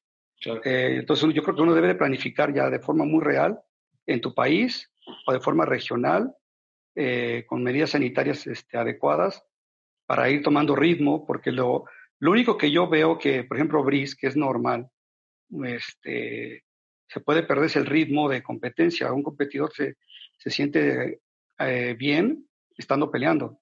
Eh, 0.64 0.98
entonces 1.00 1.34
yo 1.34 1.42
creo 1.42 1.56
que 1.56 1.62
uno 1.64 1.74
debe 1.74 1.88
de 1.88 1.96
planificar 1.96 2.54
ya 2.54 2.70
de 2.70 2.80
forma 2.80 3.06
muy 3.06 3.24
real 3.24 3.60
en 4.06 4.22
tu 4.22 4.36
país 4.36 4.92
o 5.26 5.34
de 5.34 5.40
forma 5.40 5.66
regional, 5.66 6.36
eh, 6.96 7.46
con 7.48 7.64
medidas 7.64 7.92
sanitarias 7.92 8.46
este, 8.46 8.78
adecuadas, 8.78 9.44
para 10.06 10.30
ir 10.30 10.44
tomando 10.44 10.76
ritmo, 10.76 11.26
porque 11.26 11.52
lo, 11.52 11.86
lo 12.20 12.32
único 12.32 12.58
que 12.58 12.72
yo 12.72 12.88
veo 12.88 13.18
que, 13.18 13.44
por 13.44 13.58
ejemplo, 13.58 13.84
Brice, 13.84 14.16
que 14.20 14.28
es 14.28 14.36
normal, 14.36 14.90
este, 15.64 16.64
se 17.08 17.20
puede 17.22 17.44
perder 17.44 17.72
el 17.76 17.86
ritmo 17.86 18.30
de 18.30 18.44
competencia. 18.44 19.12
Un 19.12 19.24
competidor 19.24 19.72
se, 19.74 19.96
se 20.38 20.50
siente 20.50 21.22
eh, 21.60 21.96
bien 21.98 22.48
estando 22.78 23.10
peleando. 23.12 23.60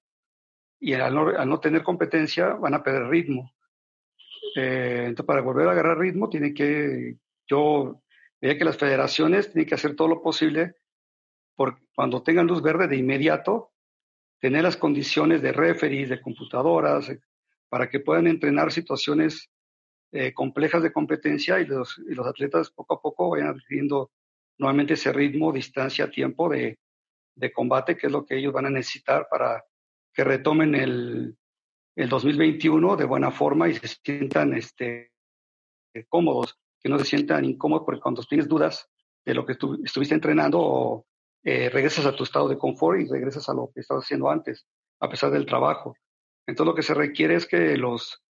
Y 0.78 0.92
al 0.92 1.14
no, 1.14 1.28
al 1.28 1.48
no, 1.48 1.60
tener 1.60 1.82
competencia 1.82 2.54
van 2.54 2.74
a 2.74 2.82
perder 2.82 3.08
ritmo. 3.08 3.52
Eh, 4.56 5.04
entonces, 5.08 5.26
para 5.26 5.42
volver 5.42 5.68
a 5.68 5.72
agarrar 5.72 5.98
ritmo, 5.98 6.30
tiene 6.30 6.54
que, 6.54 7.16
yo 7.46 8.02
veía 8.40 8.56
que 8.56 8.64
las 8.64 8.78
federaciones 8.78 9.52
tienen 9.52 9.68
que 9.68 9.74
hacer 9.74 9.94
todo 9.94 10.08
lo 10.08 10.22
posible 10.22 10.76
por 11.54 11.78
cuando 11.94 12.22
tengan 12.22 12.46
luz 12.46 12.62
verde 12.62 12.88
de 12.88 12.96
inmediato, 12.96 13.72
tener 14.40 14.62
las 14.62 14.78
condiciones 14.78 15.42
de 15.42 15.52
referees, 15.52 16.08
de 16.08 16.22
computadoras, 16.22 17.10
eh, 17.10 17.20
para 17.68 17.90
que 17.90 18.00
puedan 18.00 18.26
entrenar 18.26 18.72
situaciones 18.72 19.50
eh, 20.12 20.32
complejas 20.32 20.82
de 20.82 20.92
competencia 20.92 21.60
y 21.60 21.66
los, 21.66 21.98
y 21.98 22.14
los, 22.14 22.26
atletas 22.26 22.70
poco 22.70 22.94
a 22.94 23.02
poco 23.02 23.30
vayan 23.30 23.48
adquiriendo 23.48 24.10
nuevamente 24.56 24.94
ese 24.94 25.12
ritmo, 25.12 25.52
distancia, 25.52 26.10
tiempo 26.10 26.48
de, 26.48 26.78
de, 27.34 27.52
combate, 27.52 27.96
que 27.96 28.06
es 28.06 28.12
lo 28.12 28.24
que 28.24 28.38
ellos 28.38 28.54
van 28.54 28.66
a 28.66 28.70
necesitar 28.70 29.26
para 29.30 29.64
que 30.14 30.24
retomen 30.24 30.74
el, 30.74 31.36
el 31.96 32.08
2021 32.10 32.96
de 32.96 33.04
buena 33.04 33.30
forma 33.30 33.68
y 33.68 33.74
se 33.74 33.88
sientan 33.88 34.54
este, 34.54 35.12
cómodos, 36.08 36.58
que 36.80 36.90
no 36.90 36.98
se 36.98 37.06
sientan 37.06 37.44
incómodos 37.44 37.84
porque 37.86 38.00
cuando 38.00 38.22
tienes 38.22 38.46
dudas 38.46 38.88
de 39.24 39.34
lo 39.34 39.44
que 39.46 39.56
estuviste 39.84 40.14
entrenando 40.14 40.60
o 40.60 41.06
eh, 41.42 41.70
regresas 41.70 42.04
a 42.06 42.14
tu 42.14 42.24
estado 42.24 42.48
de 42.48 42.58
confort 42.58 43.00
y 43.00 43.08
regresas 43.08 43.48
a 43.48 43.54
lo 43.54 43.70
que 43.74 43.80
estabas 43.80 44.04
haciendo 44.04 44.30
antes, 44.30 44.66
a 45.00 45.08
pesar 45.08 45.30
del 45.30 45.46
trabajo. 45.46 45.96
Entonces 46.46 46.70
lo 46.70 46.74
que 46.74 46.82
se 46.82 46.94
requiere 46.94 47.34
es 47.34 47.46
que 47.46 47.76
los, 47.76 48.22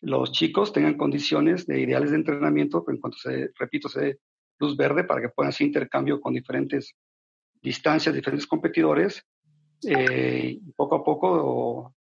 los 0.00 0.32
chicos 0.32 0.72
tengan 0.72 0.98
condiciones 0.98 1.66
de 1.66 1.80
ideales 1.80 2.10
de 2.10 2.16
entrenamiento 2.16 2.84
en 2.88 2.98
cuanto 2.98 3.16
se, 3.18 3.50
repito, 3.58 3.88
se 3.88 4.00
dé 4.00 4.18
luz 4.58 4.76
verde 4.76 5.04
para 5.04 5.20
que 5.20 5.28
puedan 5.28 5.50
hacer 5.50 5.68
intercambio 5.68 6.20
con 6.20 6.34
diferentes 6.34 6.94
distancias, 7.62 8.14
diferentes 8.14 8.46
competidores, 8.46 9.24
eh, 9.86 10.58
poco 10.76 10.96
a 10.96 11.04
poco 11.04 11.94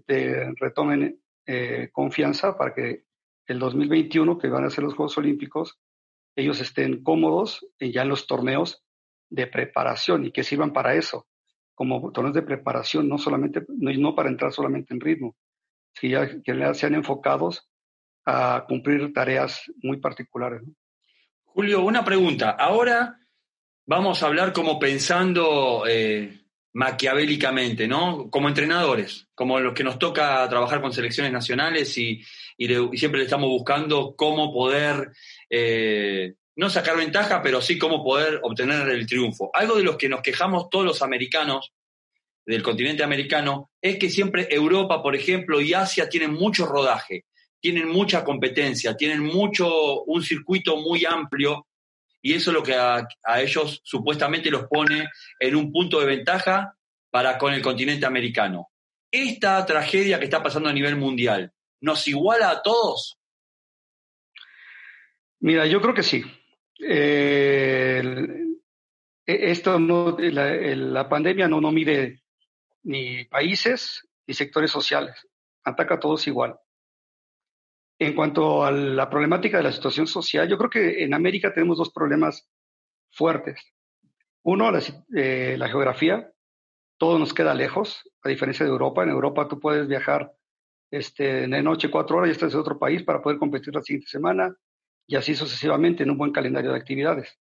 te 0.00 0.52
retomen 0.56 1.20
eh, 1.46 1.90
confianza 1.92 2.56
para 2.56 2.74
que 2.74 3.04
el 3.46 3.58
2021, 3.58 4.38
que 4.38 4.48
van 4.48 4.64
a 4.64 4.70
ser 4.70 4.84
los 4.84 4.94
Juegos 4.94 5.18
Olímpicos, 5.18 5.78
ellos 6.36 6.60
estén 6.60 7.02
cómodos 7.02 7.66
ya 7.78 8.02
en 8.02 8.08
los 8.08 8.26
torneos 8.26 8.82
de 9.28 9.46
preparación 9.46 10.24
y 10.24 10.32
que 10.32 10.44
sirvan 10.44 10.72
para 10.72 10.94
eso, 10.94 11.26
como 11.74 12.00
botones 12.00 12.34
de 12.34 12.42
preparación, 12.42 13.08
no 13.08 13.18
solamente, 13.18 13.64
no, 13.68 13.92
no 13.92 14.14
para 14.14 14.30
entrar 14.30 14.52
solamente 14.52 14.94
en 14.94 15.00
ritmo, 15.00 15.36
sino 15.92 16.24
ya, 16.24 16.42
que 16.42 16.74
sean 16.74 16.94
enfocados 16.94 17.68
a 18.24 18.64
cumplir 18.66 19.12
tareas 19.12 19.70
muy 19.82 19.98
particulares. 19.98 20.62
Julio, 21.44 21.84
una 21.84 22.04
pregunta. 22.04 22.50
Ahora 22.50 23.18
vamos 23.86 24.22
a 24.22 24.26
hablar 24.26 24.52
como 24.52 24.78
pensando 24.78 25.84
eh, 25.86 26.43
maquiavélicamente, 26.74 27.86
¿no? 27.86 28.28
Como 28.30 28.48
entrenadores, 28.48 29.28
como 29.34 29.60
los 29.60 29.74
que 29.74 29.84
nos 29.84 29.98
toca 29.98 30.46
trabajar 30.48 30.80
con 30.80 30.92
selecciones 30.92 31.32
nacionales 31.32 31.96
y, 31.96 32.22
siempre 32.56 33.18
le 33.18 33.24
estamos 33.24 33.48
buscando 33.48 34.14
cómo 34.16 34.52
poder 34.52 35.12
eh, 35.50 36.34
no 36.56 36.70
sacar 36.70 36.96
ventaja, 36.96 37.42
pero 37.42 37.60
sí 37.60 37.78
cómo 37.78 38.04
poder 38.04 38.40
obtener 38.42 38.88
el 38.88 39.06
triunfo. 39.06 39.50
Algo 39.54 39.76
de 39.76 39.82
los 39.82 39.96
que 39.96 40.08
nos 40.08 40.20
quejamos 40.20 40.68
todos 40.70 40.84
los 40.84 41.02
americanos 41.02 41.72
del 42.46 42.62
continente 42.62 43.02
americano 43.02 43.70
es 43.80 43.98
que 43.98 44.10
siempre 44.10 44.48
Europa, 44.50 45.02
por 45.02 45.16
ejemplo, 45.16 45.60
y 45.60 45.74
Asia 45.74 46.08
tienen 46.08 46.32
mucho 46.32 46.66
rodaje, 46.66 47.24
tienen 47.60 47.88
mucha 47.88 48.24
competencia, 48.24 48.96
tienen 48.96 49.20
mucho, 49.20 50.02
un 50.04 50.22
circuito 50.22 50.76
muy 50.76 51.04
amplio 51.04 51.66
y 52.24 52.32
eso 52.32 52.50
es 52.50 52.54
lo 52.54 52.62
que 52.62 52.74
a, 52.74 53.06
ellos 53.36 53.82
supuestamente 53.84 54.50
los 54.50 54.66
pone 54.66 55.10
en 55.38 55.54
un 55.54 55.70
punto 55.70 56.00
de 56.00 56.06
ventaja 56.06 56.74
para 57.10 57.36
con 57.36 57.52
el 57.52 57.60
continente 57.60 58.06
americano. 58.06 58.70
Esta 59.10 59.64
tragedia 59.66 60.18
que 60.18 60.24
está 60.24 60.42
pasando 60.42 60.70
a 60.70 60.72
nivel 60.72 60.96
mundial, 60.96 61.52
¿nos 61.82 62.08
iguala 62.08 62.48
a 62.48 62.62
todos? 62.62 63.18
Mira, 65.40 65.66
yo 65.66 65.82
creo 65.82 65.92
que 65.92 66.02
sí. 66.02 66.24
Eh, 66.80 68.02
e, 69.26 69.50
esto 69.50 69.78
la, 69.78 71.08
pandemia 71.10 71.46
no 71.46 71.60
mide 71.70 72.22
ni 72.84 73.26
países 73.26 74.08
ni 74.26 74.32
sectores 74.32 74.70
sociales, 74.70 75.28
ataca 75.62 75.96
a 75.96 76.00
todos 76.00 76.26
igual. 76.26 76.56
En 78.04 78.14
cuanto 78.14 78.66
a 78.66 78.70
la 78.70 79.08
problemática 79.08 79.56
de 79.56 79.62
la 79.62 79.72
situación 79.72 80.06
social, 80.06 80.46
yo 80.46 80.58
creo 80.58 80.68
que 80.68 81.04
en 81.04 81.14
América 81.14 81.54
tenemos 81.54 81.78
dos 81.78 81.90
problemas 81.90 82.46
fuertes. 83.10 83.58
Uno, 84.42 84.70
la, 84.70 84.82
eh, 85.16 85.56
la 85.56 85.68
geografía, 85.70 86.30
todo 86.98 87.18
nos 87.18 87.32
queda 87.32 87.54
lejos, 87.54 88.02
a 88.22 88.28
diferencia 88.28 88.66
de 88.66 88.70
Europa. 88.70 89.02
En 89.02 89.08
Europa 89.08 89.48
tú 89.48 89.58
puedes 89.58 89.88
viajar 89.88 90.30
este, 90.90 91.48
de 91.48 91.62
noche 91.62 91.90
cuatro 91.90 92.18
horas 92.18 92.28
y 92.28 92.32
estás 92.32 92.52
en 92.52 92.60
otro 92.60 92.78
país 92.78 93.02
para 93.04 93.22
poder 93.22 93.38
competir 93.38 93.74
la 93.74 93.80
siguiente 93.80 94.10
semana 94.10 94.54
y 95.06 95.16
así 95.16 95.34
sucesivamente 95.34 96.02
en 96.02 96.10
un 96.10 96.18
buen 96.18 96.30
calendario 96.32 96.72
de 96.72 96.76
actividades. 96.76 97.38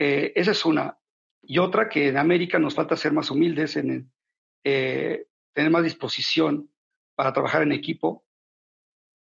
Eh, 0.00 0.32
esa 0.34 0.50
es 0.50 0.64
una. 0.64 0.98
Y 1.40 1.58
otra 1.58 1.88
que 1.88 2.08
en 2.08 2.16
América 2.16 2.58
nos 2.58 2.74
falta 2.74 2.96
ser 2.96 3.12
más 3.12 3.30
humildes, 3.30 3.76
en 3.76 4.10
eh, 4.64 5.28
tener 5.52 5.70
más 5.70 5.84
disposición 5.84 6.68
para 7.14 7.32
trabajar 7.32 7.62
en 7.62 7.70
equipo, 7.70 8.25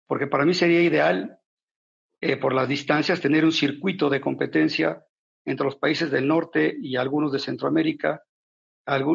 porque 0.08 0.28
para 0.28 0.45
mí 0.45 0.53
sería 0.53 0.82
ideal, 0.82 1.39
eh, 2.22 2.38
por 2.38 2.53
las 2.53 2.68
distancias, 2.68 3.22
tener 3.22 3.45
un 3.45 3.51
circuito 3.51 4.10
de 4.10 4.22
competencia 4.22 5.06
entre 5.45 5.66
los 5.66 5.76
países 5.76 6.10
del 6.10 6.28
norte 6.28 6.76
y 6.82 6.95
algunos 6.95 7.32
de 7.32 7.39
Centroamérica, 7.39 8.24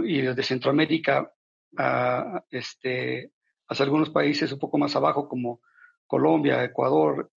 y 0.04 0.20
desde 0.20 0.42
Centroamérica 0.42 1.32
a, 1.76 2.44
este, 2.50 3.32
hacia 3.68 3.84
algunos 3.84 4.10
países 4.10 4.52
un 4.52 4.58
poco 4.58 4.78
más 4.78 4.94
abajo 4.96 5.28
como 5.28 5.60
Colombia, 6.06 6.62
Ecuador, 6.64 7.30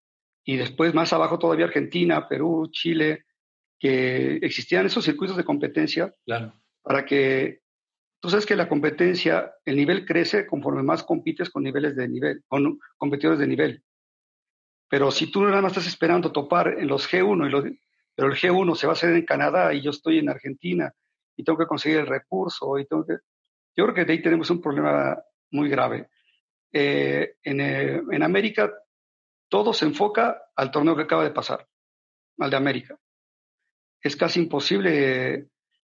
y 0.44 0.58
después 0.58 0.94
más 0.94 1.14
abajo 1.14 1.40
todavía 1.40 1.66
Argentina, 1.66 2.28
Perú, 2.28 2.70
Chile, 2.72 3.26
que 3.80 4.38
existían 4.38 4.86
esos 4.86 5.06
circuitos 5.06 5.38
de 5.38 5.44
competencia 5.44 6.14
claro. 6.26 6.54
para 6.82 7.06
que 7.06 7.63
tú 8.24 8.30
sabes 8.30 8.46
que 8.46 8.56
la 8.56 8.70
competencia, 8.70 9.54
el 9.66 9.76
nivel 9.76 10.06
crece 10.06 10.48
conforme 10.48 10.82
más 10.82 11.04
compites 11.04 11.50
con 11.50 11.62
niveles 11.62 11.94
de 11.94 12.08
nivel, 12.08 12.42
con 12.48 12.80
competidores 12.96 13.38
de 13.38 13.48
nivel. 13.48 13.84
Pero 14.88 15.12
si 15.12 15.30
tú 15.30 15.44
nada 15.44 15.62
más 15.62 15.74
estás 15.74 15.88
esperando 15.88 16.32
topar 16.32 16.70
en 16.80 16.88
los 16.88 17.12
G1, 17.12 17.48
y 17.48 17.50
los, 17.50 17.66
pero 18.16 18.30
el 18.30 18.36
G1 18.36 18.76
se 18.76 18.88
va 18.88 18.94
a 18.94 18.96
hacer 18.96 19.14
en 19.14 19.26
Canadá 19.26 19.74
y 19.74 19.82
yo 19.82 19.92
estoy 19.92 20.20
en 20.20 20.30
Argentina 20.30 20.90
y 21.36 21.44
tengo 21.44 21.60
que 21.60 21.66
conseguir 21.66 22.00
el 22.00 22.08
recurso 22.08 22.80
y 22.80 22.86
tengo 22.86 23.06
que... 23.06 23.16
Yo 23.76 23.84
creo 23.84 23.94
que 23.94 24.06
de 24.06 24.14
ahí 24.14 24.22
tenemos 24.22 24.50
un 24.50 24.62
problema 24.62 25.22
muy 25.52 25.68
grave. 25.68 26.08
Eh, 26.72 27.36
en, 27.44 27.60
eh, 27.60 28.02
en 28.10 28.24
América 28.24 28.72
todo 29.50 29.74
se 29.74 29.84
enfoca 29.84 30.44
al 30.56 30.72
torneo 30.72 30.96
que 30.96 31.04
acaba 31.04 31.26
de 31.26 31.32
pasar, 31.32 31.68
al 32.40 32.50
de 32.50 32.56
América. 32.56 32.98
Es 34.02 34.16
casi 34.16 34.40
imposible, 34.40 35.50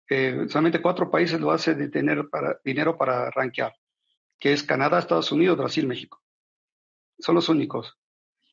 eh, 0.10 0.46
solamente 0.48 0.82
cuatro 0.82 1.12
países 1.12 1.40
lo 1.40 1.52
hacen 1.52 1.78
de 1.78 1.90
tener 1.90 2.28
dinero 2.64 2.98
para 2.98 3.30
rankear, 3.32 3.74
que 4.40 4.54
es 4.54 4.64
Canadá, 4.64 5.00
Estados 5.00 5.32
Unidos, 5.32 5.58
Brasil, 5.58 5.88
México. 5.88 6.22
Son 7.20 7.36
los 7.36 7.50
únicos. 7.50 7.98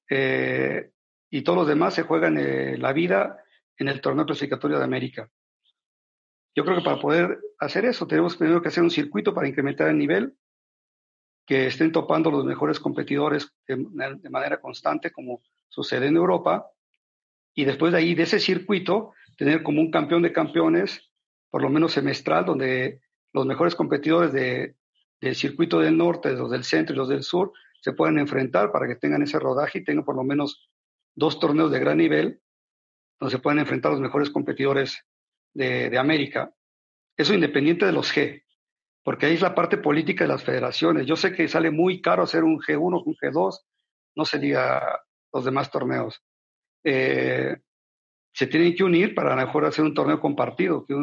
Eh, 0.08 0.90
y 1.30 1.42
todos 1.42 1.58
los 1.58 1.68
demás 1.68 1.94
se 1.94 2.02
juegan 2.02 2.38
eh, 2.38 2.76
la 2.78 2.92
vida 2.92 3.44
en 3.76 3.88
el 3.88 4.00
torneo 4.00 4.26
clasificatorio 4.26 4.78
de 4.78 4.84
América. 4.84 5.30
Yo 6.54 6.64
creo 6.64 6.76
que 6.76 6.84
para 6.84 7.00
poder 7.00 7.40
hacer 7.58 7.84
eso 7.84 8.06
tenemos 8.06 8.36
primero 8.36 8.62
que 8.62 8.68
hacer 8.68 8.82
un 8.82 8.90
circuito 8.90 9.34
para 9.34 9.48
incrementar 9.48 9.88
el 9.88 9.98
nivel, 9.98 10.36
que 11.46 11.66
estén 11.66 11.92
topando 11.92 12.30
los 12.30 12.44
mejores 12.44 12.80
competidores 12.80 13.52
de, 13.66 13.76
manera 14.30 14.60
constante, 14.60 15.10
como 15.10 15.42
sucede 15.68 16.06
en 16.06 16.16
Europa, 16.16 16.70
y 17.54 17.64
después 17.64 17.92
de 17.92 17.98
ahí, 17.98 18.14
de 18.14 18.22
ese 18.22 18.38
circuito, 18.38 19.12
tener 19.36 19.62
como 19.62 19.80
un 19.80 19.90
campeón 19.90 20.22
de 20.22 20.32
campeones, 20.32 21.12
por 21.54 21.62
lo 21.62 21.70
menos 21.70 21.92
semestral, 21.92 22.44
donde 22.44 23.00
los 23.32 23.46
mejores 23.46 23.76
competidores 23.76 24.32
de, 24.32 24.74
del 25.20 25.36
circuito 25.36 25.78
del 25.78 25.96
norte, 25.96 26.32
los 26.32 26.50
del 26.50 26.64
centro 26.64 26.96
y 26.96 26.98
los 26.98 27.08
del 27.08 27.22
sur, 27.22 27.52
se 27.80 27.92
puedan 27.92 28.18
enfrentar 28.18 28.72
para 28.72 28.88
que 28.88 28.96
tengan 28.96 29.22
ese 29.22 29.38
rodaje 29.38 29.78
y 29.78 29.84
tengan 29.84 30.04
por 30.04 30.16
lo 30.16 30.24
menos 30.24 30.68
dos 31.14 31.38
torneos 31.38 31.70
de 31.70 31.78
gran 31.78 31.98
nivel, 31.98 32.40
donde 33.20 33.36
se 33.36 33.38
puedan 33.40 33.60
enfrentar 33.60 33.92
los 33.92 34.00
mejores 34.00 34.30
competidores 34.30 35.06
de, 35.52 35.90
de 35.90 35.96
América. 35.96 36.52
Eso 37.16 37.34
independiente 37.34 37.86
de 37.86 37.92
los 37.92 38.12
G, 38.12 38.42
porque 39.04 39.26
ahí 39.26 39.34
es 39.34 39.40
la 39.40 39.54
parte 39.54 39.78
política 39.78 40.24
de 40.24 40.28
las 40.30 40.42
federaciones. 40.42 41.06
Yo 41.06 41.14
sé 41.14 41.32
que 41.36 41.46
sale 41.46 41.70
muy 41.70 42.02
caro 42.02 42.24
hacer 42.24 42.42
un 42.42 42.58
G1, 42.58 43.04
un 43.06 43.14
G2, 43.14 43.60
no 44.16 44.24
se 44.24 44.40
diga 44.40 45.04
los 45.32 45.44
demás 45.44 45.70
torneos. 45.70 46.20
Eh, 46.82 47.58
se 48.34 48.48
tienen 48.48 48.74
que 48.74 48.82
unir 48.82 49.14
para 49.14 49.36
mejor 49.36 49.64
hacer 49.64 49.84
un 49.84 49.94
torneo 49.94 50.20
compartido, 50.20 50.84
que 50.84 50.94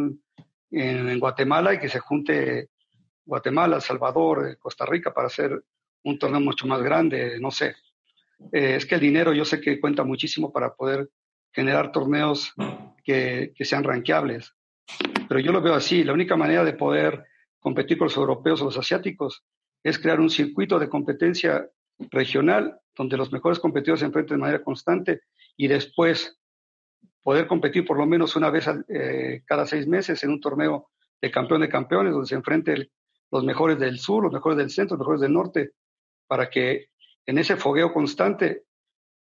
en, 0.71 1.19
Guatemala 1.19 1.73
y 1.73 1.79
que 1.79 1.89
se 1.89 1.99
junte 1.99 2.69
Guatemala, 3.25 3.81
Salvador, 3.81 4.57
Costa 4.57 4.85
Rica 4.85 5.13
para 5.13 5.27
hacer 5.27 5.63
un 6.03 6.17
torneo 6.17 6.39
mucho 6.39 6.65
más 6.67 6.81
grande, 6.81 7.39
no 7.39 7.51
sé. 7.51 7.75
Eh, 8.51 8.75
es 8.75 8.85
que 8.85 8.95
el 8.95 9.01
dinero 9.01 9.33
yo 9.33 9.45
sé 9.45 9.61
que 9.61 9.79
cuenta 9.79 10.03
muchísimo 10.03 10.51
para 10.51 10.73
poder 10.73 11.09
generar 11.51 11.91
torneos 11.91 12.53
que, 13.03 13.53
que 13.55 13.65
sean 13.65 13.83
ranqueables. 13.83 14.53
Pero 15.27 15.39
yo 15.39 15.51
lo 15.51 15.61
veo 15.61 15.75
así, 15.75 16.03
la 16.03 16.13
única 16.13 16.35
manera 16.35 16.63
de 16.63 16.73
poder 16.73 17.25
competir 17.59 17.97
con 17.97 18.05
los 18.05 18.17
europeos 18.17 18.61
o 18.61 18.65
los 18.65 18.77
asiáticos, 18.77 19.43
es 19.83 19.99
crear 19.99 20.19
un 20.19 20.29
circuito 20.29 20.79
de 20.79 20.89
competencia 20.89 21.67
regional 22.09 22.79
donde 22.95 23.17
los 23.17 23.31
mejores 23.31 23.59
competidores 23.59 23.99
se 24.01 24.07
enfrenten 24.07 24.37
de 24.37 24.41
manera 24.41 24.63
constante 24.63 25.21
y 25.55 25.67
después 25.67 26.37
poder 27.23 27.47
competir 27.47 27.85
por 27.85 27.97
lo 27.97 28.05
menos 28.05 28.35
una 28.35 28.49
vez 28.49 28.67
eh, 28.89 29.43
cada 29.45 29.65
seis 29.65 29.87
meses 29.87 30.23
en 30.23 30.31
un 30.31 30.41
torneo 30.41 30.89
de 31.21 31.31
campeón 31.31 31.61
de 31.61 31.69
campeones 31.69 32.13
donde 32.13 32.27
se 32.27 32.35
enfrenten 32.35 32.89
los 33.31 33.43
mejores 33.43 33.79
del 33.79 33.99
sur, 33.99 34.23
los 34.23 34.33
mejores 34.33 34.57
del 34.57 34.69
centro, 34.69 34.97
los 34.97 35.05
mejores 35.05 35.21
del 35.21 35.33
norte, 35.33 35.71
para 36.27 36.49
que 36.49 36.87
en 37.25 37.37
ese 37.37 37.55
fogueo 37.55 37.93
constante 37.93 38.63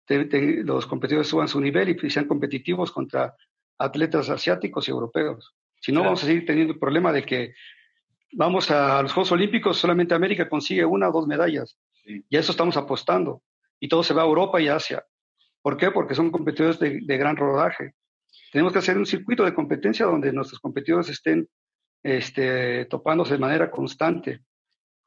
los 0.07 0.85
competidores 0.85 1.27
suban 1.27 1.47
su 1.47 1.59
nivel 1.59 1.89
y 1.89 2.09
sean 2.09 2.27
competitivos 2.27 2.91
contra 2.91 3.35
atletas 3.77 4.29
asiáticos 4.29 4.87
y 4.87 4.91
europeos. 4.91 5.53
Si 5.81 5.91
no, 5.91 6.03
vamos 6.03 6.23
a 6.23 6.27
seguir 6.27 6.45
teniendo 6.45 6.73
el 6.73 6.79
problema 6.79 7.11
de 7.11 7.23
que 7.23 7.53
vamos 8.31 8.71
a 8.71 9.01
los 9.01 9.11
Juegos 9.13 9.31
Olímpicos, 9.31 9.77
solamente 9.77 10.13
América 10.13 10.47
consigue 10.47 10.85
una 10.85 11.09
o 11.09 11.11
dos 11.11 11.27
medallas. 11.27 11.77
Y 12.05 12.35
a 12.35 12.39
eso 12.39 12.51
estamos 12.51 12.77
apostando. 12.77 13.41
Y 13.79 13.89
todo 13.89 14.01
se 14.03 14.13
va 14.13 14.23
a 14.23 14.25
Europa 14.25 14.61
y 14.61 14.69
Asia. 14.69 15.05
¿Por 15.67 15.75
qué? 15.75 15.91
Porque 15.91 16.15
son 16.15 16.31
competidores 16.31 16.79
de, 16.79 17.17
gran 17.17 17.35
rodaje. 17.35 17.91
Tenemos 18.53 18.71
que 18.71 18.79
hacer 18.79 18.97
un 18.97 19.05
circuito 19.05 19.43
de 19.43 19.53
competencia 19.53 20.05
donde 20.05 20.31
nuestros 20.31 20.61
competidores 20.61 21.09
estén 21.09 21.49
este, 22.03 22.85
topándose 22.85 23.33
de 23.33 23.39
manera 23.39 23.69
constante, 23.69 24.45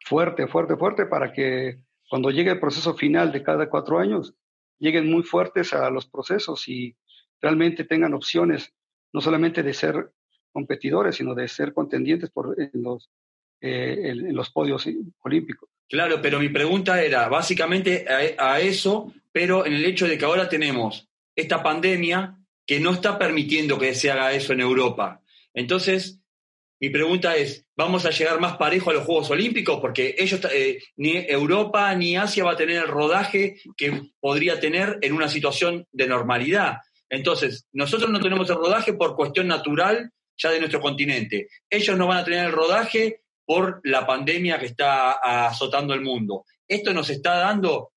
fuerte, 0.05 0.47
fuerte, 0.49 0.77
fuerte, 0.77 1.07
para 1.07 1.33
que 1.33 1.79
cuando 2.11 2.31
llegue 2.31 2.51
el 2.51 2.61
proceso 2.61 2.93
final 2.93 3.33
de 3.33 3.43
cada 3.43 3.71
cuatro 3.71 3.99
años, 3.99 4.35
lleguen 4.79 5.11
muy 5.11 5.23
fuertes 5.23 5.73
a 5.73 5.89
los 5.89 6.07
procesos 6.07 6.69
y 6.69 6.95
realmente 7.41 7.85
tengan 7.85 8.13
opciones, 8.13 8.71
no 9.15 9.23
solamente 9.23 9.63
de 9.63 9.73
ser 9.73 10.11
competidores, 10.53 11.17
sino 11.17 11.35
de 11.35 11.49
ser 11.49 11.73
contendientes 11.73 12.29
por, 12.29 12.55
en, 12.61 12.83
los, 12.83 13.09
eh, 13.63 14.11
en, 14.11 14.37
los 14.37 14.51
podios 14.51 14.87
olímpicos. 15.21 15.71
Claro, 15.89 16.21
pero 16.21 16.39
mi 16.39 16.51
pregunta 16.51 17.03
era 17.03 17.31
básicamente 17.31 18.05
a, 18.39 18.61
eso, 18.61 19.11
pero 19.33 19.67
en 19.67 19.75
el 19.75 19.85
hecho 19.85 20.07
de 20.07 20.19
que 20.19 20.25
ahora 20.25 20.49
tenemos 20.49 21.09
esta 21.37 21.63
pandemia 21.63 22.37
que 22.67 22.81
no 22.81 22.93
está 22.93 23.19
permitiendo 23.19 23.79
que 23.79 23.95
se 23.95 24.11
haga 24.11 24.33
eso 24.33 24.53
en 24.53 24.61
Europa. 24.61 25.23
Entonces, 25.55 26.21
mi 26.81 26.89
pregunta 26.89 27.37
es, 27.37 27.67
¿vamos 27.77 28.07
a 28.07 28.11
llegar 28.11 28.41
más 28.41 28.57
parejo 28.57 28.91
a 28.91 28.95
los 28.95 29.05
Juegos 29.05 29.31
Olímpicos? 29.31 29.81
Porque 29.81 30.15
ellos, 30.19 30.41
eh, 30.53 30.79
ni 30.97 31.17
Europa 31.17 31.95
ni 31.95 32.17
Asia 32.17 32.45
va 32.45 32.53
a 32.53 32.57
tener 32.57 32.77
el 32.77 32.89
rodaje 32.89 33.61
que 33.77 34.01
podría 34.19 34.61
tener 34.61 34.99
en 35.03 35.13
una 35.13 35.29
situación 35.29 35.87
de 35.93 36.07
normalidad. 36.07 36.79
Entonces, 37.11 37.67
nosotros 37.73 38.11
no 38.11 38.21
tenemos 38.21 38.49
el 38.49 38.57
rodaje 38.57 38.95
por 38.95 39.15
cuestión 39.15 39.49
natural 39.49 40.11
ya 40.39 40.51
de 40.51 40.59
nuestro 40.59 40.81
continente. 40.81 41.49
Ellos 41.69 41.99
no 41.99 42.07
van 42.07 42.19
a 42.19 42.25
tener 42.25 42.47
el 42.47 42.53
rodaje 42.53 43.21
por 43.45 43.81
la 43.85 44.07
pandemia 44.07 44.59
que 44.59 44.67
está 44.67 45.13
azotando 45.49 45.93
el 45.93 46.01
mundo. 46.01 46.45
Esto 46.67 46.95
nos 46.95 47.11
está 47.11 47.37
dando 47.37 47.93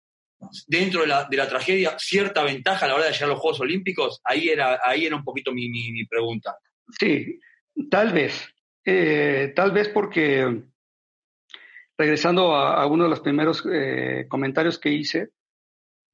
dentro 0.68 1.02
de 1.02 1.08
la, 1.08 1.50
tragedia 1.50 1.96
cierta 1.98 2.44
ventaja 2.44 2.86
a 2.86 2.90
la 2.90 2.96
hora 2.96 3.06
de 3.06 3.12
llegar 3.12 3.30
a 3.30 3.34
los 3.34 3.40
Juegos 3.40 3.62
Olímpicos. 3.62 4.22
Ahí 4.24 4.50
era, 4.50 4.80
ahí 4.84 5.06
era 5.06 5.16
un 5.16 5.24
poquito 5.24 5.52
mi, 5.52 6.06
pregunta. 6.06 6.58
Sí, 7.00 7.40
tal 7.90 8.14
vez. 8.14 8.48
Eh, 8.86 9.54
tal 9.56 9.72
vez 9.72 9.90
porque, 9.90 10.64
regresando 11.98 12.56
a, 12.56 12.86
uno 12.88 13.06
de 13.06 13.10
los 13.10 13.22
primeros 13.22 13.64
eh, 13.72 14.26
comentarios 14.28 14.80
que 14.80 14.90
hice, 14.90 15.30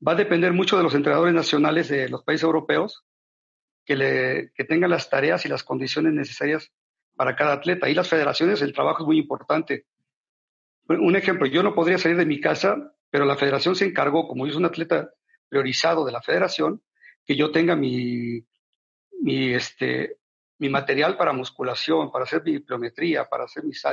va 0.05 0.13
a 0.13 0.15
depender 0.15 0.53
mucho 0.53 0.77
de 0.77 0.83
los 0.83 0.95
entrenadores 0.95 1.33
nacionales 1.33 1.89
de 1.89 2.09
los 2.09 2.23
países 2.23 2.43
europeos 2.43 3.03
que, 3.85 3.95
le, 3.95 4.51
que 4.53 4.63
tengan 4.63 4.91
las 4.91 5.09
tareas 5.09 5.45
y 5.45 5.49
las 5.49 5.63
condiciones 5.63 6.13
necesarias 6.13 6.71
para 7.15 7.35
cada 7.35 7.53
atleta. 7.53 7.89
Y 7.89 7.93
las 7.93 8.07
federaciones, 8.07 8.61
el 8.61 8.73
trabajo 8.73 9.03
es 9.03 9.07
muy 9.07 9.17
importante. 9.17 9.85
Un 10.87 11.15
ejemplo, 11.15 11.45
yo 11.45 11.61
no 11.61 11.75
podría 11.75 11.97
salir 11.97 12.17
de 12.17 12.25
mi 12.25 12.39
casa, 12.39 12.93
pero 13.09 13.25
la 13.25 13.35
federación 13.35 13.75
se 13.75 13.85
encargó, 13.85 14.27
como 14.27 14.45
yo 14.45 14.53
soy 14.53 14.59
un 14.59 14.65
atleta 14.65 15.11
priorizado 15.47 16.05
de 16.05 16.11
la 16.11 16.21
federación, 16.21 16.81
que 17.25 17.35
yo 17.35 17.51
tenga 17.51 17.75
mi, 17.75 18.43
mi, 19.21 19.53
este, 19.53 20.17
mi 20.59 20.69
material 20.69 21.17
para 21.17 21.33
musculación, 21.33 22.11
para 22.11 22.23
hacer 22.23 22.43
mi 22.43 22.59
pliometría, 22.59 23.25
para 23.25 23.45
hacer 23.45 23.63
mis, 23.63 23.83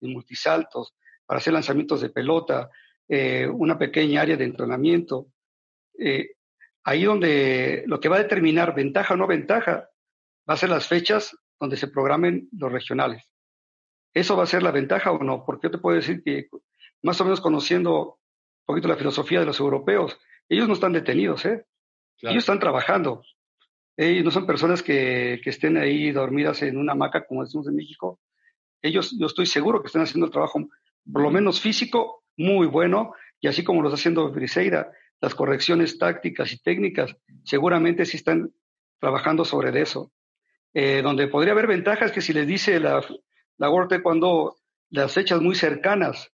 mis 0.00 0.12
multisaltos, 0.12 0.94
para 1.26 1.38
hacer 1.38 1.52
lanzamientos 1.52 2.00
de 2.00 2.10
pelota, 2.10 2.70
eh, 3.08 3.48
una 3.48 3.78
pequeña 3.78 4.22
área 4.22 4.36
de 4.36 4.44
entrenamiento. 4.44 5.26
Eh, 5.98 6.36
ahí 6.84 7.04
donde 7.04 7.84
lo 7.86 8.00
que 8.00 8.08
va 8.08 8.16
a 8.16 8.22
determinar 8.22 8.74
ventaja 8.74 9.14
o 9.14 9.16
no 9.16 9.26
ventaja 9.26 9.88
va 10.48 10.54
a 10.54 10.56
ser 10.56 10.70
las 10.70 10.86
fechas 10.86 11.36
donde 11.58 11.76
se 11.76 11.88
programen 11.88 12.48
los 12.52 12.72
regionales. 12.72 13.24
¿Eso 14.14 14.36
va 14.36 14.44
a 14.44 14.46
ser 14.46 14.62
la 14.62 14.70
ventaja 14.70 15.12
o 15.12 15.22
no? 15.22 15.44
Porque 15.44 15.66
yo 15.66 15.72
te 15.72 15.78
puedo 15.78 15.96
decir 15.96 16.22
que, 16.22 16.48
más 17.02 17.20
o 17.20 17.24
menos 17.24 17.40
conociendo 17.40 18.19
poquito 18.70 18.88
la 18.88 18.96
filosofía 18.96 19.40
de 19.40 19.46
los 19.46 19.60
europeos, 19.60 20.18
ellos 20.48 20.66
no 20.66 20.74
están 20.74 20.92
detenidos, 20.92 21.44
¿eh? 21.46 21.64
Ellos 22.22 22.38
están 22.38 22.58
trabajando. 22.58 23.22
Ellos 23.96 24.24
no 24.24 24.30
son 24.30 24.46
personas 24.46 24.82
que, 24.82 25.40
que, 25.42 25.50
estén 25.50 25.76
ahí 25.76 26.10
dormidas 26.12 26.62
en 26.62 26.76
una 26.76 26.92
hamaca 26.92 27.26
como 27.26 27.44
decimos 27.44 27.68
en 27.68 27.76
México. 27.76 28.20
Ellos, 28.82 29.16
yo 29.18 29.26
estoy 29.26 29.46
seguro 29.46 29.80
que 29.80 29.86
están 29.86 30.02
haciendo 30.02 30.26
el 30.26 30.32
trabajo, 30.32 30.68
por 31.10 31.22
lo 31.22 31.30
menos 31.30 31.60
físico, 31.60 32.24
muy 32.36 32.66
bueno, 32.66 33.12
y 33.40 33.48
así 33.48 33.62
como 33.64 33.82
lo 33.82 33.88
está 33.88 33.96
haciendo 33.96 34.30
Briseida, 34.30 34.90
las 35.20 35.34
correcciones 35.34 35.98
tácticas 35.98 36.52
y 36.52 36.62
técnicas, 36.62 37.14
seguramente 37.44 38.06
sí 38.06 38.16
están 38.16 38.52
trabajando 38.98 39.44
sobre 39.44 39.78
eso. 39.80 40.12
Eh, 40.72 41.02
donde 41.02 41.26
podría 41.26 41.52
haber 41.52 41.66
ventajas 41.66 42.12
que 42.12 42.20
si 42.20 42.32
les 42.32 42.46
dice 42.46 42.78
la, 42.78 43.04
la 43.58 43.70
World 43.70 44.02
cuando 44.02 44.56
las 44.88 45.12
fechas 45.12 45.40
muy 45.40 45.54
cercanas, 45.54 46.32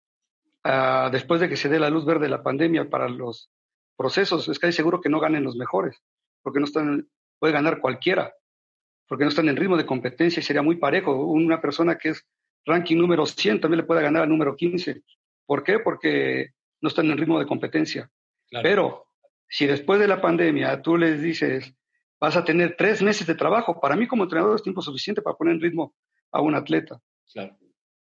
uh, 0.65 1.09
después 1.11 1.39
de 1.39 1.47
que 1.47 1.57
se 1.57 1.69
dé 1.69 1.79
la 1.79 1.89
luz 1.89 2.05
verde 2.05 2.25
de 2.25 2.29
la 2.29 2.43
pandemia 2.43 2.89
para 2.89 3.07
los 3.07 3.49
procesos, 3.95 4.47
es 4.49 4.59
casi 4.59 4.73
seguro 4.73 4.99
que 5.01 5.09
no 5.09 5.19
ganen 5.19 5.43
los 5.43 5.55
mejores, 5.55 6.01
porque 6.41 6.59
no 6.59 6.65
están, 6.65 7.07
puede 7.39 7.53
ganar 7.53 7.79
cualquiera, 7.79 8.33
porque 9.07 9.23
no 9.23 9.29
están 9.29 9.47
en 9.47 9.55
ritmo 9.55 9.77
de 9.77 9.85
competencia 9.85 10.39
y 10.39 10.43
sería 10.43 10.61
muy 10.61 10.77
parejo. 10.77 11.15
Una 11.25 11.61
persona 11.61 11.97
que 11.97 12.09
es 12.09 12.25
ranking 12.65 12.97
número 12.97 13.25
100 13.25 13.61
también 13.61 13.81
le 13.81 13.87
puede 13.87 14.01
ganar 14.01 14.23
al 14.23 14.29
número 14.29 14.55
15. 14.55 15.01
¿Por 15.45 15.63
qué? 15.63 15.79
Porque 15.79 16.49
no 16.81 16.89
están 16.89 17.09
en 17.11 17.17
ritmo 17.17 17.39
de 17.39 17.45
competencia. 17.45 18.09
Pero 18.63 19.07
si 19.47 19.67
después 19.67 19.99
de 19.99 20.07
la 20.07 20.21
pandemia 20.21 20.81
tú 20.81 20.97
les 20.97 21.21
dices, 21.21 21.73
vas 22.19 22.35
a 22.35 22.43
tener 22.43 22.75
tres 22.77 23.01
meses 23.01 23.27
de 23.27 23.35
trabajo, 23.35 23.79
para 23.79 23.95
mí 23.95 24.07
como 24.07 24.23
entrenador 24.23 24.55
es 24.55 24.63
tiempo 24.63 24.81
suficiente 24.81 25.21
para 25.21 25.35
poner 25.35 25.55
en 25.55 25.61
ritmo 25.61 25.93
a 26.31 26.41
un 26.41 26.55
atleta. 26.55 26.99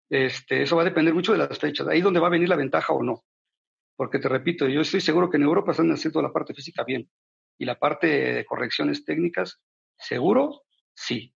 Este, 0.09 0.63
eso 0.63 0.77
va 0.77 0.83
a 0.83 0.87
depender 0.87 1.13
mucho 1.15 1.33
de 1.33 1.39
las 1.39 1.59
fechas, 1.59 1.87
ahí 1.89 1.99
es 1.99 2.05
donde 2.05 2.21
va 2.21 2.29
a 2.29 2.31
venir 2.31 2.49
la 2.49 2.57
ventaja 2.57 2.93
o 2.93 3.03
no. 3.03 3.25
Porque 3.97 4.19
te 4.19 4.29
repito, 4.29 4.69
yo 4.69 4.83
estoy 4.83 5.01
seguro 5.01 5.31
que 5.31 5.39
en 5.39 5.45
Europa 5.45 5.71
están 5.71 5.91
haciendo 5.91 6.21
la 6.23 6.33
parte 6.33 6.55
física 6.55 6.85
bien. 6.85 7.09
Y 7.59 7.65
la 7.65 7.79
parte 7.79 8.07
de 8.07 8.45
correcciones 8.45 9.05
técnicas, 9.05 9.61
seguro, 9.97 10.63
sí. 10.95 11.35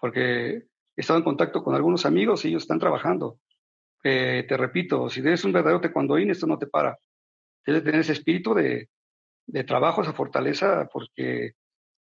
Porque 0.00 0.50
he 0.96 1.00
estado 1.00 1.18
en 1.18 1.24
contacto 1.24 1.62
con 1.62 1.74
algunos 1.74 2.04
amigos 2.04 2.44
y 2.44 2.48
ellos 2.48 2.62
están 2.62 2.80
trabajando. 2.80 3.38
Eh, 4.02 4.44
te 4.48 4.56
repito, 4.56 5.08
si 5.08 5.20
eres 5.20 5.44
un 5.44 5.52
verdadero 5.52 5.80
taekwondoín, 5.80 6.30
esto 6.30 6.46
no 6.46 6.58
te 6.58 6.66
para. 6.66 6.98
Debes 7.64 7.84
tener 7.84 8.00
ese 8.00 8.12
espíritu 8.12 8.54
de, 8.54 8.88
de 9.46 9.64
trabajo, 9.64 10.02
esa 10.02 10.12
fortaleza, 10.12 10.88
porque 10.92 11.52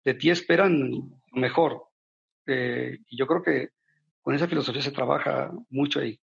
de 0.05 0.15
ti 0.15 0.31
esperan 0.31 0.91
mejor. 1.33 1.85
Eh, 2.47 2.99
y 3.09 3.19
yo 3.19 3.27
creo 3.27 3.43
que 3.43 3.69
con 4.23 4.35
esa 4.35 4.49
filosofía 4.49 4.83
se 4.83 4.93
trabaja 4.93 5.51
mucho 5.71 6.01
ahí. 6.01 6.19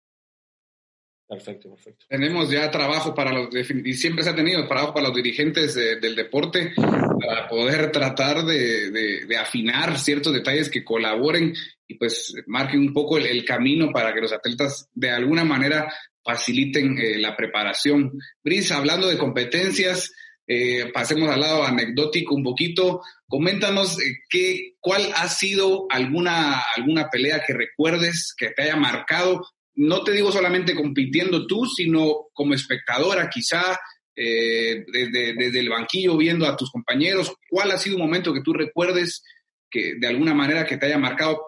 Perfecto, 1.28 1.72
perfecto. 1.72 2.06
Tenemos 2.08 2.52
ya 2.52 2.70
trabajo 2.70 3.16
para 3.16 3.32
los, 3.32 3.50
y 3.52 3.94
siempre 3.94 4.24
se 4.24 4.30
ha 4.30 4.36
tenido 4.36 4.68
trabajo 4.68 4.94
para 4.94 5.08
los 5.08 5.16
dirigentes 5.16 5.74
del 5.74 6.16
deporte 6.16 6.74
para 6.76 7.48
poder 7.48 7.92
tratar 7.92 8.44
de, 8.46 8.92
de, 8.92 9.38
afinar 9.38 9.98
ciertos 9.98 10.34
detalles 10.34 10.70
que 10.70 10.84
colaboren 10.84 11.52
y 11.88 11.96
pues 11.96 12.32
marquen 12.46 12.82
un 12.82 12.94
poco 12.94 13.18
el, 13.18 13.44
camino 13.44 13.92
para 13.92 14.14
que 14.14 14.22
los 14.22 14.34
atletas 14.34 14.88
de 14.94 15.10
alguna 15.10 15.44
manera 15.44 15.92
faciliten 16.24 16.98
eh, 17.00 17.18
la 17.18 17.36
preparación. 17.36 18.12
Brice, 18.44 18.74
hablando 18.76 19.08
de 19.08 19.18
competencias, 19.18 20.12
eh, 20.48 20.92
pasemos 20.94 21.30
al 21.30 21.42
lado 21.42 21.64
anecdótico 21.64 22.36
un 22.36 22.44
poquito. 22.44 23.02
Coméntanos 23.28 24.00
eh, 24.00 24.20
qué, 24.30 24.76
cuál 24.80 25.12
ha 25.16 25.28
sido 25.28 25.88
alguna, 25.90 26.62
alguna 26.76 27.10
pelea 27.10 27.44
que 27.46 27.54
recuerdes 27.54 28.34
que 28.38 28.52
te 28.52 28.64
haya 28.64 28.76
marcado. 28.76 29.42
No 29.76 30.04
te 30.04 30.12
digo 30.12 30.32
solamente 30.32 30.76
compitiendo 30.76 31.48
tú, 31.48 31.66
sino 31.66 32.28
como 32.34 32.54
espectadora, 32.54 33.30
quizá 33.30 33.80
eh, 34.16 34.86
desde, 34.88 35.34
desde 35.34 35.60
el 35.60 35.70
banquillo 35.70 36.16
viendo 36.18 36.46
a 36.46 36.56
tus 36.56 36.72
compañeros. 36.72 37.34
¿Cuál 37.50 37.72
ha 37.72 37.78
sido 37.78 37.98
un 37.98 38.04
momento 38.04 38.34
que 38.34 38.42
tú 38.42 38.54
recuerdes 38.54 39.24
que 39.70 39.96
de 40.00 40.08
alguna 40.08 40.34
manera 40.34 40.66
que 40.66 40.78
te 40.78 40.86
haya 40.86 40.98
marcado 40.98 41.42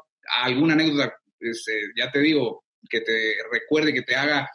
alguna 0.43 0.73
anécdota? 0.73 1.13
Este, 1.39 1.91
ya 1.95 2.11
te 2.11 2.19
digo, 2.19 2.65
que 2.89 3.01
te 3.01 3.35
recuerde, 3.51 3.93
que 3.93 4.01
te 4.01 4.15
haga 4.15 4.49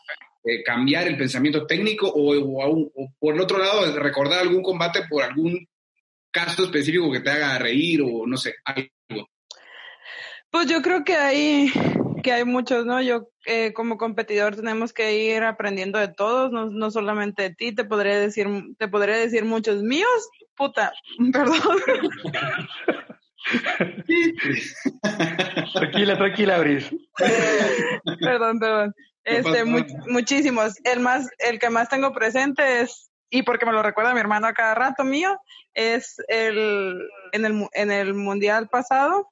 eh, 0.45 0.63
cambiar 0.65 1.07
el 1.07 1.17
pensamiento 1.17 1.67
técnico 1.67 2.13
o, 2.15 3.13
por 3.19 3.35
el 3.35 3.41
otro 3.41 3.59
lado 3.59 3.97
recordar 3.99 4.41
algún 4.41 4.63
combate 4.63 5.03
por 5.09 5.23
algún 5.23 5.69
caso 6.33 6.65
específico 6.65 7.13
que 7.13 7.21
te 7.21 7.31
haga 7.31 7.59
reír 7.59 8.03
o 8.03 8.27
no 8.27 8.37
sé, 8.37 8.55
algo? 8.65 9.29
Pues 10.51 10.67
yo 10.67 10.83
creo 10.83 11.05
que 11.05 11.15
hay, 11.15 11.73
que 12.23 12.33
hay 12.33 12.45
muchos, 12.45 12.85
¿no? 12.85 13.01
Yo 13.01 13.29
eh, 13.47 13.73
como 13.73 13.99
competidor 13.99 14.57
tenemos 14.57 14.93
que 14.93 15.15
ir 15.15 15.43
aprendiendo 15.45 15.99
de 15.99 16.09
todos, 16.09 16.51
no, 16.53 16.71
no 16.71 16.91
solamente 16.91 17.43
de 17.43 17.55
ti, 17.55 17.75
te 17.75 17.85
podría 17.85 18.19
decir, 18.19 18.49
te 18.79 18.89
podría 18.89 19.17
decir 19.17 19.45
muchos 19.45 19.83
míos, 19.83 20.29
puta, 20.57 20.93
perdón. 21.33 21.61
tranquila, 25.73 26.19
tranquila, 26.19 26.59
Bris. 26.59 26.91
perdón, 28.21 28.59
perdón. 28.59 28.95
Este, 29.25 29.65
muchísimos. 29.65 30.75
El 30.85 31.01
más, 31.01 31.29
el 31.39 31.59
que 31.59 31.71
más 31.71 31.89
tengo 31.89 32.13
presente 32.13 32.81
es, 32.81 33.11
y 33.31 33.43
porque 33.43 33.67
me 33.67 33.73
lo 33.73 33.83
recuerda 33.83 34.15
mi 34.15 34.21
hermano 34.21 34.47
a 34.47 34.53
cada 34.53 34.75
rato 34.75 35.05
mío, 35.05 35.39
es 35.75 36.17
el, 36.29 37.09
en 37.33 37.45
el, 37.45 37.69
en 37.73 37.91
el 37.91 38.15
mundial 38.15 38.69
pasado, 38.69 39.31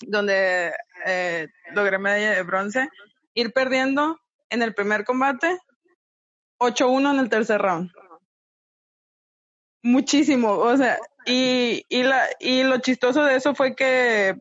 donde 0.00 0.72
eh, 1.06 1.48
logré 1.72 1.98
medalla 1.98 2.32
de 2.32 2.42
bronce, 2.42 2.88
ir 3.34 3.52
perdiendo 3.52 4.18
en 4.50 4.62
el 4.62 4.74
primer 4.74 5.04
combate, 5.04 5.58
8-1 6.58 7.12
en 7.12 7.20
el 7.20 7.28
tercer 7.28 7.60
round. 7.60 7.90
Muchísimo, 9.82 10.52
o 10.52 10.76
sea, 10.76 10.98
y, 11.26 11.84
y, 11.90 12.04
la, 12.04 12.26
y 12.40 12.62
lo 12.62 12.78
chistoso 12.78 13.22
de 13.22 13.36
eso 13.36 13.54
fue 13.54 13.76
que, 13.76 14.34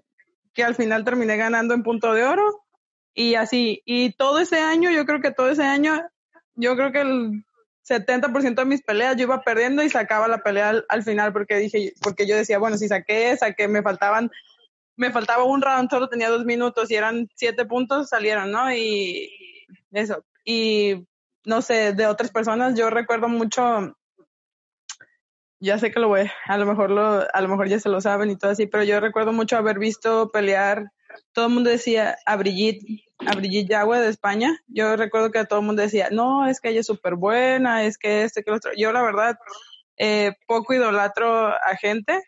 que 0.54 0.64
al 0.64 0.76
final 0.76 1.04
terminé 1.04 1.36
ganando 1.36 1.74
en 1.74 1.84
punto 1.84 2.14
de 2.14 2.24
oro 2.24 2.63
y 3.14 3.36
así, 3.36 3.82
y 3.86 4.14
todo 4.14 4.40
ese 4.40 4.60
año, 4.60 4.90
yo 4.92 5.06
creo 5.06 5.22
que 5.22 5.32
todo 5.32 5.50
ese 5.50 5.64
año, 5.64 6.02
yo 6.56 6.76
creo 6.76 6.92
que 6.92 7.02
el 7.02 7.46
70% 7.88 8.56
de 8.56 8.66
mis 8.66 8.82
peleas 8.82 9.16
yo 9.16 9.24
iba 9.24 9.42
perdiendo 9.42 9.84
y 9.84 9.90
sacaba 9.90 10.28
la 10.28 10.40
pelea 10.40 10.84
al, 10.88 11.04
final 11.04 11.34
porque 11.34 11.58
dije, 11.58 11.94
porque 12.02 12.26
yo 12.26 12.36
decía, 12.36 12.58
bueno, 12.58 12.78
si 12.78 12.88
saqué, 12.88 13.36
saqué, 13.38 13.68
me 13.68 13.84
faltaban, 13.84 14.32
me 14.96 15.12
faltaba 15.12 15.44
un 15.44 15.62
round, 15.62 15.90
solo 15.90 16.08
tenía 16.08 16.30
dos 16.30 16.46
minutos 16.46 16.90
y 16.90 16.96
eran 16.96 17.28
siete 17.36 17.66
puntos, 17.66 18.10
salieron, 18.10 18.52
¿no? 18.52 18.74
Y 18.74 19.30
eso, 19.92 20.24
y 20.46 21.06
no 21.46 21.62
sé, 21.62 21.94
de 21.94 22.08
otras 22.08 22.32
personas, 22.32 22.76
yo 22.76 22.90
recuerdo 22.90 23.28
mucho, 23.28 23.96
ya 25.60 25.78
sé 25.78 25.92
que 25.92 26.00
lo 26.00 26.08
voy, 26.08 26.32
a 26.46 26.58
lo 26.58 26.66
mejor 26.66 26.90
lo, 26.90 27.28
a 27.32 27.42
lo 27.42 27.48
mejor 27.48 27.68
ya 27.68 27.80
se 27.80 27.90
lo 27.90 28.02
saben 28.02 28.30
y 28.30 28.38
todo 28.38 28.52
así, 28.52 28.66
pero 28.66 28.84
yo 28.84 29.00
recuerdo 29.00 29.34
mucho 29.34 29.58
haber 29.58 29.78
visto 29.78 30.32
pelear 30.32 30.90
todo 31.32 31.48
el 31.48 31.54
mundo 31.54 31.70
decía 31.70 32.18
a 32.26 32.36
Brigitte, 32.36 33.04
a 33.20 33.36
Brigitte 33.36 33.70
Yagüe 33.70 34.00
de 34.00 34.10
España. 34.10 34.58
Yo 34.68 34.96
recuerdo 34.96 35.32
que 35.32 35.46
todo 35.46 35.60
el 35.60 35.66
mundo 35.66 35.82
decía, 35.82 36.10
no, 36.12 36.48
es 36.48 36.60
que 36.60 36.70
ella 36.70 36.82
es 36.82 36.88
súper 36.88 37.16
buena, 37.16 37.84
es 37.84 37.98
que 37.98 38.24
este, 38.24 38.44
que 38.44 38.52
lo 38.52 38.58
otro. 38.58 38.72
Yo 38.76 38.92
la 38.92 39.02
verdad, 39.02 39.38
eh, 39.98 40.34
poco 40.48 40.74
idolatro 40.74 41.48
a 41.48 41.76
gente, 41.80 42.22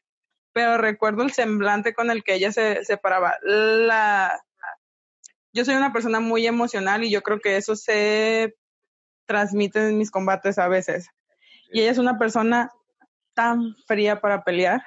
pero 0.54 0.78
recuerdo 0.78 1.24
el 1.24 1.32
semblante 1.32 1.94
con 1.94 2.12
el 2.12 2.24
que 2.24 2.36
ella 2.36 2.52
se, 2.52 2.84
se 2.86 2.98
paraba. 2.98 3.36
La, 3.42 4.40
yo 5.54 5.66
soy 5.66 5.76
una 5.76 5.94
persona 5.94 6.20
muy 6.20 6.46
emocional 6.48 7.04
y 7.04 7.12
yo 7.12 7.22
creo 7.22 7.40
que 7.40 7.58
eso 7.58 7.76
se 7.76 8.56
transmite 9.26 9.90
en 9.90 9.98
mis 9.98 10.12
combates 10.12 10.58
a 10.58 10.68
veces. 10.68 11.08
Y 11.72 11.82
ella 11.82 11.92
es 11.92 11.98
una 11.98 12.18
persona 12.18 12.72
tan 13.34 13.76
fría 13.88 14.22
para 14.22 14.44
pelear 14.44 14.84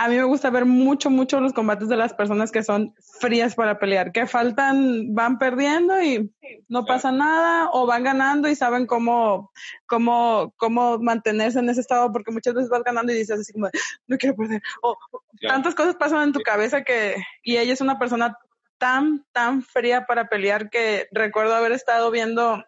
a 0.00 0.08
mí 0.08 0.14
me 0.14 0.22
gusta 0.22 0.48
ver 0.50 0.64
mucho, 0.64 1.10
mucho 1.10 1.40
los 1.40 1.52
combates 1.52 1.88
de 1.88 1.96
las 1.96 2.14
personas 2.14 2.52
que 2.52 2.62
son 2.62 2.94
frías 3.18 3.56
para 3.56 3.80
pelear, 3.80 4.12
que 4.12 4.28
faltan, 4.28 5.12
van 5.12 5.38
perdiendo 5.38 6.00
y 6.00 6.32
no 6.68 6.84
pasa 6.86 7.10
nada, 7.10 7.68
o 7.72 7.84
van 7.84 8.04
ganando 8.04 8.48
y 8.48 8.54
saben 8.54 8.86
cómo, 8.86 9.50
cómo, 9.86 10.54
cómo 10.56 11.00
mantenerse 11.00 11.58
en 11.58 11.68
ese 11.68 11.80
estado, 11.80 12.12
porque 12.12 12.30
muchas 12.30 12.54
veces 12.54 12.70
vas 12.70 12.84
ganando 12.84 13.12
y 13.12 13.16
dices 13.16 13.40
así 13.40 13.52
como, 13.52 13.70
no 14.06 14.16
quiero 14.18 14.36
perder, 14.36 14.62
o 14.82 14.96
tantas 15.40 15.74
cosas 15.74 15.96
pasan 15.96 16.28
en 16.28 16.32
tu 16.32 16.42
cabeza 16.42 16.84
que, 16.84 17.16
y 17.42 17.56
ella 17.56 17.72
es 17.72 17.80
una 17.80 17.98
persona 17.98 18.38
tan, 18.78 19.26
tan 19.32 19.62
fría 19.62 20.06
para 20.06 20.28
pelear 20.28 20.70
que 20.70 21.08
recuerdo 21.10 21.56
haber 21.56 21.72
estado 21.72 22.12
viendo 22.12 22.62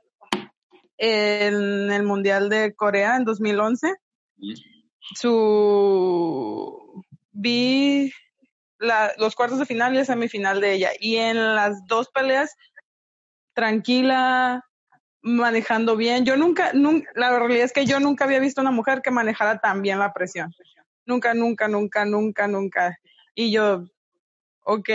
en 0.98 1.92
el 1.92 2.02
Mundial 2.02 2.48
de 2.48 2.74
Corea 2.74 3.14
en 3.14 3.24
2011 3.24 3.94
su 5.14 7.04
vi 7.32 8.12
la, 8.78 9.12
los 9.18 9.34
cuartos 9.34 9.58
de 9.58 9.66
final 9.66 9.94
y 9.94 9.98
la 9.98 10.04
semifinal 10.04 10.60
de 10.60 10.72
ella. 10.72 10.90
Y 10.98 11.16
en 11.16 11.54
las 11.54 11.86
dos 11.86 12.08
peleas, 12.10 12.56
tranquila, 13.54 14.64
manejando 15.22 15.96
bien. 15.96 16.24
Yo 16.24 16.36
nunca, 16.36 16.72
nunca, 16.72 17.10
la 17.14 17.38
realidad 17.38 17.64
es 17.64 17.72
que 17.72 17.86
yo 17.86 18.00
nunca 18.00 18.24
había 18.24 18.40
visto 18.40 18.60
una 18.60 18.70
mujer 18.70 19.02
que 19.02 19.10
manejara 19.10 19.58
tan 19.60 19.82
bien 19.82 19.98
la 19.98 20.12
presión. 20.12 20.54
Nunca, 21.04 21.34
nunca, 21.34 21.68
nunca, 21.68 22.04
nunca, 22.04 22.46
nunca. 22.46 22.98
Y 23.34 23.50
yo, 23.50 23.84
ok. 24.64 24.88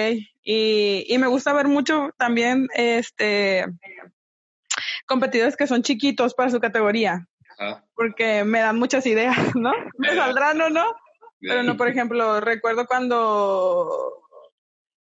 Y, 0.43 1.05
y 1.07 1.17
me 1.17 1.27
gusta 1.27 1.53
ver 1.53 1.67
mucho 1.67 2.09
también, 2.17 2.67
este, 2.73 3.65
competidores 5.05 5.55
que 5.55 5.67
son 5.67 5.83
chiquitos 5.83 6.33
para 6.33 6.49
su 6.49 6.59
categoría. 6.59 7.27
Porque 7.95 8.43
me 8.43 8.59
dan 8.59 8.77
muchas 8.77 9.05
ideas, 9.05 9.38
¿no? 9.55 9.71
Me 9.97 10.09
saldrán 10.15 10.59
o 10.61 10.69
no, 10.69 10.86
pero 11.47 11.63
no, 11.63 11.77
por 11.77 11.87
ejemplo, 11.87 12.39
recuerdo 12.39 12.85
cuando 12.87 14.23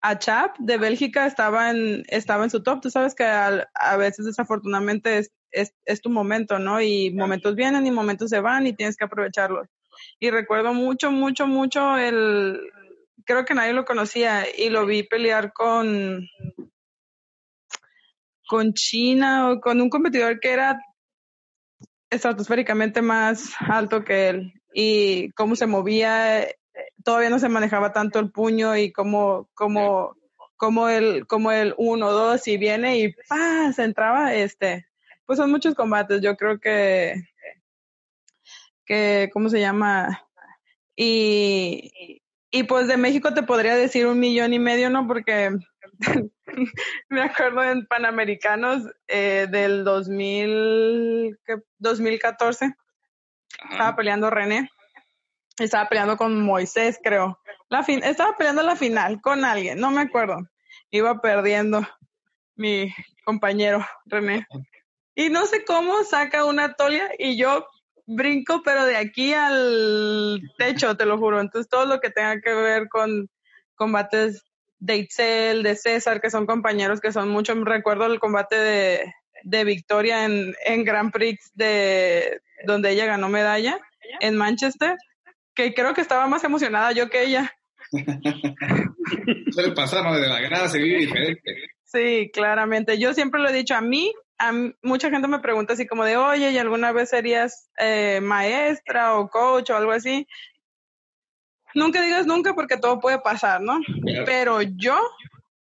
Achap 0.00 0.56
de 0.58 0.76
Bélgica 0.76 1.26
estaba 1.26 1.70
en, 1.70 2.04
estaba 2.08 2.44
en 2.44 2.50
su 2.50 2.62
top. 2.62 2.80
Tú 2.80 2.90
sabes 2.90 3.14
que 3.14 3.24
a, 3.24 3.96
veces 3.96 4.26
desafortunadamente 4.26 5.18
es, 5.18 5.32
es, 5.50 5.74
es, 5.84 6.00
tu 6.00 6.10
momento, 6.10 6.58
¿no? 6.58 6.80
Y 6.80 7.12
momentos 7.12 7.54
vienen 7.54 7.86
y 7.86 7.90
momentos 7.90 8.30
se 8.30 8.40
van 8.40 8.66
y 8.66 8.72
tienes 8.72 8.96
que 8.96 9.04
aprovecharlos. 9.04 9.68
Y 10.20 10.30
recuerdo 10.30 10.74
mucho, 10.74 11.10
mucho, 11.10 11.46
mucho 11.46 11.96
el, 11.96 12.60
creo 13.24 13.44
que 13.44 13.54
nadie 13.54 13.72
lo 13.72 13.84
conocía 13.84 14.44
y 14.56 14.70
lo 14.70 14.86
vi 14.86 15.02
pelear 15.02 15.52
con, 15.52 16.28
con 18.48 18.74
China 18.74 19.50
o 19.50 19.60
con 19.60 19.80
un 19.80 19.90
competidor 19.90 20.40
que 20.40 20.50
era 20.50 20.80
estratosféricamente 22.10 23.02
más 23.02 23.54
alto 23.60 24.04
que 24.04 24.28
él 24.28 24.52
y 24.78 25.30
cómo 25.30 25.56
se 25.56 25.66
movía, 25.66 26.42
eh, 26.42 26.58
todavía 27.02 27.30
no 27.30 27.38
se 27.38 27.48
manejaba 27.48 27.94
tanto 27.94 28.18
el 28.18 28.30
puño 28.30 28.76
y 28.76 28.92
cómo, 28.92 29.48
cómo, 29.54 30.14
cómo 30.58 30.90
el, 30.90 31.26
como 31.26 31.50
el 31.50 31.74
uno, 31.78 32.12
dos 32.12 32.46
y 32.46 32.58
viene 32.58 32.98
y 32.98 33.14
¡pah! 33.26 33.72
se 33.72 33.84
entraba, 33.84 34.34
este, 34.34 34.86
pues 35.24 35.38
son 35.38 35.50
muchos 35.50 35.74
combates, 35.74 36.20
yo 36.20 36.36
creo 36.36 36.60
que, 36.60 37.14
que, 38.84 39.30
¿cómo 39.32 39.48
se 39.48 39.60
llama? 39.60 40.28
Y, 40.94 42.20
y 42.50 42.62
pues 42.64 42.86
de 42.86 42.98
México 42.98 43.32
te 43.32 43.42
podría 43.42 43.76
decir 43.76 44.06
un 44.06 44.20
millón 44.20 44.52
y 44.52 44.58
medio, 44.58 44.90
¿no? 44.90 45.06
Porque 45.06 45.56
me 47.08 47.22
acuerdo 47.22 47.64
en 47.64 47.86
Panamericanos 47.86 48.82
eh, 49.08 49.46
del 49.50 49.84
2000, 49.84 51.38
2014, 51.78 52.74
estaba 53.70 53.96
peleando 53.96 54.30
René, 54.30 54.70
estaba 55.58 55.88
peleando 55.88 56.16
con 56.16 56.42
Moisés, 56.42 56.98
creo. 57.02 57.38
La 57.68 57.82
fin, 57.82 58.02
estaba 58.04 58.36
peleando 58.36 58.62
la 58.62 58.76
final 58.76 59.20
con 59.20 59.44
alguien, 59.44 59.80
no 59.80 59.90
me 59.90 60.02
acuerdo. 60.02 60.38
Iba 60.90 61.20
perdiendo 61.20 61.86
mi 62.54 62.94
compañero 63.24 63.84
René. 64.06 64.46
Y 65.14 65.30
no 65.30 65.46
sé 65.46 65.64
cómo 65.64 66.04
saca 66.04 66.44
una 66.44 66.74
tolia 66.74 67.10
y 67.18 67.38
yo 67.38 67.66
brinco, 68.06 68.62
pero 68.62 68.84
de 68.84 68.96
aquí 68.96 69.32
al 69.34 70.40
techo, 70.58 70.96
te 70.96 71.06
lo 71.06 71.18
juro. 71.18 71.40
Entonces, 71.40 71.68
todo 71.68 71.86
lo 71.86 72.00
que 72.00 72.10
tenga 72.10 72.40
que 72.40 72.54
ver 72.54 72.88
con 72.88 73.28
combates 73.74 74.44
de 74.78 74.96
Itzel, 74.96 75.62
de 75.62 75.74
César, 75.74 76.20
que 76.20 76.30
son 76.30 76.46
compañeros 76.46 77.00
que 77.00 77.12
son 77.12 77.28
mucho. 77.28 77.54
Recuerdo 77.54 78.06
el 78.06 78.20
combate 78.20 78.56
de, 78.56 79.14
de 79.46 79.64
Victoria 79.64 80.24
en, 80.24 80.54
en 80.64 80.84
Grand 80.84 81.12
Prix 81.12 81.52
de 81.54 82.40
donde 82.64 82.90
ella 82.90 83.06
ganó 83.06 83.28
medalla 83.28 83.78
en 84.20 84.36
Manchester, 84.36 84.96
que 85.54 85.72
creo 85.72 85.94
que 85.94 86.00
estaba 86.00 86.26
más 86.26 86.42
emocionada 86.42 86.90
yo 86.92 87.08
que 87.08 87.22
ella. 87.22 87.52
Suele 89.52 89.72
pasar, 89.72 90.02
¿no? 90.02 90.18
De 90.18 90.26
la 90.26 90.40
grada 90.40 90.68
se 90.68 90.78
vive 90.78 90.98
diferente. 90.98 91.54
Sí, 91.84 92.30
claramente. 92.32 92.98
Yo 92.98 93.14
siempre 93.14 93.40
lo 93.40 93.48
he 93.48 93.52
dicho, 93.52 93.76
a 93.76 93.80
mí 93.80 94.12
mucha 94.82 95.10
gente 95.10 95.28
me 95.28 95.38
pregunta 95.38 95.74
así 95.74 95.86
como 95.86 96.04
de, 96.04 96.16
oye, 96.16 96.50
¿y 96.50 96.58
alguna 96.58 96.90
vez 96.90 97.10
serías 97.10 97.70
eh, 97.78 98.20
maestra 98.20 99.14
o 99.14 99.28
coach 99.28 99.70
o 99.70 99.76
algo 99.76 99.92
así? 99.92 100.26
Nunca 101.74 102.02
digas 102.02 102.26
nunca 102.26 102.54
porque 102.54 102.78
todo 102.78 102.98
puede 102.98 103.20
pasar, 103.20 103.60
¿no? 103.60 103.78
Pero 104.24 104.60
yo, 104.62 104.98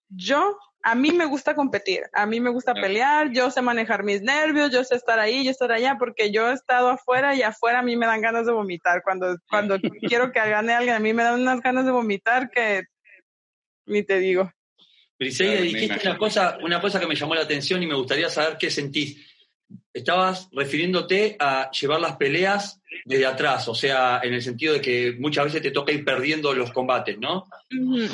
yo, 0.10 0.58
a 0.88 0.96
mí 0.96 1.12
me 1.12 1.26
gusta 1.26 1.54
competir, 1.54 2.04
a 2.14 2.26
mí 2.26 2.40
me 2.40 2.50
gusta 2.50 2.74
pelear, 2.74 3.34
yo 3.34 3.52
sé 3.52 3.62
manejar 3.62 4.06
mis 4.06 4.22
nervios, 4.22 4.72
yo 4.72 4.86
sé 4.86 4.96
estar 4.96 5.20
ahí, 5.20 5.44
yo 5.44 5.52
estar 5.52 5.70
allá, 5.70 5.98
porque 6.00 6.32
yo 6.32 6.50
he 6.50 6.54
estado 6.54 6.88
afuera 6.88 7.36
y 7.36 7.42
afuera 7.42 7.80
a 7.80 7.84
mí 7.84 7.98
me 7.98 8.06
dan 8.06 8.22
ganas 8.22 8.46
de 8.46 8.54
vomitar. 8.54 9.02
Cuando, 9.04 9.36
cuando 9.50 9.78
quiero 10.08 10.32
que 10.32 10.40
gane 10.40 10.72
alguien, 10.72 10.96
a 10.96 11.00
mí 11.00 11.14
me 11.14 11.24
dan 11.24 11.42
unas 11.42 11.60
ganas 11.60 11.84
de 11.84 11.92
vomitar 11.92 12.50
que 12.50 12.84
ni 13.86 14.04
te 14.04 14.18
digo. 14.20 14.50
Briseida, 15.20 15.60
dijiste 15.60 16.08
una 16.08 16.18
cosa, 16.18 16.58
una 16.62 16.80
cosa 16.80 17.02
que 17.02 17.08
me 17.08 17.16
llamó 17.16 17.36
la 17.36 17.42
atención 17.42 17.84
y 17.84 17.88
me 17.88 17.96
gustaría 17.96 18.30
saber 18.30 18.58
qué 18.58 18.70
sentís. 18.72 19.18
Estabas 19.92 20.48
refiriéndote 20.54 21.36
a 21.38 21.70
llevar 21.70 22.00
las 22.00 22.16
peleas 22.16 22.80
desde 23.04 23.26
atrás, 23.26 23.68
o 23.68 23.76
sea, 23.76 24.22
en 24.24 24.34
el 24.34 24.42
sentido 24.42 24.76
de 24.76 24.80
que 24.80 25.18
muchas 25.20 25.46
veces 25.46 25.62
te 25.62 25.72
toca 25.72 25.92
ir 25.92 26.06
perdiendo 26.06 26.54
los 26.54 26.72
combates, 26.72 27.18
¿no? 27.20 27.44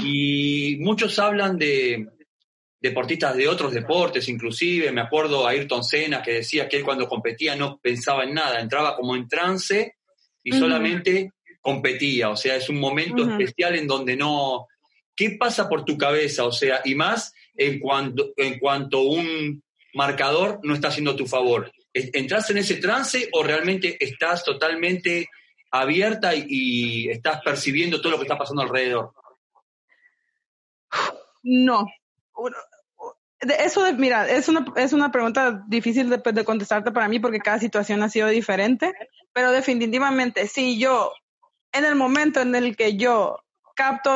Y 0.03 0.77
muchos 0.79 1.19
hablan 1.19 1.59
de 1.59 2.07
deportistas 2.83 3.35
de 3.35 3.47
otros 3.47 3.73
deportes, 3.73 4.29
inclusive, 4.29 4.91
me 4.91 5.01
acuerdo 5.01 5.47
a 5.47 5.51
Ayrton 5.51 5.83
Senna 5.83 6.21
que 6.21 6.33
decía 6.33 6.69
que 6.69 6.77
él 6.77 6.83
cuando 6.83 7.07
competía 7.07 7.55
no 7.55 7.79
pensaba 7.79 8.23
en 8.23 8.35
nada, 8.35 8.59
entraba 8.59 8.95
como 8.95 9.15
en 9.15 9.27
trance 9.27 9.95
y 10.43 10.51
solamente 10.51 11.31
competía, 11.61 12.29
o 12.29 12.35
sea, 12.35 12.57
es 12.57 12.67
un 12.69 12.77
momento 12.77 13.23
especial 13.23 13.75
en 13.75 13.87
donde 13.87 14.17
no, 14.17 14.67
¿Qué 15.15 15.37
pasa 15.39 15.69
por 15.69 15.85
tu 15.85 15.97
cabeza? 15.97 16.45
O 16.45 16.51
sea, 16.51 16.81
y 16.83 16.95
más 16.95 17.33
en 17.55 17.79
cuanto, 17.79 18.31
en 18.35 18.59
cuanto 18.59 19.01
un 19.01 19.63
marcador 19.93 20.59
no 20.63 20.73
está 20.73 20.87
haciendo 20.87 21.15
tu 21.15 21.27
favor. 21.27 21.71
¿Entras 21.93 22.49
en 22.49 22.57
ese 22.57 22.75
trance 22.75 23.29
o 23.31 23.43
realmente 23.43 24.03
estás 24.03 24.43
totalmente 24.43 25.29
abierta 25.69 26.33
y, 26.35 27.09
estás 27.09 27.41
percibiendo 27.43 28.01
todo 28.01 28.13
lo 28.13 28.17
que 28.17 28.23
está 28.23 28.37
pasando 28.37 28.63
alrededor? 28.63 29.13
No. 31.43 31.85
Eso, 33.59 33.81
mira, 33.93 34.29
es 34.29 34.47
una, 34.47 34.65
es 34.75 34.93
una 34.93 35.11
pregunta 35.11 35.63
difícil 35.67 36.09
de, 36.09 36.17
de 36.17 36.45
contestarte 36.45 36.91
para 36.91 37.07
mí 37.07 37.19
porque 37.19 37.39
cada 37.39 37.59
situación 37.59 38.03
ha 38.03 38.09
sido 38.09 38.27
diferente, 38.27 38.93
pero 39.33 39.51
definitivamente, 39.51 40.47
si 40.47 40.79
yo, 40.79 41.11
en 41.71 41.85
el 41.85 41.95
momento 41.95 42.41
en 42.41 42.55
el 42.55 42.75
que 42.75 42.95
yo 42.95 43.39
capto 43.75 44.11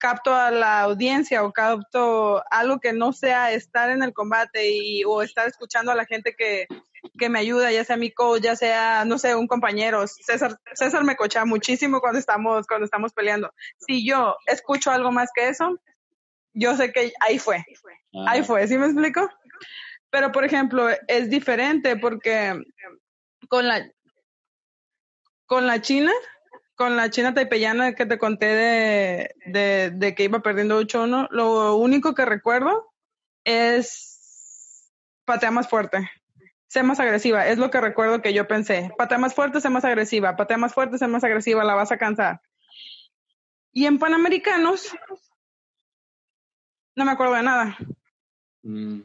capto 0.00 0.34
a 0.34 0.50
la 0.50 0.80
audiencia 0.80 1.44
o 1.44 1.52
capto 1.52 2.42
algo 2.50 2.80
que 2.80 2.92
no 2.92 3.12
sea 3.12 3.52
estar 3.52 3.90
en 3.90 4.02
el 4.02 4.14
combate 4.14 4.70
y, 4.72 5.04
o 5.04 5.22
estar 5.22 5.46
escuchando 5.46 5.92
a 5.92 5.94
la 5.94 6.06
gente 6.06 6.34
que, 6.36 6.66
que 7.18 7.28
me 7.28 7.38
ayuda, 7.38 7.70
ya 7.70 7.84
sea 7.84 7.98
mi 7.98 8.10
coach, 8.10 8.42
ya 8.42 8.56
sea, 8.56 9.04
no 9.04 9.18
sé, 9.18 9.34
un 9.34 9.46
compañero. 9.46 10.06
César, 10.08 10.58
César 10.72 11.04
me 11.04 11.16
cocha 11.16 11.44
muchísimo 11.44 12.00
cuando 12.00 12.18
estamos, 12.18 12.66
cuando 12.66 12.86
estamos 12.86 13.12
peleando. 13.12 13.52
Si 13.78 14.04
yo 14.04 14.36
escucho 14.46 14.90
algo 14.90 15.12
más 15.12 15.30
que 15.34 15.48
eso, 15.48 15.78
yo 16.52 16.76
sé 16.76 16.92
que 16.92 17.12
ahí 17.20 17.38
fue. 17.38 17.64
Ahí 18.26 18.42
fue, 18.42 18.66
¿sí 18.66 18.76
me 18.76 18.86
explico? 18.86 19.28
Pero, 20.10 20.32
por 20.32 20.44
ejemplo, 20.44 20.88
es 21.06 21.30
diferente 21.30 21.96
porque 21.96 22.60
con 23.48 23.68
la, 23.68 23.88
con 25.46 25.66
la 25.66 25.80
China, 25.80 26.12
con 26.74 26.96
la 26.96 27.10
China 27.10 27.34
taipeyana 27.34 27.94
que 27.94 28.06
te 28.06 28.18
conté 28.18 28.46
de, 28.46 29.92
de, 29.94 30.14
que 30.14 30.24
iba 30.24 30.40
perdiendo 30.40 30.80
8-1, 30.80 31.28
lo 31.30 31.76
único 31.76 32.14
que 32.14 32.24
recuerdo 32.24 32.92
es 33.44 34.90
patea 35.24 35.52
más 35.52 35.68
fuerte, 35.68 36.10
sé 36.66 36.82
más 36.82 36.98
agresiva, 36.98 37.46
es 37.46 37.58
lo 37.58 37.70
que 37.70 37.80
recuerdo 37.80 38.22
que 38.22 38.32
yo 38.32 38.48
pensé. 38.48 38.90
Patea 38.98 39.18
más 39.18 39.34
fuerte, 39.34 39.60
sé 39.60 39.70
más 39.70 39.84
agresiva, 39.84 40.36
patea 40.36 40.56
más 40.56 40.74
fuerte, 40.74 40.98
sé 40.98 41.06
más 41.06 41.22
agresiva, 41.22 41.62
la 41.62 41.74
vas 41.74 41.92
a 41.92 41.98
cansar. 41.98 42.40
Y 43.72 43.86
en 43.86 44.00
Panamericanos, 44.00 44.92
no 46.96 47.04
me 47.04 47.12
acuerdo 47.12 47.34
de 47.34 47.42
nada. 47.42 47.76
Mm. 48.62 49.00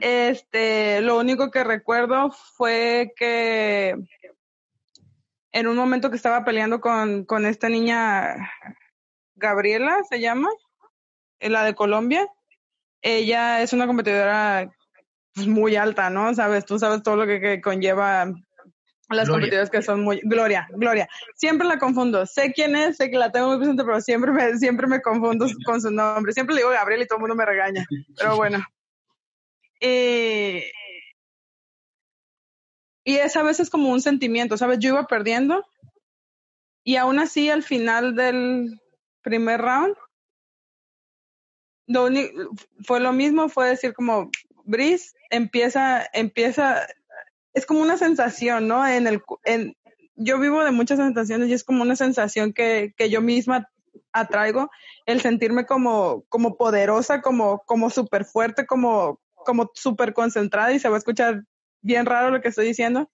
Este, 0.00 1.00
lo 1.00 1.18
único 1.18 1.50
que 1.50 1.64
recuerdo 1.64 2.30
fue 2.30 3.12
que 3.16 3.96
en 5.52 5.66
un 5.66 5.76
momento 5.76 6.10
que 6.10 6.16
estaba 6.16 6.44
peleando 6.44 6.80
con, 6.80 7.24
con 7.24 7.46
esta 7.46 7.68
niña, 7.68 8.50
Gabriela 9.36 10.02
se 10.08 10.20
llama, 10.20 10.48
la 11.40 11.64
de 11.64 11.74
Colombia. 11.74 12.26
Ella 13.02 13.62
es 13.62 13.72
una 13.72 13.86
competidora 13.86 14.72
pues, 15.34 15.46
muy 15.46 15.76
alta, 15.76 16.10
¿no? 16.10 16.34
Sabes, 16.34 16.64
tú 16.64 16.78
sabes 16.78 17.02
todo 17.02 17.16
lo 17.16 17.26
que, 17.26 17.60
conlleva 17.60 18.32
las 19.10 19.28
competidoras 19.28 19.70
que 19.70 19.82
son 19.82 20.02
muy 20.02 20.20
Gloria, 20.24 20.66
Gloria. 20.70 21.08
Siempre 21.34 21.66
la 21.66 21.78
confundo. 21.78 22.26
Sé 22.26 22.52
quién 22.52 22.74
es, 22.76 22.96
sé 22.96 23.10
que 23.10 23.18
la 23.18 23.30
tengo 23.30 23.48
muy 23.48 23.58
presente, 23.58 23.84
pero 23.84 24.00
siempre 24.00 24.32
me 24.32 24.56
siempre 24.56 24.86
me 24.86 25.02
confundo 25.02 25.46
con 25.64 25.80
su 25.80 25.90
nombre. 25.90 26.32
Siempre 26.32 26.54
le 26.54 26.62
digo 26.62 26.70
Gabriela 26.70 27.04
y 27.04 27.06
todo 27.06 27.18
el 27.18 27.20
mundo 27.20 27.34
me 27.36 27.44
regaña. 27.44 27.84
Pero 28.16 28.36
bueno. 28.36 28.64
Eh, 29.80 30.70
y 33.04 33.16
es 33.16 33.36
a 33.36 33.42
veces 33.42 33.68
como 33.68 33.90
un 33.90 34.00
sentimiento, 34.00 34.56
¿sabes? 34.56 34.78
Yo 34.78 34.90
iba 34.90 35.06
perdiendo 35.06 35.64
y 36.84 36.96
aún 36.96 37.18
así 37.18 37.48
al 37.48 37.62
final 37.62 38.14
del 38.14 38.80
primer 39.22 39.60
round, 39.60 39.96
lo 41.86 42.08
fue 42.84 43.00
lo 43.00 43.12
mismo, 43.12 43.48
fue 43.48 43.68
decir 43.68 43.94
como, 43.94 44.30
Brice 44.64 45.14
empieza, 45.30 46.06
empieza, 46.12 46.86
es 47.54 47.66
como 47.66 47.80
una 47.80 47.96
sensación, 47.96 48.68
¿no? 48.68 48.86
En 48.86 49.06
el, 49.06 49.22
en, 49.44 49.74
yo 50.16 50.38
vivo 50.38 50.62
de 50.64 50.72
muchas 50.72 50.98
sensaciones 50.98 51.48
y 51.48 51.54
es 51.54 51.64
como 51.64 51.82
una 51.82 51.96
sensación 51.96 52.52
que, 52.52 52.92
que 52.96 53.10
yo 53.10 53.20
misma 53.20 53.70
atraigo, 54.12 54.70
el 55.06 55.20
sentirme 55.20 55.66
como, 55.66 56.24
como 56.28 56.56
poderosa, 56.56 57.20
como, 57.20 57.60
como 57.66 57.90
súper 57.90 58.24
fuerte, 58.24 58.66
como, 58.66 59.20
como 59.34 59.70
súper 59.74 60.14
concentrada 60.14 60.72
y 60.72 60.78
se 60.78 60.88
va 60.88 60.96
a 60.96 60.98
escuchar 60.98 61.44
bien 61.80 62.06
raro 62.06 62.30
lo 62.30 62.40
que 62.40 62.48
estoy 62.48 62.66
diciendo. 62.66 63.10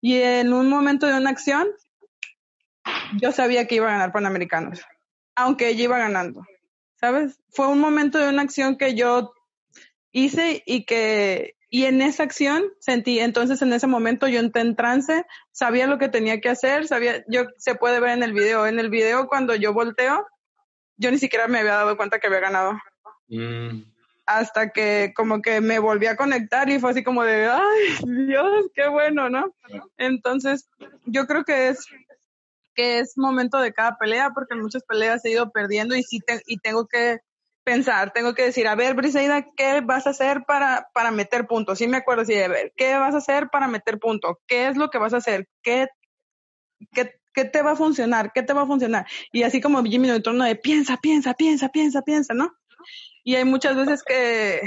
Y 0.00 0.20
en 0.20 0.52
un 0.52 0.68
momento 0.68 1.06
de 1.06 1.16
una 1.16 1.30
acción, 1.30 1.66
yo 3.20 3.32
sabía 3.32 3.66
que 3.66 3.76
iba 3.76 3.88
a 3.88 3.92
ganar 3.92 4.12
Panamericanos, 4.12 4.82
aunque 5.34 5.68
ella 5.68 5.84
iba 5.84 5.98
ganando, 5.98 6.42
¿sabes? 7.00 7.38
Fue 7.50 7.68
un 7.68 7.80
momento 7.80 8.18
de 8.18 8.28
una 8.28 8.42
acción 8.42 8.76
que 8.76 8.94
yo 8.94 9.32
hice 10.12 10.62
y 10.66 10.84
que, 10.84 11.56
y 11.74 11.86
en 11.86 12.02
esa 12.02 12.22
acción 12.22 12.62
sentí, 12.78 13.18
entonces 13.18 13.60
en 13.60 13.72
ese 13.72 13.88
momento 13.88 14.28
yo 14.28 14.38
entré 14.38 14.62
en 14.62 14.76
trance, 14.76 15.26
sabía 15.50 15.88
lo 15.88 15.98
que 15.98 16.08
tenía 16.08 16.40
que 16.40 16.48
hacer, 16.48 16.86
sabía, 16.86 17.24
yo, 17.26 17.46
se 17.56 17.74
puede 17.74 17.98
ver 17.98 18.10
en 18.10 18.22
el 18.22 18.32
video, 18.32 18.68
en 18.68 18.78
el 18.78 18.90
video 18.90 19.26
cuando 19.26 19.56
yo 19.56 19.72
volteo, 19.72 20.24
yo 20.96 21.10
ni 21.10 21.18
siquiera 21.18 21.48
me 21.48 21.58
había 21.58 21.72
dado 21.72 21.96
cuenta 21.96 22.20
que 22.20 22.28
había 22.28 22.38
ganado. 22.38 22.78
Mm 23.26 23.82
hasta 24.26 24.70
que 24.70 25.12
como 25.14 25.42
que 25.42 25.60
me 25.60 25.78
volví 25.80 26.06
a 26.06 26.16
conectar 26.16 26.70
y 26.70 26.78
fue 26.78 26.92
así 26.92 27.04
como 27.04 27.24
de, 27.24 27.46
ay, 27.46 28.26
Dios, 28.26 28.70
qué 28.74 28.88
bueno, 28.88 29.28
¿no? 29.28 29.54
Entonces, 29.98 30.70
yo 31.04 31.26
creo 31.26 31.44
que 31.44 31.68
es 31.68 31.86
que 32.74 33.00
es 33.00 33.18
momento 33.18 33.58
de 33.58 33.74
cada 33.74 33.98
pelea 33.98 34.30
porque 34.30 34.54
en 34.54 34.62
muchas 34.62 34.82
peleas 34.84 35.22
he 35.26 35.32
ido 35.32 35.50
perdiendo 35.50 35.94
y 35.94 36.02
sí 36.02 36.20
y 36.46 36.56
tengo 36.56 36.86
que 36.86 37.18
pensar, 37.64 38.12
tengo 38.12 38.34
que 38.34 38.44
decir, 38.44 38.68
a 38.68 38.74
ver, 38.74 38.94
Briseida, 38.94 39.46
¿qué 39.56 39.80
vas 39.80 40.06
a 40.06 40.10
hacer 40.10 40.44
para, 40.46 40.88
para 40.92 41.10
meter 41.10 41.46
puntos? 41.46 41.78
Sí 41.78 41.88
me 41.88 41.96
acuerdo, 41.96 42.24
sí, 42.24 42.34
a 42.34 42.48
ver, 42.48 42.72
¿qué 42.76 42.94
vas 42.96 43.14
a 43.14 43.18
hacer 43.18 43.48
para 43.48 43.66
meter 43.66 43.98
puntos? 43.98 44.36
¿Qué 44.46 44.68
es 44.68 44.76
lo 44.76 44.90
que 44.90 44.98
vas 44.98 45.14
a 45.14 45.18
hacer? 45.18 45.48
¿Qué, 45.62 45.88
qué, 46.92 47.14
¿Qué 47.32 47.44
te 47.44 47.62
va 47.62 47.72
a 47.72 47.76
funcionar? 47.76 48.32
¿Qué 48.32 48.42
te 48.42 48.52
va 48.52 48.62
a 48.62 48.66
funcionar? 48.66 49.06
Y 49.32 49.42
así 49.42 49.60
como 49.60 49.82
Jimmy 49.82 50.06
Neutron 50.06 50.38
de 50.38 50.54
piensa, 50.54 50.98
piensa, 50.98 51.34
piensa, 51.34 51.68
piensa, 51.70 52.02
piensa, 52.02 52.34
¿no? 52.34 52.54
Y 53.24 53.34
hay 53.34 53.44
muchas 53.44 53.74
veces 53.76 54.02
que, 54.04 54.60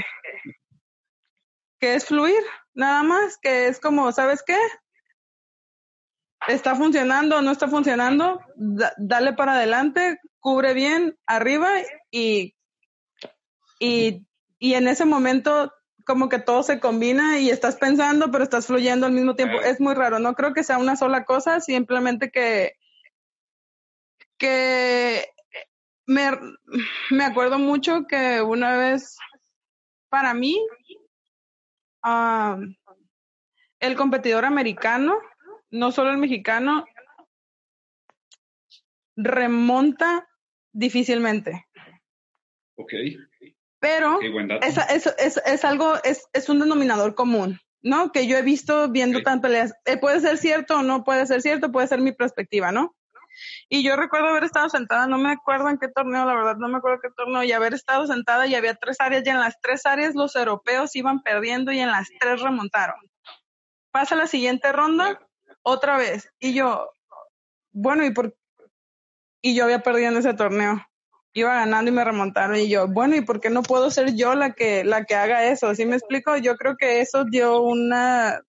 que 1.80 1.94
es 1.94 2.04
fluir, 2.04 2.42
nada 2.74 3.02
más, 3.04 3.38
que 3.38 3.68
es 3.68 3.80
como, 3.80 4.12
¿sabes 4.12 4.42
qué? 4.44 4.58
Está 6.46 6.74
funcionando, 6.74 7.40
no 7.42 7.52
está 7.52 7.68
funcionando, 7.68 8.40
dale 8.96 9.32
para 9.32 9.54
adelante, 9.54 10.18
cubre 10.40 10.74
bien 10.74 11.16
arriba 11.26 11.70
y, 12.10 12.54
y, 13.78 14.26
y 14.58 14.74
en 14.74 14.88
ese 14.88 15.04
momento 15.04 15.72
como 16.08 16.30
que 16.30 16.38
todo 16.38 16.62
se 16.62 16.80
combina 16.80 17.38
y 17.38 17.50
estás 17.50 17.76
pensando, 17.76 18.30
pero 18.30 18.42
estás 18.42 18.66
fluyendo 18.66 19.04
al 19.04 19.12
mismo 19.12 19.36
tiempo. 19.36 19.60
Es 19.60 19.78
muy 19.78 19.92
raro, 19.94 20.18
no 20.18 20.34
creo 20.34 20.54
que 20.54 20.64
sea 20.64 20.78
una 20.78 20.96
sola 20.96 21.26
cosa, 21.26 21.60
simplemente 21.60 22.30
que, 22.30 22.72
que 24.38 25.26
me, 26.06 26.30
me 27.10 27.24
acuerdo 27.24 27.58
mucho 27.58 28.06
que 28.08 28.40
una 28.40 28.78
vez, 28.78 29.18
para 30.08 30.32
mí, 30.32 30.58
el 33.80 33.94
competidor 33.94 34.46
americano, 34.46 35.18
no 35.70 35.92
solo 35.92 36.10
el 36.10 36.16
mexicano, 36.16 36.86
remonta 39.14 40.26
difícilmente. 40.72 41.66
Ok. 42.76 42.92
Pero 43.80 44.18
es, 44.20 45.64
algo, 45.64 45.94
es, 46.02 46.26
es 46.32 46.48
un 46.48 46.58
denominador 46.58 47.14
común, 47.14 47.60
¿no? 47.80 48.10
Que 48.10 48.26
yo 48.26 48.36
he 48.36 48.42
visto 48.42 48.88
viendo 48.88 49.22
tan 49.22 49.40
peleas. 49.40 49.72
Eh, 49.84 49.96
puede 49.96 50.20
ser 50.20 50.38
cierto 50.38 50.78
o 50.78 50.82
no 50.82 51.04
puede 51.04 51.26
ser 51.26 51.42
cierto, 51.42 51.70
puede 51.70 51.86
ser 51.86 52.00
mi 52.00 52.12
perspectiva, 52.12 52.72
¿no? 52.72 52.96
Y 53.68 53.84
yo 53.84 53.96
recuerdo 53.96 54.28
haber 54.28 54.44
estado 54.44 54.68
sentada, 54.68 55.06
no 55.06 55.18
me 55.18 55.30
acuerdo 55.30 55.68
en 55.68 55.78
qué 55.78 55.88
torneo, 55.88 56.24
la 56.24 56.34
verdad, 56.34 56.56
no 56.56 56.68
me 56.68 56.78
acuerdo 56.78 57.00
qué 57.00 57.10
torneo, 57.16 57.44
y 57.44 57.52
haber 57.52 57.74
estado 57.74 58.06
sentada 58.06 58.46
y 58.46 58.54
había 58.54 58.74
tres 58.74 58.96
áreas, 59.00 59.22
y 59.24 59.30
en 59.30 59.38
las 59.38 59.60
tres 59.60 59.86
áreas 59.86 60.14
los 60.14 60.34
europeos 60.34 60.96
iban 60.96 61.22
perdiendo 61.22 61.70
y 61.70 61.78
en 61.78 61.88
las 61.88 62.08
tres 62.18 62.40
remontaron. 62.40 62.98
Pasa 63.92 64.16
la 64.16 64.26
siguiente 64.26 64.72
ronda, 64.72 65.20
otra 65.62 65.96
vez, 65.98 66.28
y 66.40 66.54
yo, 66.54 66.90
bueno, 67.70 68.04
¿y 68.04 68.10
por 68.10 68.34
Y 69.40 69.54
yo 69.54 69.64
había 69.64 69.80
perdido 69.80 70.10
en 70.10 70.16
ese 70.16 70.34
torneo 70.34 70.84
iba 71.40 71.54
ganando 71.54 71.90
y 71.90 71.94
me 71.94 72.04
remontaron 72.04 72.56
y 72.56 72.68
yo, 72.68 72.88
bueno, 72.88 73.16
¿y 73.16 73.20
por 73.20 73.40
qué 73.40 73.50
no 73.50 73.62
puedo 73.62 73.90
ser 73.90 74.14
yo 74.14 74.34
la 74.34 74.52
que, 74.52 74.84
la 74.84 75.04
que 75.04 75.14
haga 75.14 75.44
eso? 75.44 75.74
¿Sí 75.74 75.86
me 75.86 75.96
explico? 75.96 76.36
Yo 76.36 76.56
creo 76.56 76.76
que 76.76 77.00
eso 77.00 77.24
dio 77.24 77.60
una, 77.60 78.40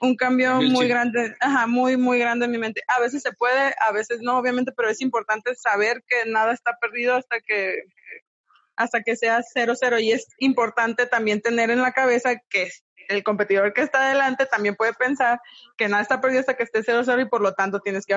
un 0.00 0.16
cambio 0.16 0.60
muy 0.62 0.88
grande, 0.88 1.36
ajá, 1.40 1.66
muy, 1.66 1.96
muy 1.96 2.18
grande 2.18 2.46
en 2.46 2.50
mi 2.50 2.58
mente. 2.58 2.82
A 2.88 3.00
veces 3.00 3.22
se 3.22 3.32
puede, 3.32 3.74
a 3.86 3.92
veces 3.92 4.20
no, 4.22 4.38
obviamente, 4.38 4.72
pero 4.76 4.88
es 4.88 5.00
importante 5.00 5.54
saber 5.54 6.02
que 6.06 6.28
nada 6.30 6.52
está 6.52 6.76
perdido 6.80 7.14
hasta 7.14 7.40
que, 7.40 7.84
hasta 8.76 9.02
que 9.02 9.14
sea 9.16 9.42
cero 9.42 9.74
cero 9.78 9.98
y 9.98 10.12
es 10.12 10.26
importante 10.38 11.06
también 11.06 11.42
tener 11.42 11.70
en 11.70 11.82
la 11.82 11.92
cabeza 11.92 12.36
que 12.48 12.70
el 13.08 13.22
competidor 13.22 13.74
que 13.74 13.82
está 13.82 14.06
adelante 14.06 14.46
también 14.46 14.76
puede 14.76 14.94
pensar 14.94 15.40
que 15.76 15.88
nada 15.88 16.02
está 16.02 16.20
perdido 16.20 16.40
hasta 16.40 16.56
que 16.56 16.62
esté 16.62 16.82
cero 16.82 17.02
cero 17.04 17.20
y 17.20 17.28
por 17.28 17.42
lo 17.42 17.52
tanto 17.52 17.80
tienes 17.80 18.06
que 18.06 18.14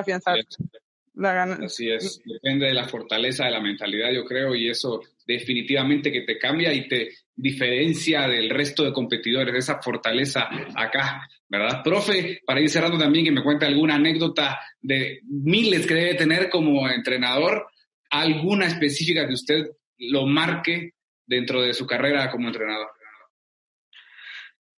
afianzar. 1.16 1.64
Así 1.64 1.90
es, 1.90 2.20
depende 2.24 2.66
de 2.66 2.74
la 2.74 2.88
fortaleza 2.88 3.44
de 3.44 3.52
la 3.52 3.60
mentalidad, 3.60 4.10
yo 4.12 4.24
creo, 4.24 4.54
y 4.54 4.68
eso 4.68 5.00
definitivamente 5.26 6.12
que 6.12 6.22
te 6.22 6.38
cambia 6.38 6.72
y 6.72 6.88
te 6.88 7.10
diferencia 7.36 8.28
del 8.28 8.50
resto 8.50 8.84
de 8.84 8.92
competidores, 8.92 9.54
esa 9.54 9.80
fortaleza 9.82 10.48
acá, 10.74 11.28
¿verdad? 11.48 11.82
Profe, 11.82 12.40
para 12.46 12.60
ir 12.60 12.70
cerrando 12.70 12.98
también, 12.98 13.24
que 13.24 13.32
me 13.32 13.42
cuente 13.42 13.66
alguna 13.66 13.96
anécdota 13.96 14.58
de 14.80 15.20
miles 15.24 15.86
que 15.86 15.94
debe 15.94 16.14
tener 16.14 16.48
como 16.48 16.88
entrenador, 16.88 17.66
alguna 18.10 18.66
específica 18.66 19.26
que 19.26 19.34
usted 19.34 19.70
lo 19.98 20.26
marque 20.26 20.92
dentro 21.26 21.62
de 21.62 21.74
su 21.74 21.86
carrera 21.86 22.30
como 22.30 22.48
entrenador. 22.48 22.88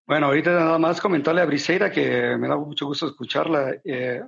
Bueno, 0.06 0.26
ahorita 0.26 0.52
nada 0.52 0.78
más 0.78 1.00
comentarle 1.00 1.42
a 1.42 1.46
Briseira 1.46 1.90
que 1.90 2.36
me 2.38 2.46
da 2.46 2.56
mucho 2.56 2.86
gusto 2.86 3.08
escucharla. 3.08 3.74
Eh, 3.84 4.22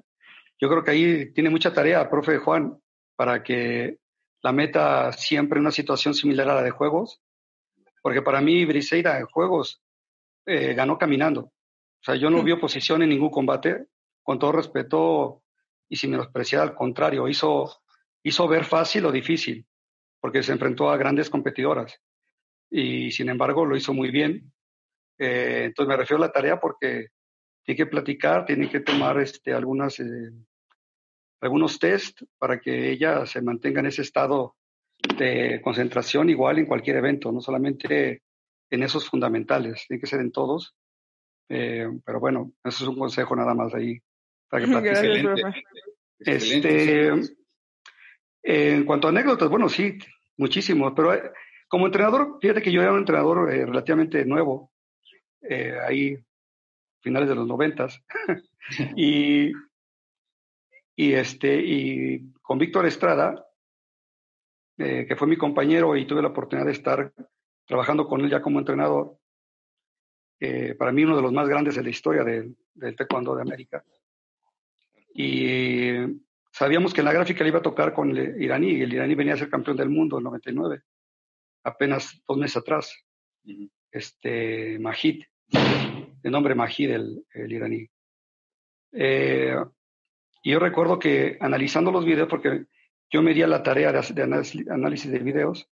yo 0.60 0.68
creo 0.68 0.84
que 0.84 0.90
ahí 0.90 1.32
tiene 1.32 1.50
mucha 1.50 1.72
tarea, 1.72 2.08
profe 2.10 2.38
Juan, 2.38 2.78
para 3.16 3.42
que 3.42 3.98
la 4.42 4.52
meta 4.52 5.12
siempre 5.12 5.60
una 5.60 5.70
situación 5.70 6.14
similar 6.14 6.48
a 6.48 6.56
la 6.56 6.62
de 6.62 6.70
juegos, 6.70 7.20
porque 8.02 8.22
para 8.22 8.40
mí 8.40 8.64
Briseida 8.64 9.18
en 9.18 9.26
juegos 9.26 9.82
eh, 10.46 10.74
ganó 10.74 10.98
caminando. 10.98 11.40
O 11.40 12.02
sea, 12.02 12.14
yo 12.14 12.30
no 12.30 12.42
vi 12.42 12.52
oposición 12.52 13.02
en 13.02 13.10
ningún 13.10 13.30
combate, 13.30 13.86
con 14.22 14.38
todo 14.38 14.52
respeto 14.52 15.42
y 15.88 15.96
sin 15.96 16.10
menospreciar, 16.10 16.62
al 16.62 16.74
contrario, 16.74 17.28
hizo, 17.28 17.82
hizo 18.22 18.46
ver 18.46 18.64
fácil 18.64 19.06
o 19.06 19.12
difícil, 19.12 19.66
porque 20.20 20.42
se 20.42 20.52
enfrentó 20.52 20.90
a 20.90 20.96
grandes 20.96 21.30
competidoras 21.30 22.00
y 22.70 23.10
sin 23.10 23.28
embargo 23.28 23.64
lo 23.64 23.76
hizo 23.76 23.92
muy 23.94 24.10
bien. 24.10 24.52
Eh, 25.18 25.64
entonces 25.66 25.88
me 25.88 25.96
refiero 25.96 26.22
a 26.22 26.26
la 26.26 26.32
tarea 26.32 26.60
porque 26.60 27.08
tiene 27.64 27.76
que 27.76 27.86
platicar, 27.86 28.44
tiene 28.44 28.70
que 28.70 28.80
tomar 28.80 29.18
este, 29.20 29.52
algunas 29.52 29.98
eh, 30.00 30.30
algunos 31.40 31.78
test 31.78 32.22
para 32.38 32.60
que 32.60 32.90
ella 32.90 33.26
se 33.26 33.42
mantenga 33.42 33.80
en 33.80 33.86
ese 33.86 34.02
estado 34.02 34.56
de 35.16 35.60
concentración 35.62 36.28
igual 36.30 36.58
en 36.58 36.66
cualquier 36.66 36.96
evento, 36.96 37.30
no 37.30 37.40
solamente 37.40 38.22
en 38.70 38.82
esos 38.82 39.08
fundamentales, 39.08 39.84
tiene 39.86 40.00
que 40.00 40.06
ser 40.06 40.20
en 40.20 40.32
todos. 40.32 40.74
Eh, 41.48 41.88
pero 42.04 42.20
bueno, 42.20 42.52
eso 42.64 42.84
es 42.84 42.88
un 42.88 42.98
consejo 42.98 43.34
nada 43.34 43.54
más 43.54 43.74
ahí. 43.74 43.98
Para 44.48 44.64
que 44.64 44.70
Gracias, 44.80 45.54
este, 46.18 47.12
en 48.42 48.84
cuanto 48.84 49.06
a 49.06 49.10
anécdotas, 49.10 49.48
bueno, 49.48 49.68
sí, 49.68 49.98
muchísimos, 50.36 50.92
pero 50.94 51.14
eh, 51.14 51.30
como 51.68 51.86
entrenador, 51.86 52.38
fíjate 52.40 52.60
que 52.60 52.72
yo 52.72 52.82
era 52.82 52.92
un 52.92 52.98
entrenador 52.98 53.52
eh, 53.52 53.64
relativamente 53.64 54.24
nuevo, 54.24 54.72
ahí 55.86 56.18
finales 57.00 57.28
de 57.28 57.34
los 57.36 57.46
noventas, 57.46 58.02
y 58.96 59.52
y, 60.98 61.12
este, 61.12 61.54
y 61.64 62.32
con 62.42 62.58
Víctor 62.58 62.84
Estrada, 62.84 63.46
eh, 64.76 65.06
que 65.06 65.14
fue 65.14 65.28
mi 65.28 65.36
compañero 65.36 65.96
y 65.96 66.04
tuve 66.08 66.20
la 66.20 66.30
oportunidad 66.30 66.66
de 66.66 66.72
estar 66.72 67.12
trabajando 67.64 68.08
con 68.08 68.20
él 68.20 68.28
ya 68.28 68.42
como 68.42 68.58
entrenador, 68.58 69.16
eh, 70.40 70.74
para 70.74 70.90
mí 70.90 71.04
uno 71.04 71.14
de 71.14 71.22
los 71.22 71.32
más 71.32 71.48
grandes 71.48 71.76
de 71.76 71.84
la 71.84 71.90
historia 71.90 72.24
del, 72.24 72.56
del 72.74 72.96
taekwondo 72.96 73.36
de 73.36 73.42
América. 73.42 73.84
Y 75.14 75.92
sabíamos 76.50 76.92
que 76.92 77.00
en 77.00 77.04
la 77.04 77.12
gráfica 77.12 77.44
le 77.44 77.50
iba 77.50 77.60
a 77.60 77.62
tocar 77.62 77.94
con 77.94 78.10
el 78.16 78.42
iraní, 78.42 78.72
y 78.72 78.82
el 78.82 78.92
iraní 78.92 79.14
venía 79.14 79.34
a 79.34 79.38
ser 79.38 79.48
campeón 79.48 79.76
del 79.76 79.90
mundo 79.90 80.18
en 80.18 80.24
99, 80.24 80.82
apenas 81.62 82.20
dos 82.26 82.38
meses 82.38 82.56
atrás. 82.56 82.92
Este, 83.92 84.80
Majid, 84.80 85.22
el 86.24 86.32
nombre 86.32 86.56
Majid, 86.56 86.90
el, 86.90 87.24
el 87.34 87.52
iraní. 87.52 87.88
Eh, 88.90 89.54
y 90.48 90.52
yo 90.52 90.58
recuerdo 90.60 90.98
que 90.98 91.36
analizando 91.42 91.92
los 91.92 92.06
videos, 92.06 92.26
porque 92.26 92.64
yo 93.10 93.20
me 93.20 93.34
di 93.34 93.42
a 93.42 93.46
la 93.46 93.62
tarea 93.62 93.92
de, 93.92 94.22
análisis, 94.70 95.12
de 95.12 95.18
videos, 95.18 95.68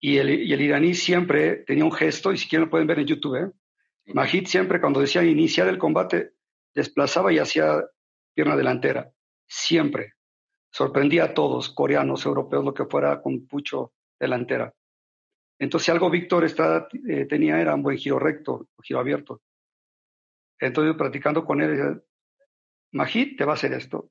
y, 0.00 0.16
el, 0.16 0.30
y, 0.30 0.54
el, 0.54 0.62
iraní 0.62 0.94
siempre 0.94 1.64
tenía 1.66 1.84
un 1.84 1.92
gesto, 1.92 2.32
y 2.32 2.38
si 2.38 2.48
quieren 2.48 2.64
lo 2.64 2.70
pueden 2.70 2.86
ver 2.86 3.00
en 3.00 3.06
YouTube, 3.08 3.36
¿eh? 3.36 3.52
Majid 4.14 4.46
siempre 4.46 4.80
cuando 4.80 5.02
decía 5.02 5.22
iniciar 5.22 5.68
el 5.68 5.76
combate, 5.76 6.32
desplazaba 6.74 7.30
y 7.30 7.40
hacía 7.40 7.84
pierna 8.34 8.56
delantera, 8.56 9.12
siempre. 9.46 10.14
Sorprendía 10.72 11.24
a 11.24 11.34
todos, 11.34 11.68
coreanos, 11.68 12.24
europeos, 12.24 12.64
lo 12.64 12.72
que 12.72 12.86
fuera, 12.86 13.20
con 13.20 13.46
pucho 13.46 13.92
delantera. 14.18 14.72
Entonces, 15.58 15.90
algo 15.90 16.08
Víctor 16.08 16.46
eh, 16.46 17.26
tenía 17.26 17.60
era 17.60 17.74
un 17.74 17.82
buen 17.82 17.98
giro 17.98 18.18
recto, 18.18 18.66
giro 18.82 19.00
abierto. 19.00 19.42
Entonces, 20.58 20.96
practicando 20.96 21.44
con 21.44 21.60
él, 21.60 22.02
Majid 22.92 23.36
te 23.36 23.44
va 23.44 23.52
a 23.52 23.54
hacer 23.54 23.72
esto. 23.72 24.10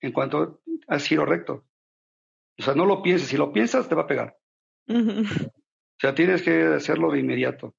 En 0.00 0.12
cuanto 0.12 0.60
al 0.86 1.00
giro 1.00 1.26
recto. 1.26 1.66
O 2.58 2.62
sea, 2.62 2.74
no 2.74 2.86
lo 2.86 3.02
pienses. 3.02 3.28
Si 3.28 3.36
lo 3.36 3.52
piensas, 3.52 3.88
te 3.88 3.94
va 3.94 4.02
a 4.02 4.06
pegar. 4.06 4.36
O 4.88 6.00
sea, 6.00 6.14
tienes 6.14 6.42
que 6.42 6.64
hacerlo 6.64 7.12
de 7.12 7.20
inmediato. 7.20 7.74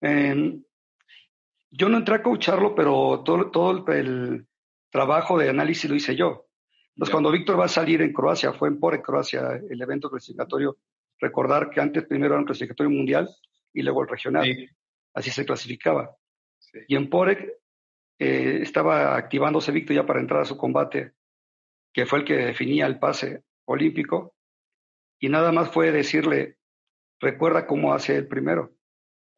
yo 0.00 1.88
no 1.88 1.96
entré 1.96 2.16
a 2.16 2.22
coacharlo, 2.22 2.74
pero 2.74 3.22
todo, 3.24 3.50
todo 3.50 3.92
el, 3.92 4.46
trabajo 4.94 5.36
de 5.36 5.48
análisis 5.48 5.90
lo 5.90 5.96
hice 5.96 6.14
yo. 6.14 6.46
Entonces, 6.90 7.10
cuando 7.10 7.32
Víctor 7.32 7.58
va 7.58 7.64
a 7.64 7.68
salir 7.68 8.00
en 8.00 8.12
Croacia, 8.12 8.52
fue 8.52 8.68
en 8.68 8.78
Porek, 8.78 9.04
Croacia, 9.04 9.60
el 9.68 9.82
evento 9.82 10.08
clasificatorio, 10.08 10.78
recordar 11.18 11.68
que 11.68 11.80
antes 11.80 12.06
primero 12.06 12.34
era 12.34 12.38
un 12.38 12.46
clasificatorio 12.46 12.90
mundial 12.90 13.28
y 13.72 13.82
luego 13.82 14.02
el 14.02 14.08
regional. 14.08 14.70
Así 15.12 15.32
se 15.32 15.44
clasificaba. 15.44 16.16
Y 16.86 16.94
en 16.94 17.10
Porek 17.10 17.44
eh, 18.18 18.60
estaba 18.62 19.16
activándose 19.16 19.72
Víctor 19.72 19.96
ya 19.96 20.06
para 20.06 20.20
entrar 20.20 20.42
a 20.42 20.46
su 20.46 20.56
combate, 20.56 21.12
que 21.92 22.06
fue 22.06 22.20
el 22.20 22.24
que 22.24 22.34
definía 22.34 22.86
el 22.86 22.98
pase 22.98 23.44
olímpico, 23.66 24.34
y 25.18 25.28
nada 25.28 25.52
más 25.52 25.70
fue 25.70 25.90
decirle, 25.90 26.58
recuerda 27.20 27.66
cómo 27.66 27.94
hace 27.94 28.16
el 28.16 28.28
primero. 28.28 28.74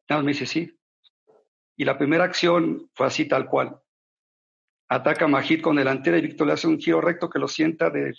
Nada 0.09 0.21
más 0.21 0.25
me 0.25 0.31
dice 0.31 0.45
sí. 0.45 0.77
Y 1.75 1.85
la 1.85 1.97
primera 1.97 2.23
acción 2.23 2.89
fue 2.93 3.07
así 3.07 3.25
tal 3.25 3.47
cual. 3.47 3.79
ataca 4.89 5.25
a 5.25 5.27
Majid 5.27 5.61
con 5.61 5.75
delantera 5.75 6.17
y 6.17 6.21
Víctor 6.21 6.47
le 6.47 6.53
hace 6.53 6.67
un 6.67 6.79
giro 6.79 7.01
recto 7.01 7.29
que 7.29 7.39
lo 7.39 7.47
sienta 7.47 7.89
de... 7.89 8.13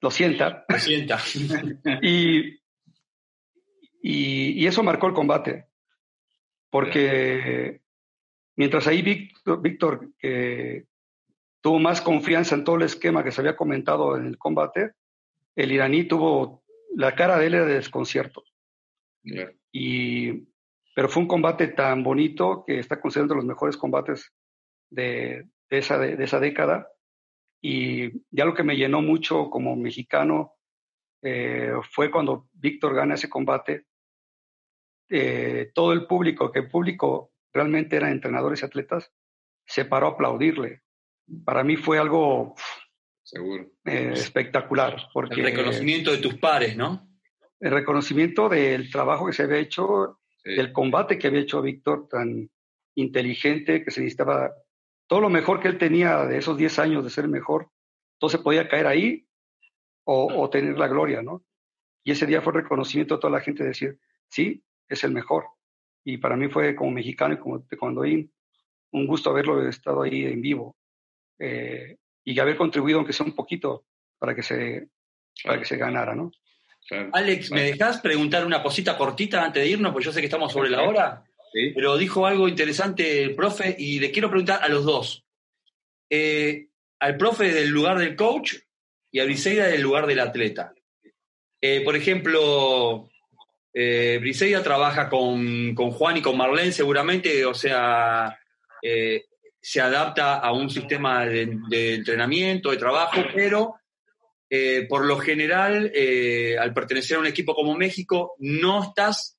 Lo 0.00 0.10
sienta. 0.10 0.64
Lo 0.68 0.78
sienta. 0.78 1.18
y, 2.02 2.60
y, 4.02 4.66
eso 4.66 4.82
marcó 4.82 5.06
el 5.06 5.14
combate. 5.14 5.68
Porque 6.68 7.83
mientras 8.56 8.86
ahí 8.86 9.02
Víctor, 9.02 9.60
Víctor 9.60 10.10
que 10.18 10.86
tuvo 11.60 11.78
más 11.78 12.00
confianza 12.00 12.54
en 12.54 12.64
todo 12.64 12.76
el 12.76 12.82
esquema 12.82 13.24
que 13.24 13.32
se 13.32 13.40
había 13.40 13.56
comentado 13.56 14.16
en 14.16 14.26
el 14.26 14.38
combate, 14.38 14.92
el 15.56 15.72
iraní 15.72 16.04
tuvo 16.04 16.62
la 16.94 17.14
cara 17.14 17.38
de 17.38 17.46
él 17.46 17.54
era 17.54 17.64
de 17.66 17.74
desconcierto. 17.74 18.44
Y, 19.72 20.46
pero 20.94 21.08
fue 21.08 21.22
un 21.22 21.28
combate 21.28 21.68
tan 21.68 22.02
bonito 22.02 22.64
que 22.66 22.78
está 22.78 23.00
considerado 23.00 23.36
los 23.36 23.44
mejores 23.44 23.76
combates 23.76 24.32
de, 24.90 25.48
esa, 25.70 25.98
de, 25.98 26.22
esa 26.22 26.38
década. 26.38 26.88
Y 27.60 28.12
ya 28.30 28.44
lo 28.44 28.54
que 28.54 28.62
me 28.62 28.76
llenó 28.76 29.00
mucho 29.00 29.48
como 29.48 29.74
mexicano 29.74 30.52
eh, 31.22 31.72
fue 31.90 32.10
cuando 32.10 32.48
Víctor 32.52 32.94
gana 32.94 33.14
ese 33.14 33.30
combate. 33.30 33.86
Eh, 35.08 35.70
todo 35.74 35.92
el 35.92 36.06
público, 36.06 36.52
que 36.52 36.60
el 36.60 36.68
público 36.68 37.33
realmente 37.54 37.96
eran 37.96 38.12
entrenadores 38.12 38.62
y 38.62 38.66
atletas, 38.66 39.10
se 39.64 39.84
paró 39.84 40.08
a 40.08 40.10
aplaudirle. 40.10 40.82
Para 41.44 41.64
mí 41.64 41.76
fue 41.76 41.98
algo 41.98 42.54
Seguro. 43.24 43.70
Eh, 43.86 44.10
espectacular. 44.12 45.08
Porque 45.12 45.40
el 45.40 45.46
reconocimiento 45.46 46.12
de 46.12 46.18
tus 46.18 46.34
pares, 46.34 46.76
¿no? 46.76 47.08
El 47.58 47.70
reconocimiento 47.70 48.50
del 48.50 48.90
trabajo 48.90 49.26
que 49.26 49.32
se 49.32 49.44
había 49.44 49.58
hecho, 49.58 50.20
del 50.44 50.72
combate 50.72 51.18
que 51.18 51.28
había 51.28 51.40
hecho 51.40 51.62
Víctor, 51.62 52.06
tan 52.08 52.50
inteligente, 52.94 53.82
que 53.82 53.90
se 53.90 54.02
necesitaba 54.02 54.52
todo 55.06 55.20
lo 55.20 55.30
mejor 55.30 55.60
que 55.60 55.68
él 55.68 55.78
tenía 55.78 56.24
de 56.26 56.38
esos 56.38 56.56
10 56.56 56.78
años 56.78 57.04
de 57.04 57.10
ser 57.10 57.28
mejor, 57.28 57.70
todo 58.18 58.28
se 58.28 58.38
podía 58.38 58.68
caer 58.68 58.86
ahí 58.86 59.26
o, 60.04 60.50
tener 60.50 60.78
la 60.78 60.88
gloria, 60.88 61.22
¿no? 61.22 61.44
Y 62.04 62.12
ese 62.12 62.26
día 62.26 62.42
fue 62.42 62.52
el 62.52 62.62
reconocimiento 62.62 63.14
de 63.14 63.20
toda 63.20 63.32
la 63.32 63.40
gente 63.40 63.62
de 63.62 63.70
decir, 63.70 63.98
sí, 64.28 64.62
es 64.88 65.02
el 65.02 65.12
mejor. 65.12 65.46
Y 66.04 66.18
para 66.18 66.36
mí 66.36 66.48
fue 66.48 66.74
como 66.74 66.90
mexicano 66.90 67.34
y 67.34 67.38
como 67.38 67.64
cuando 67.78 68.02
un 68.02 69.06
gusto 69.06 69.30
haberlo 69.30 69.66
estado 69.68 70.02
ahí 70.02 70.24
en 70.24 70.40
vivo. 70.40 70.76
Eh, 71.38 71.96
y 72.24 72.38
haber 72.38 72.56
contribuido, 72.56 72.98
aunque 72.98 73.12
sea 73.12 73.26
un 73.26 73.34
poquito, 73.34 73.86
para 74.18 74.34
que 74.34 74.42
se, 74.42 74.88
para 75.42 75.58
que 75.58 75.64
se 75.64 75.76
ganara, 75.76 76.14
¿no? 76.14 76.30
Alex, 77.12 77.50
¿me 77.50 77.62
dejas 77.62 78.00
preguntar 78.00 78.44
una 78.44 78.62
cosita 78.62 78.96
cortita 78.96 79.42
antes 79.42 79.62
de 79.62 79.70
irnos? 79.70 79.92
Pues 79.92 80.04
yo 80.04 80.12
sé 80.12 80.20
que 80.20 80.26
estamos 80.26 80.52
sobre 80.52 80.68
la 80.68 80.82
hora, 80.82 81.24
pero 81.74 81.96
dijo 81.96 82.26
algo 82.26 82.46
interesante 82.46 83.22
el 83.22 83.34
profe 83.34 83.74
y 83.78 83.98
le 84.00 84.10
quiero 84.10 84.28
preguntar 84.28 84.60
a 84.62 84.68
los 84.68 84.84
dos. 84.84 85.24
Eh, 86.10 86.68
al 87.00 87.16
profe 87.16 87.52
del 87.52 87.70
lugar 87.70 87.98
del 87.98 88.16
coach 88.16 88.56
y 89.10 89.20
a 89.20 89.24
Briseida 89.24 89.66
del 89.66 89.80
lugar 89.80 90.06
del 90.06 90.20
atleta. 90.20 90.74
Eh, 91.60 91.82
por 91.82 91.96
ejemplo, 91.96 93.08
eh, 93.74 94.18
Briseida 94.20 94.62
trabaja 94.62 95.08
con, 95.10 95.74
con, 95.74 95.90
Juan 95.90 96.16
y 96.16 96.22
con 96.22 96.36
Marlene 96.36 96.72
seguramente, 96.72 97.44
o 97.44 97.54
sea, 97.54 98.38
eh, 98.80 99.24
se 99.60 99.80
adapta 99.80 100.36
a 100.36 100.52
un 100.52 100.68
sistema 100.68 101.24
de, 101.24 101.94
entrenamiento, 101.94 102.70
de 102.70 102.76
trabajo, 102.76 103.22
pero 103.34 103.76
eh, 104.50 104.86
por 104.86 105.06
lo 105.06 105.18
general, 105.18 105.90
eh, 105.94 106.58
al 106.58 106.74
pertenecer 106.74 107.16
a 107.16 107.20
un 107.20 107.26
equipo 107.26 107.54
como 107.54 107.74
México, 107.74 108.34
no 108.40 108.82
estás 108.82 109.38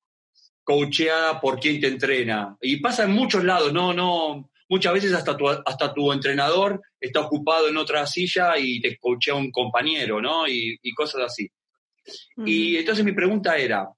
coacheada 0.64 1.40
por 1.40 1.60
quien 1.60 1.80
te 1.80 1.86
entrena. 1.86 2.56
Y 2.60 2.78
pasa 2.78 3.04
en 3.04 3.12
muchos 3.12 3.44
lados, 3.44 3.72
no, 3.72 3.94
no, 3.94 4.50
muchas 4.68 4.94
veces 4.94 5.12
hasta 5.12 5.36
tu, 5.36 5.48
hasta 5.48 5.94
tu 5.94 6.12
entrenador 6.12 6.82
está 7.00 7.20
ocupado 7.20 7.68
en 7.68 7.76
otra 7.76 8.04
silla 8.06 8.58
y 8.58 8.80
te 8.80 8.98
coachea 8.98 9.36
un 9.36 9.52
compañero, 9.52 10.20
¿no? 10.20 10.48
Y, 10.48 10.76
cosas 10.96 11.22
así. 11.22 11.48
Y 12.44 12.76
entonces 12.76 13.04
mi 13.04 13.12
pregunta 13.12 13.56
era, 13.56 13.88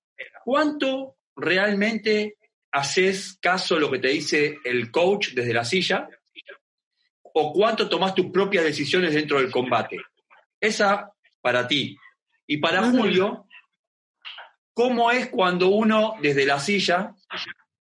¿cuánto 0.44 1.16
realmente 1.36 2.36
haces 2.72 3.38
caso 3.40 3.76
a 3.76 3.80
lo 3.80 3.90
que 3.90 3.98
te 3.98 4.08
dice 4.08 4.58
el 4.64 4.90
coach 4.90 5.30
desde 5.34 5.54
la 5.54 5.64
silla? 5.64 6.08
o 7.40 7.52
cuánto 7.52 7.88
tomas 7.88 8.14
tus 8.14 8.30
propias 8.30 8.64
decisiones 8.64 9.14
dentro 9.14 9.40
del 9.40 9.50
combate. 9.50 9.98
Esa 10.60 11.12
para 11.40 11.68
ti. 11.68 11.96
Y 12.46 12.56
para 12.56 12.82
Julio, 12.90 13.46
¿cómo 14.72 15.10
es 15.12 15.28
cuando 15.28 15.68
uno 15.68 16.14
desde 16.20 16.44
la 16.44 16.58
silla 16.58 17.14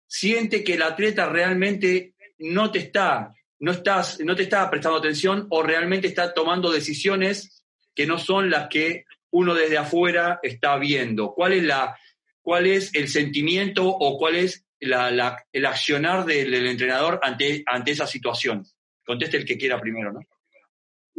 siente 0.06 0.64
que 0.64 0.74
el 0.74 0.82
atleta 0.82 1.28
realmente 1.28 2.14
no 2.38 2.70
te 2.70 2.78
está, 2.78 3.34
no 3.58 3.72
estás, 3.72 4.20
no 4.20 4.34
te 4.34 4.44
está 4.44 4.70
prestando 4.70 4.98
atención 4.98 5.46
o 5.50 5.62
realmente 5.62 6.06
está 6.06 6.32
tomando 6.32 6.70
decisiones 6.70 7.62
que 7.94 8.06
no 8.06 8.18
son 8.18 8.48
las 8.48 8.68
que 8.68 9.04
uno 9.30 9.54
desde 9.54 9.76
afuera 9.76 10.40
está 10.42 10.76
viendo? 10.76 11.34
¿Cuál 11.34 11.52
es 11.54 11.64
la, 11.64 11.98
cuál 12.42 12.66
es 12.66 12.94
el 12.94 13.08
sentimiento 13.08 13.86
o 13.86 14.18
cuál 14.18 14.36
es 14.36 14.66
el 14.78 15.66
accionar 15.66 16.24
del, 16.26 16.66
entrenador 16.66 17.20
ante, 17.22 17.62
ante 17.66 17.92
esa 17.92 18.06
situación? 18.06 18.66
Conteste 19.06 19.38
el 19.38 19.44
que 19.44 19.56
quiera 19.56 19.80
primero, 19.80 20.12
¿no? 20.12 20.20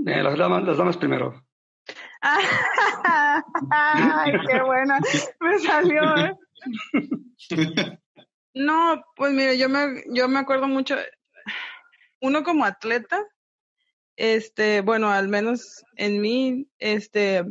Eh, 0.06 0.22
las, 0.22 0.38
damas, 0.38 0.64
las 0.64 0.78
damas 0.78 0.98
primero. 0.98 1.46
Ay, 3.72 4.34
qué 4.48 4.62
buena. 4.62 5.00
Me 5.40 5.60
salió. 5.60 6.02
¿eh? 6.18 6.34
No, 8.54 9.04
pues 9.16 9.34
mire, 9.34 9.58
yo 9.58 9.68
me, 9.70 10.04
yo 10.08 10.28
me 10.28 10.40
acuerdo 10.40 10.68
mucho. 10.68 10.96
Uno 12.22 12.44
como 12.44 12.66
atleta, 12.66 13.26
este, 14.16 14.82
bueno, 14.82 15.10
al 15.10 15.28
menos 15.28 15.84
en 15.96 16.22
mí, 16.22 16.68
este, 16.78 17.44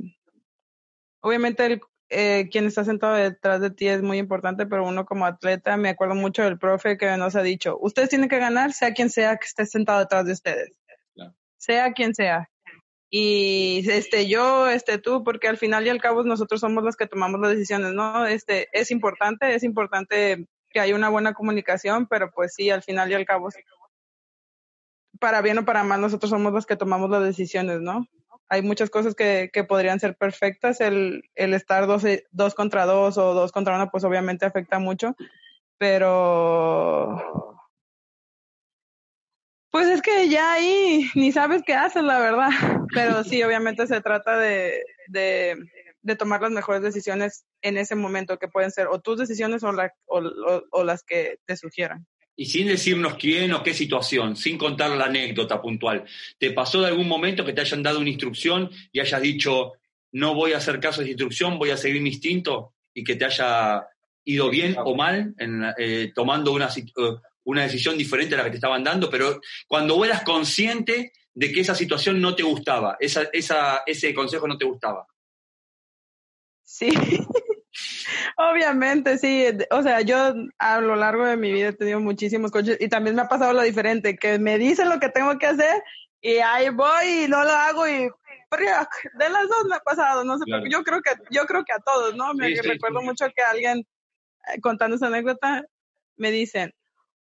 obviamente 1.20 1.66
el, 1.66 1.80
eh, 2.12 2.48
quien 2.50 2.66
está 2.66 2.84
sentado 2.84 3.14
detrás 3.14 3.60
de 3.60 3.70
ti 3.70 3.88
es 3.88 4.02
muy 4.02 4.18
importante, 4.18 4.66
pero 4.66 4.86
uno 4.86 5.06
como 5.06 5.26
atleta, 5.26 5.76
me 5.76 5.88
acuerdo 5.88 6.14
mucho 6.14 6.42
del 6.42 6.58
profe 6.58 6.98
que 6.98 7.16
nos 7.16 7.34
ha 7.36 7.42
dicho, 7.42 7.78
ustedes 7.80 8.10
tienen 8.10 8.28
que 8.28 8.38
ganar, 8.38 8.72
sea 8.72 8.92
quien 8.92 9.10
sea 9.10 9.36
que 9.38 9.46
esté 9.46 9.66
sentado 9.66 10.00
detrás 10.00 10.26
de 10.26 10.32
ustedes, 10.32 10.72
sea 11.56 11.92
quien 11.92 12.14
sea. 12.14 12.48
Y 13.08 13.84
este, 13.90 14.26
yo, 14.28 14.68
este, 14.68 14.98
tú, 14.98 15.22
porque 15.24 15.48
al 15.48 15.58
final 15.58 15.86
y 15.86 15.90
al 15.90 16.00
cabo 16.00 16.22
nosotros 16.22 16.60
somos 16.60 16.82
los 16.84 16.96
que 16.96 17.06
tomamos 17.06 17.40
las 17.40 17.50
decisiones, 17.50 17.92
¿no? 17.92 18.26
Este, 18.26 18.68
es 18.72 18.90
importante, 18.90 19.54
es 19.54 19.64
importante 19.64 20.46
que 20.70 20.80
haya 20.80 20.94
una 20.94 21.10
buena 21.10 21.34
comunicación, 21.34 22.06
pero 22.06 22.30
pues 22.30 22.54
sí, 22.54 22.70
al 22.70 22.82
final 22.82 23.10
y 23.10 23.14
al 23.14 23.26
cabo, 23.26 23.48
para 25.20 25.42
bien 25.42 25.58
o 25.58 25.64
para 25.64 25.84
mal, 25.84 26.00
nosotros 26.00 26.30
somos 26.30 26.52
los 26.52 26.66
que 26.66 26.76
tomamos 26.76 27.10
las 27.10 27.22
decisiones, 27.22 27.80
¿no? 27.80 28.06
Hay 28.53 28.61
muchas 28.61 28.90
cosas 28.90 29.14
que, 29.14 29.48
que 29.50 29.64
podrían 29.64 29.98
ser 29.98 30.14
perfectas. 30.14 30.82
El, 30.82 31.24
el 31.36 31.55
estar 31.55 31.86
dos, 31.86 32.05
dos, 32.32 32.55
contra 32.55 32.84
dos 32.84 33.16
o 33.16 33.32
dos 33.32 33.50
contra 33.50 33.76
uno, 33.76 33.90
pues 33.90 34.05
obviamente 34.05 34.44
afecta 34.44 34.78
mucho, 34.78 35.16
pero 35.78 37.57
pues 39.70 39.88
es 39.88 40.03
que 40.03 40.28
ya 40.28 40.53
ahí 40.53 41.11
ni 41.14 41.32
sabes 41.32 41.62
qué 41.66 41.72
haces, 41.72 42.03
la 42.03 42.18
verdad. 42.18 42.50
Pero 42.92 43.24
sí, 43.24 43.42
obviamente 43.42 43.86
se 43.86 44.03
trata 44.03 44.36
de, 44.36 44.84
de, 45.09 45.57
tomar 46.18 46.42
las 46.42 46.50
mejores 46.50 46.82
decisiones 46.82 47.46
en 47.62 47.78
ese 47.78 47.94
momento, 47.94 48.38
que 48.38 48.48
pueden 48.48 48.70
ser 48.70 48.88
o 48.88 49.00
tus 49.00 49.16
decisiones 49.16 49.64
o, 49.64 49.72
la, 49.72 49.94
o 50.09 50.84
las 50.84 51.03
que 51.05 51.38
te 51.46 51.57
sugieran. 51.57 52.07
Y 52.35 52.47
sin 52.47 52.66
decirnos 52.66 53.14
quién 53.14 53.53
o 53.53 53.62
qué 53.62 53.74
situación, 53.74 54.37
sin 54.37 54.57
contar 54.57 54.91
la 54.91 55.05
anécdota 55.05 55.61
puntual, 55.61 56.05
¿te 56.39 56.51
pasó 56.51 56.80
de 56.80 56.89
algún 56.89 57.07
momento 57.07 57.45
que 57.45 57.53
te 57.53 57.61
hayan 57.61 57.83
dado 57.83 58.01
una 58.01 58.09
instrucción 58.09 58.70
y 58.91 59.01
hayas 59.01 59.20
dicho, 59.20 59.72
no 60.12 60.35
voy 60.35 60.53
a 60.53 60.59
hacer 60.59 60.80
caso 60.80 61.01
a 61.01 61.05
esa 61.05 61.11
instrucción, 61.11 61.59
voy 61.59 61.70
a 61.70 61.76
seguir 61.76 62.01
mi 62.01 62.11
instinto 62.11 62.74
y 62.95 63.05
que 63.05 63.16
te 63.16 63.26
haya 63.26 63.87
ido 64.24 64.51
bien 64.51 64.76
o 64.78 64.95
mal 64.95 65.35
en, 65.39 65.62
eh, 65.78 66.12
tomando 66.14 66.53
una, 66.53 66.68
eh, 66.68 67.16
una 67.45 67.62
decisión 67.62 67.99
diferente 67.99 68.35
a 68.35 68.39
la 68.39 68.45
que 68.45 68.51
te 68.51 68.57
estaban 68.57 68.85
dando, 68.85 69.11
pero 69.11 69.41
cuando 69.66 70.05
eras 70.05 70.22
consciente 70.22 71.12
de 71.35 71.53
que 71.53 71.61
esa 71.61 71.74
situación 71.74 72.20
no 72.20 72.35
te 72.35 72.43
gustaba, 72.43 72.97
esa, 73.01 73.24
esa, 73.33 73.83
ese 73.87 74.14
consejo 74.14 74.47
no 74.47 74.59
te 74.59 74.64
gustaba? 74.64 75.07
Sí, 76.62 76.91
Obviamente, 78.37 79.18
sí. 79.18 79.47
O 79.70 79.83
sea, 79.83 80.01
yo 80.01 80.35
a 80.59 80.80
lo 80.80 80.97
largo 80.97 81.26
de 81.26 81.37
mi 81.37 81.53
vida 81.53 81.68
he 81.68 81.72
tenido 81.72 82.01
muchísimos 82.01 82.51
coches 82.51 82.76
y 82.80 82.89
también 82.89 83.16
me 83.16 83.22
ha 83.22 83.28
pasado 83.28 83.53
lo 83.53 83.62
diferente, 83.62 84.16
que 84.16 84.39
me 84.39 84.59
dicen 84.59 84.89
lo 84.89 85.01
que 85.01 85.09
tengo 85.09 85.39
que 85.39 85.47
hacer 85.47 85.83
y 86.20 86.37
ahí 86.37 86.68
voy 86.70 87.24
y 87.24 87.28
no 87.28 87.43
lo 87.43 87.51
hago 87.51 87.89
y 87.89 88.09
de 88.59 89.28
las 89.30 89.49
dos 89.49 89.64
me 89.68 89.76
ha 89.76 89.80
pasado, 89.80 90.24
no 90.24 90.39
sé, 90.39 90.45
yo 90.68 90.83
creo 90.83 91.01
que 91.01 91.12
yo 91.30 91.47
creo 91.47 91.64
que 91.64 91.72
a 91.72 91.78
todos, 91.78 92.14
¿no? 92.14 92.35
Me 92.35 92.55
recuerdo 92.61 93.01
mucho 93.01 93.26
que 93.35 93.43
alguien 93.43 93.87
eh, 94.49 94.61
contando 94.61 94.97
esa 94.97 95.07
anécdota 95.07 95.64
me 96.16 96.30
dicen, 96.30 96.72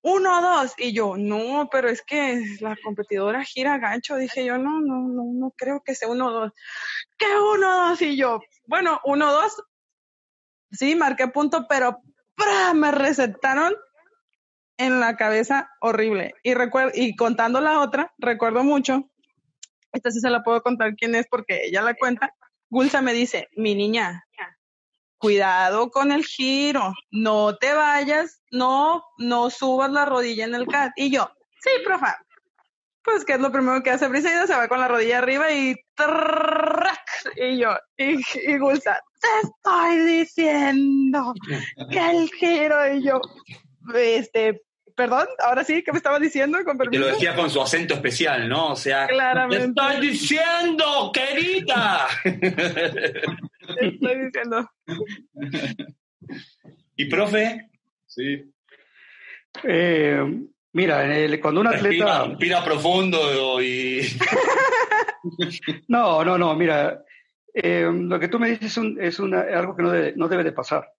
uno, 0.02 0.42
dos, 0.42 0.74
y 0.78 0.94
yo, 0.94 1.18
no, 1.18 1.68
pero 1.70 1.90
es 1.90 2.02
que 2.04 2.42
la 2.62 2.78
competidora 2.82 3.44
gira 3.44 3.78
gancho, 3.78 4.16
dije 4.16 4.46
yo, 4.46 4.58
no, 4.58 4.80
no, 4.80 5.10
no, 5.10 5.24
no 5.34 5.54
creo 5.58 5.82
que 5.84 5.94
sea 5.94 6.08
uno, 6.08 6.32
dos, 6.32 6.54
¿qué 7.18 7.28
uno, 7.54 7.90
dos? 7.90 8.02
Y 8.02 8.16
yo, 8.16 8.40
bueno, 8.66 9.02
uno, 9.04 9.32
dos, 9.34 9.62
sí, 10.72 10.96
marqué 10.96 11.28
punto, 11.28 11.66
pero 11.68 12.02
me 12.76 12.92
recetaron 12.92 13.76
en 14.78 15.00
la 15.00 15.18
cabeza 15.18 15.70
horrible. 15.82 16.34
Y, 16.44 16.54
y 16.94 17.16
contando 17.16 17.60
la 17.62 17.80
otra, 17.80 18.14
recuerdo 18.18 18.64
mucho, 18.64 19.10
esta 19.92 20.12
sí 20.12 20.20
se 20.20 20.30
la 20.30 20.44
puedo 20.44 20.62
contar 20.62 20.96
quién 20.96 21.16
es 21.16 21.28
porque 21.30 21.66
ella 21.66 21.82
la 21.82 21.96
cuenta. 21.96 22.34
Gulsa 22.70 23.02
me 23.02 23.14
dice, 23.14 23.50
mi 23.56 23.76
niña, 23.76 24.24
cuidado 25.18 25.92
con 25.92 26.12
el 26.12 26.24
giro, 26.26 26.94
no 27.12 27.58
te 27.58 27.74
vayas, 27.74 28.42
no, 28.52 29.04
no 29.18 29.50
subas 29.50 29.92
la 29.92 30.06
rodilla 30.06 30.46
en 30.46 30.56
el 30.56 30.68
cat. 30.68 30.94
Y 30.96 31.12
yo, 31.12 31.30
sí, 31.62 31.70
profa. 31.84 32.18
Pues 33.04 33.26
que 33.26 33.34
es 33.34 33.40
lo 33.40 33.52
primero 33.52 33.82
que 33.82 33.92
hace 33.92 34.08
Briseida, 34.08 34.48
se 34.48 34.56
va 34.56 34.68
con 34.68 34.80
la 34.80 34.88
rodilla 34.88 35.18
arriba 35.18 35.52
y 35.52 35.76
y 37.36 37.60
yo, 37.60 37.76
y, 37.98 38.18
y 38.52 38.58
Gulsa, 38.58 39.00
te 39.22 39.48
estoy 39.48 40.00
diciendo 40.18 41.34
que 41.92 42.10
el 42.12 42.30
giro 42.32 42.94
y 42.96 43.04
yo, 43.04 43.22
este, 43.96 44.62
perdón, 44.96 45.28
ahora 45.44 45.64
sí, 45.64 45.84
¿qué 45.84 45.92
me 45.92 45.98
estaba 45.98 46.20
diciendo? 46.20 46.58
Con 46.66 46.78
Te 46.78 46.98
lo 46.98 47.08
decía 47.08 47.36
con 47.36 47.50
su 47.50 47.62
acento 47.62 47.94
especial, 47.94 48.50
¿no? 48.50 48.72
O 48.72 48.76
sea, 48.76 49.08
Claramente. 49.08 49.66
¡te 49.66 49.70
estoy 49.70 50.08
diciendo, 50.08 51.12
querida! 51.14 52.08
estoy 52.24 54.26
diciendo. 54.26 54.70
¿Y 56.96 57.06
profe? 57.06 57.70
Sí. 58.06 58.52
Eh, 59.64 60.22
mira, 60.74 61.18
el- 61.18 61.40
cuando 61.40 61.62
un 61.62 61.68
atleta... 61.68 61.88
Respira, 61.90 62.26
respira 62.26 62.66
profundo 62.66 63.62
y... 63.62 64.02
No, 65.90 66.24
no, 66.24 66.38
no, 66.38 66.56
mira, 66.56 67.04
eh, 67.54 67.90
lo 67.92 68.20
que 68.20 68.28
tú 68.28 68.40
me 68.40 68.50
dices 68.50 68.78
es, 69.00 69.20
algo 69.20 69.76
que 69.76 69.84
no 70.16 70.28
debe, 70.28 70.44
de 70.44 70.52
pasar. 70.52 70.92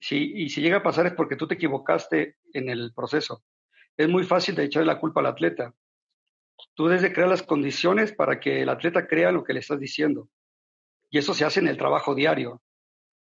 Sí, 0.00 0.32
y 0.34 0.48
si 0.48 0.60
llega 0.60 0.78
a 0.78 0.82
pasar 0.82 1.06
es 1.06 1.12
porque 1.12 1.36
tú 1.36 1.48
te 1.48 1.54
equivocaste 1.54 2.36
en 2.52 2.68
el 2.68 2.92
proceso. 2.94 3.44
Es 3.96 4.08
muy 4.08 4.24
fácil 4.24 4.54
de 4.54 4.64
echarle 4.64 4.86
la 4.86 5.00
culpa 5.00 5.20
al 5.20 5.26
atleta. 5.26 5.74
Tú 6.74 6.86
debes 6.86 7.02
de 7.02 7.12
crear 7.12 7.28
las 7.28 7.42
condiciones 7.42 8.12
para 8.12 8.38
que 8.38 8.62
el 8.62 8.68
atleta 8.68 9.06
crea 9.06 9.32
lo 9.32 9.42
que 9.42 9.52
le 9.52 9.60
estás 9.60 9.80
diciendo. 9.80 10.28
Y 11.10 11.18
eso 11.18 11.34
se 11.34 11.44
hace 11.44 11.60
en 11.60 11.68
el 11.68 11.78
trabajo 11.78 12.14
diario, 12.14 12.62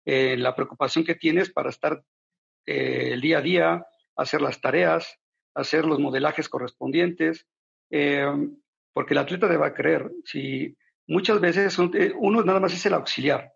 en 0.05 0.41
la 0.41 0.55
preocupación 0.55 1.03
que 1.03 1.15
tienes 1.15 1.51
para 1.51 1.69
estar 1.69 2.03
eh, 2.65 3.09
el 3.13 3.21
día 3.21 3.39
a 3.39 3.41
día, 3.41 3.87
hacer 4.15 4.41
las 4.41 4.61
tareas, 4.61 5.19
hacer 5.53 5.85
los 5.85 5.99
modelajes 5.99 6.49
correspondientes, 6.49 7.47
eh, 7.91 8.25
porque 8.93 9.13
el 9.13 9.19
atleta 9.19 9.49
te 9.49 9.57
va 9.57 9.67
a 9.67 9.73
creer. 9.73 10.11
Si 10.23 10.75
muchas 11.07 11.39
veces 11.39 11.77
eh, 11.93 12.13
uno 12.17 12.43
nada 12.43 12.59
más 12.59 12.73
es 12.73 12.85
el 12.85 12.93
auxiliar. 12.93 13.53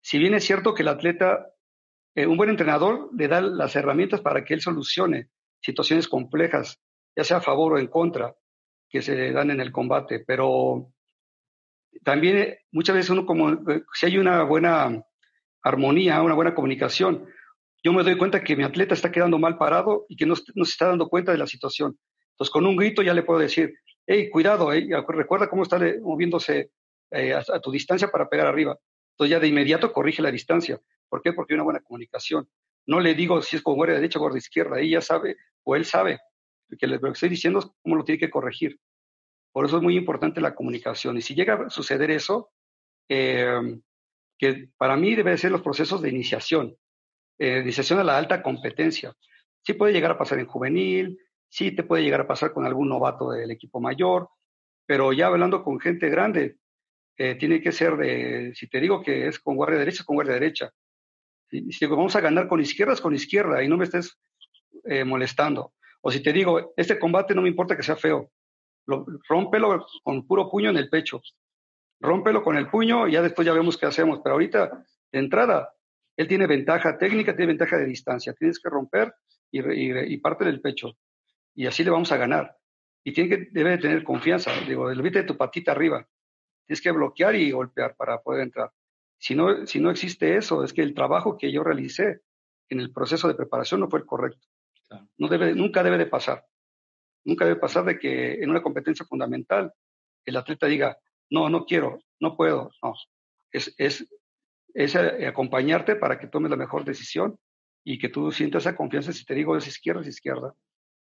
Si 0.00 0.18
bien 0.18 0.34
es 0.34 0.44
cierto 0.44 0.74
que 0.74 0.82
el 0.82 0.88
atleta, 0.88 1.46
eh, 2.14 2.26
un 2.26 2.36
buen 2.36 2.50
entrenador 2.50 3.10
le 3.16 3.28
da 3.28 3.40
las 3.40 3.76
herramientas 3.76 4.20
para 4.20 4.44
que 4.44 4.54
él 4.54 4.60
solucione 4.60 5.28
situaciones 5.60 6.08
complejas, 6.08 6.80
ya 7.16 7.24
sea 7.24 7.36
a 7.38 7.40
favor 7.40 7.74
o 7.74 7.78
en 7.78 7.86
contra, 7.86 8.34
que 8.88 9.00
se 9.00 9.32
dan 9.32 9.50
en 9.50 9.60
el 9.60 9.72
combate, 9.72 10.24
pero 10.26 10.92
también 12.02 12.38
eh, 12.38 12.58
muchas 12.72 12.96
veces 12.96 13.10
uno 13.10 13.24
como, 13.24 13.58
si 13.94 14.06
hay 14.06 14.18
una 14.18 14.42
buena 14.42 15.02
armonía, 15.62 16.20
una 16.22 16.34
buena 16.34 16.54
comunicación, 16.54 17.26
yo 17.84 17.92
me 17.92 18.02
doy 18.02 18.16
cuenta 18.16 18.42
que 18.42 18.56
mi 18.56 18.64
atleta 18.64 18.94
está 18.94 19.10
quedando 19.10 19.38
mal 19.38 19.56
parado 19.56 20.06
y 20.08 20.16
que 20.16 20.26
no, 20.26 20.34
no 20.54 20.64
se 20.64 20.70
está 20.70 20.88
dando 20.88 21.08
cuenta 21.08 21.32
de 21.32 21.38
la 21.38 21.46
situación. 21.46 21.98
Entonces, 22.32 22.52
con 22.52 22.66
un 22.66 22.76
grito 22.76 23.02
ya 23.02 23.14
le 23.14 23.22
puedo 23.22 23.40
decir, 23.40 23.74
hey, 24.06 24.30
cuidado, 24.30 24.72
eh, 24.72 24.88
recuerda 25.08 25.48
cómo 25.48 25.62
está 25.62 25.78
moviéndose 26.00 26.70
eh, 27.12 27.34
a, 27.34 27.38
a, 27.38 27.60
tu 27.60 27.70
distancia 27.70 28.08
para 28.08 28.28
pegar 28.28 28.46
arriba. 28.46 28.78
Entonces, 29.12 29.30
ya 29.30 29.40
de 29.40 29.48
inmediato 29.48 29.92
corrige 29.92 30.22
la 30.22 30.30
distancia. 30.30 30.80
¿Por 31.08 31.22
qué? 31.22 31.32
Porque 31.32 31.52
hay 31.52 31.56
una 31.56 31.64
buena 31.64 31.80
comunicación. 31.80 32.48
No 32.86 33.00
le 33.00 33.14
digo 33.14 33.42
si 33.42 33.56
es 33.56 33.62
con 33.62 33.74
guardia 33.74 33.96
derecha 33.96 34.18
o 34.18 34.22
guardia 34.22 34.38
izquierda, 34.38 34.80
ella 34.80 35.00
sabe 35.00 35.36
o 35.62 35.76
él 35.76 35.84
sabe 35.84 36.18
lo 36.80 37.00
que 37.00 37.08
estoy 37.10 37.28
diciendo 37.28 37.58
es 37.58 37.66
cómo 37.82 37.96
lo 37.96 38.04
tiene 38.04 38.18
que 38.18 38.30
corregir. 38.30 38.78
Por 39.52 39.66
eso 39.66 39.76
es 39.76 39.82
muy 39.82 39.96
importante 39.96 40.40
la 40.40 40.54
comunicación. 40.54 41.16
Y 41.18 41.22
si 41.22 41.34
llega 41.34 41.66
a 41.66 41.70
suceder 41.70 42.10
eso, 42.10 42.50
eh, 43.08 43.78
que 44.38 44.68
para 44.76 44.96
mí 44.96 45.14
debe 45.14 45.36
ser 45.36 45.52
los 45.52 45.62
procesos 45.62 46.00
de 46.00 46.08
iniciación, 46.08 46.76
eh, 47.38 47.60
iniciación 47.62 47.98
a 47.98 48.04
la 48.04 48.16
alta 48.16 48.42
competencia. 48.42 49.14
Sí 49.62 49.74
puede 49.74 49.92
llegar 49.92 50.12
a 50.12 50.18
pasar 50.18 50.38
en 50.38 50.46
juvenil, 50.46 51.18
sí 51.48 51.72
te 51.72 51.82
puede 51.82 52.02
llegar 52.02 52.22
a 52.22 52.26
pasar 52.26 52.52
con 52.52 52.64
algún 52.64 52.88
novato 52.88 53.30
del 53.30 53.50
equipo 53.50 53.80
mayor, 53.80 54.28
pero 54.86 55.12
ya 55.12 55.26
hablando 55.26 55.62
con 55.62 55.78
gente 55.78 56.08
grande, 56.08 56.56
eh, 57.16 57.34
tiene 57.36 57.60
que 57.60 57.72
ser 57.72 57.96
de, 57.96 58.52
si 58.54 58.68
te 58.68 58.80
digo 58.80 59.02
que 59.02 59.28
es 59.28 59.38
con 59.38 59.56
guardia 59.56 59.78
derecha, 59.78 60.04
con 60.04 60.16
guardia 60.16 60.34
derecha. 60.34 60.70
Si, 61.50 61.70
si 61.72 61.86
vamos 61.86 62.16
a 62.16 62.20
ganar 62.20 62.48
con 62.48 62.60
izquierda, 62.60 62.94
es 62.94 63.00
con 63.00 63.14
izquierda 63.14 63.62
y 63.62 63.68
no 63.68 63.76
me 63.76 63.84
estés 63.84 64.18
eh, 64.84 65.04
molestando. 65.04 65.74
O 66.00 66.10
si 66.10 66.20
te 66.20 66.32
digo, 66.32 66.72
este 66.76 66.98
combate 66.98 67.34
no 67.34 67.42
me 67.42 67.48
importa 67.48 67.76
que 67.76 67.82
sea 67.82 67.96
feo, 67.96 68.30
lo, 68.86 69.06
con 70.02 70.26
puro 70.26 70.50
puño 70.50 70.70
en 70.70 70.76
el 70.76 70.88
pecho. 70.88 71.22
Rómpelo 72.00 72.42
con 72.42 72.56
el 72.56 72.68
puño 72.68 73.06
y 73.06 73.12
ya 73.12 73.22
después 73.22 73.46
ya 73.46 73.52
vemos 73.52 73.78
qué 73.78 73.86
hacemos. 73.86 74.20
Pero 74.22 74.34
ahorita, 74.34 74.84
de 75.12 75.18
entrada, 75.18 75.72
él 76.16 76.26
tiene 76.26 76.46
ventaja 76.46 76.98
técnica, 76.98 77.36
tiene 77.36 77.52
ventaja 77.52 77.76
de 77.76 77.86
distancia. 77.86 78.32
Tienes 78.32 78.58
que 78.58 78.68
romper 78.68 79.14
y, 79.50 79.60
y, 79.60 80.14
y 80.14 80.16
parte 80.18 80.44
del 80.44 80.60
pecho. 80.60 80.96
Y 81.54 81.66
así 81.66 81.84
le 81.84 81.90
vamos 81.90 82.10
a 82.10 82.16
ganar. 82.16 82.56
Y 83.04 83.12
tiene 83.12 83.30
que, 83.30 83.48
debe 83.52 83.70
de 83.70 83.78
tener 83.78 84.02
confianza. 84.02 84.50
Digo, 84.66 84.88
de 84.88 85.22
tu 85.22 85.36
patita 85.36 85.72
arriba. 85.72 86.06
Tienes 86.66 86.80
que 86.80 86.92
bloquear 86.92 87.34
y 87.34 87.50
golpear 87.50 87.96
para 87.96 88.20
poder 88.20 88.42
entrar. 88.42 88.70
Si 89.18 89.34
no, 89.34 89.66
si 89.66 89.78
no 89.80 89.90
existe 89.90 90.36
eso, 90.36 90.64
es 90.64 90.72
que 90.72 90.82
el 90.82 90.94
trabajo 90.94 91.36
que 91.36 91.52
yo 91.52 91.62
realicé 91.62 92.20
en 92.68 92.80
el 92.80 92.92
proceso 92.92 93.28
de 93.28 93.34
preparación 93.34 93.80
no 93.80 93.88
fue 93.88 94.00
el 94.00 94.06
correcto. 94.06 94.46
No 95.16 95.28
debe, 95.28 95.54
nunca 95.54 95.82
debe 95.82 95.98
de 95.98 96.06
pasar. 96.06 96.44
Nunca 97.24 97.44
debe 97.44 97.60
pasar 97.60 97.84
de 97.84 97.98
que 97.98 98.42
en 98.42 98.50
una 98.50 98.62
competencia 98.62 99.06
fundamental 99.06 99.72
el 100.24 100.36
atleta 100.36 100.66
diga, 100.66 100.98
no, 101.30 101.48
no 101.48 101.64
quiero, 101.64 102.00
no 102.20 102.36
puedo. 102.36 102.70
No, 102.82 102.94
es, 103.50 103.74
es, 103.78 104.06
es 104.74 104.96
acompañarte 104.96 105.96
para 105.96 106.18
que 106.18 106.26
tomes 106.26 106.50
la 106.50 106.56
mejor 106.56 106.84
decisión 106.84 107.38
y 107.84 107.98
que 107.98 108.08
tú 108.08 108.30
sientas 108.32 108.64
esa 108.64 108.76
confianza. 108.76 109.12
Si 109.12 109.24
te 109.24 109.34
digo 109.34 109.56
es 109.56 109.66
izquierda, 109.66 110.02
es 110.02 110.08
izquierda. 110.08 110.54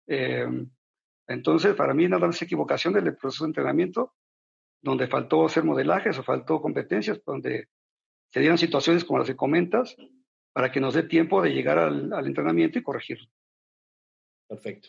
Eh, 0.07 0.47
entonces, 1.29 1.75
para 1.75 1.95
mí 1.95 2.09
nada 2.09 2.27
más 2.27 2.43
equivocación 2.43 2.93
del 2.93 3.17
proceso 3.17 3.45
de 3.45 3.51
entrenamiento, 3.51 4.15
donde 4.83 5.09
faltó 5.09 5.47
hacer 5.47 5.65
modelajes 5.65 6.19
o 6.19 6.23
faltó 6.23 6.61
competencias, 6.61 7.21
donde 7.25 7.69
se 8.33 8.41
dieron 8.41 8.59
situaciones 8.59 9.05
como 9.05 9.19
las 9.19 9.29
que 9.29 9.37
comentas, 9.37 9.97
para 10.53 10.71
que 10.73 10.81
nos 10.81 10.95
dé 10.95 11.03
tiempo 11.03 11.43
de 11.43 11.51
llegar 11.51 11.79
al, 11.79 12.13
al 12.13 12.27
entrenamiento 12.27 12.79
y 12.79 12.83
corregirlo. 12.83 13.27
Perfecto. 14.49 14.89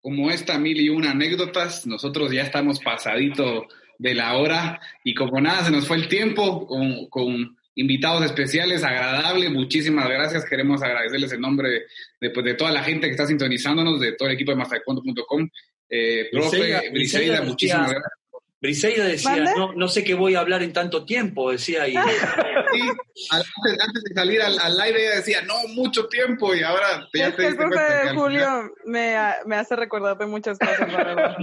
Como 0.00 0.30
esta 0.30 0.58
mil 0.58 0.80
y 0.80 0.88
una 0.88 1.10
anécdotas, 1.10 1.86
nosotros 1.86 2.32
ya 2.32 2.42
estamos 2.42 2.80
pasadito 2.80 3.66
de 3.98 4.14
la 4.14 4.36
hora 4.36 4.80
y 5.02 5.14
como 5.14 5.40
nada 5.40 5.64
se 5.64 5.70
nos 5.70 5.86
fue 5.86 5.96
el 5.96 6.08
tiempo 6.08 6.66
con, 6.66 7.06
con 7.08 7.56
invitados 7.76 8.24
especiales, 8.24 8.84
agradable, 8.84 9.48
muchísimas 9.50 10.08
gracias, 10.08 10.44
queremos 10.44 10.82
agradecerles 10.82 11.32
en 11.32 11.40
nombre 11.40 11.68
de, 11.68 11.82
de, 12.20 12.30
pues, 12.30 12.44
de 12.44 12.54
toda 12.54 12.70
la 12.70 12.82
gente 12.82 13.06
que 13.06 13.12
está 13.12 13.26
sintonizándonos, 13.26 14.00
de 14.00 14.12
todo 14.12 14.28
el 14.28 14.34
equipo 14.34 14.52
de 14.52 14.58
mastercuento.com, 14.58 15.48
eh, 15.88 16.28
profe, 16.30 16.90
Briseida, 16.90 17.42
muchísimas 17.42 17.90
gracias. 17.90 18.23
Briseida 18.64 19.04
decía, 19.04 19.44
no, 19.54 19.74
no 19.74 19.88
sé 19.88 20.02
qué 20.02 20.14
voy 20.14 20.36
a 20.36 20.40
hablar 20.40 20.62
en 20.62 20.72
tanto 20.72 21.04
tiempo, 21.04 21.50
decía, 21.50 21.86
y 21.86 21.92
Sí, 22.72 22.80
antes, 23.30 23.78
antes 23.78 24.02
de 24.04 24.14
salir 24.14 24.40
al, 24.40 24.58
al 24.58 24.80
aire 24.80 25.04
ella 25.04 25.16
decía, 25.16 25.42
no, 25.42 25.54
mucho 25.74 26.06
tiempo 26.08 26.54
y 26.54 26.62
ahora 26.62 27.06
ya 27.12 27.28
Es 27.28 27.36
te 27.36 27.42
que 27.42 27.48
el 27.48 27.56
profe 27.56 27.78
de 27.78 28.14
Julio 28.14 28.72
me, 28.86 29.16
me 29.44 29.56
hace 29.56 29.76
recordar 29.76 30.16
de 30.16 30.24
muchas 30.24 30.58
cosas, 30.58 30.90
la 30.90 31.04
verdad. 31.04 31.36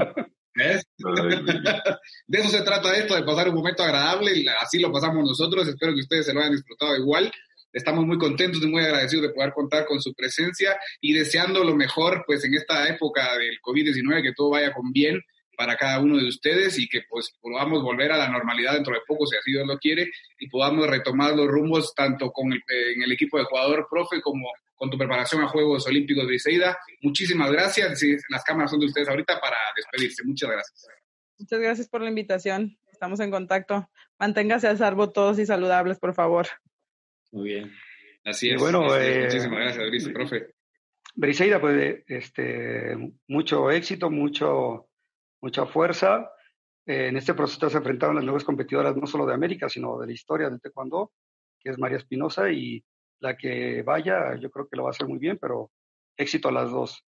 ¿Ves? 0.56 0.84
De 2.28 2.40
eso 2.40 2.50
se 2.50 2.64
trata 2.64 2.96
esto, 2.96 3.16
de 3.16 3.24
pasar 3.24 3.50
un 3.50 3.56
momento 3.56 3.84
agradable, 3.84 4.44
así 4.60 4.80
lo 4.80 4.92
pasamos 4.92 5.24
nosotros, 5.24 5.68
espero 5.68 5.94
que 5.94 6.02
ustedes 6.02 6.26
se 6.26 6.34
lo 6.34 6.40
hayan 6.40 6.54
disfrutado 6.54 6.96
igual. 6.98 7.32
Estamos 7.72 8.04
muy 8.04 8.18
contentos 8.18 8.64
y 8.64 8.68
muy 8.68 8.84
agradecidos 8.84 9.28
de 9.28 9.34
poder 9.34 9.54
contar 9.54 9.86
con 9.86 10.02
su 10.02 10.12
presencia 10.16 10.76
y 11.00 11.14
deseando 11.14 11.64
lo 11.64 11.76
mejor 11.76 12.24
pues 12.26 12.44
en 12.46 12.56
esta 12.56 12.88
época 12.90 13.38
del 13.38 13.62
COVID-19, 13.62 14.24
que 14.24 14.34
todo 14.34 14.50
vaya 14.50 14.74
con 14.74 14.92
bien 14.92 15.22
para 15.62 15.76
cada 15.78 16.00
uno 16.00 16.18
de 16.18 16.28
ustedes 16.28 16.80
y 16.80 16.88
que 16.90 17.02
pues 17.08 17.38
podamos 17.40 17.84
volver 17.84 18.12
a 18.12 18.18
la 18.18 18.28
normalidad 18.30 18.74
dentro 18.74 18.96
de 18.96 19.02
poco, 19.08 19.28
si 19.28 19.38
así 19.38 19.52
Dios 19.52 19.68
lo 19.68 19.78
quiere, 19.78 20.10
y 20.40 20.50
podamos 20.50 20.88
retomar 20.88 21.36
los 21.36 21.48
rumbos 21.48 21.94
tanto 21.94 22.32
con 22.32 22.52
el, 22.52 22.58
eh, 22.58 22.94
en 22.96 23.04
el 23.04 23.12
equipo 23.12 23.38
de 23.38 23.44
jugador 23.44 23.86
profe 23.88 24.20
como 24.22 24.50
con 24.74 24.90
tu 24.90 24.98
preparación 24.98 25.44
a 25.44 25.48
Juegos 25.48 25.86
Olímpicos 25.86 26.28
de 26.28 26.34
Iseida. 26.34 26.76
Muchísimas 27.04 27.52
gracias. 27.52 28.00
Sí, 28.00 28.18
las 28.30 28.44
cámaras 28.44 28.72
son 28.72 28.80
de 28.80 28.88
ustedes 28.88 29.08
ahorita 29.08 29.40
para 29.40 29.56
despedirse. 29.76 30.24
Muchas 30.24 30.50
gracias. 30.50 30.88
Muchas 31.38 31.60
gracias 31.60 31.88
por 31.90 32.02
la 32.02 32.10
invitación. 32.10 32.76
Estamos 32.92 33.20
en 33.20 33.30
contacto. 33.30 33.88
Manténgase 34.18 34.68
a 34.68 34.76
salvo 34.76 35.12
todos 35.12 35.38
y 35.38 35.46
saludables, 35.46 36.00
por 36.00 36.16
favor. 36.16 36.48
muy 37.32 37.50
bien. 37.50 37.72
Así 38.26 38.48
Y 38.48 38.54
es. 38.56 38.60
bueno, 38.60 38.86
así 38.92 39.04
es. 39.06 39.16
eh, 39.18 39.22
Muchísimas 39.26 39.60
gracias, 39.60 39.88
Brice, 39.90 40.10
profe. 40.10 40.48
Briseida, 41.14 41.60
pues, 41.60 42.04
este, 42.08 42.96
mucho 43.28 43.70
éxito, 43.70 44.10
mucho, 44.10 44.88
mucha 45.42 45.66
fuerza. 45.66 46.32
Eh, 46.86 47.08
en 47.08 47.18
este 47.18 47.34
proceso 47.34 47.70
se 47.70 47.78
enfrentaron 47.78 48.16
las 48.16 48.24
nuevas 48.26 48.44
competidoras, 48.44 48.96
no 48.96 49.08
solo 49.08 49.26
de 49.26 49.34
América, 49.34 49.70
sino 49.70 50.00
de 50.00 50.08
la 50.08 50.14
historia 50.14 50.50
del 50.50 50.62
taekwondo, 50.62 51.12
que 51.60 51.72
es 51.72 51.78
María 51.78 51.98
Espinosa, 51.98 52.50
y 52.52 52.84
la 53.20 53.36
que 53.36 53.84
vaya, 53.84 54.36
yo 54.36 54.50
creo 54.50 54.68
que 54.68 54.78
lo 54.78 54.84
va 54.84 54.90
a 54.90 54.92
hacer 54.92 55.08
muy 55.08 55.20
bien, 55.20 55.38
pero 55.40 55.72
éxito 56.18 56.50
a 56.50 56.52
las 56.52 56.72
dos. 56.72 57.06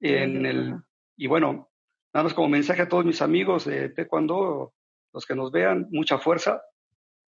En 0.00 0.44
el, 0.46 0.76
y 1.16 1.26
bueno, 1.26 1.70
nada 2.12 2.24
más 2.24 2.34
como 2.34 2.48
mensaje 2.48 2.82
a 2.82 2.88
todos 2.88 3.04
mis 3.04 3.22
amigos 3.22 3.64
de 3.64 3.88
Taekwondo, 3.88 4.74
los 5.12 5.26
que 5.26 5.34
nos 5.34 5.50
vean, 5.50 5.88
mucha 5.90 6.18
fuerza. 6.18 6.62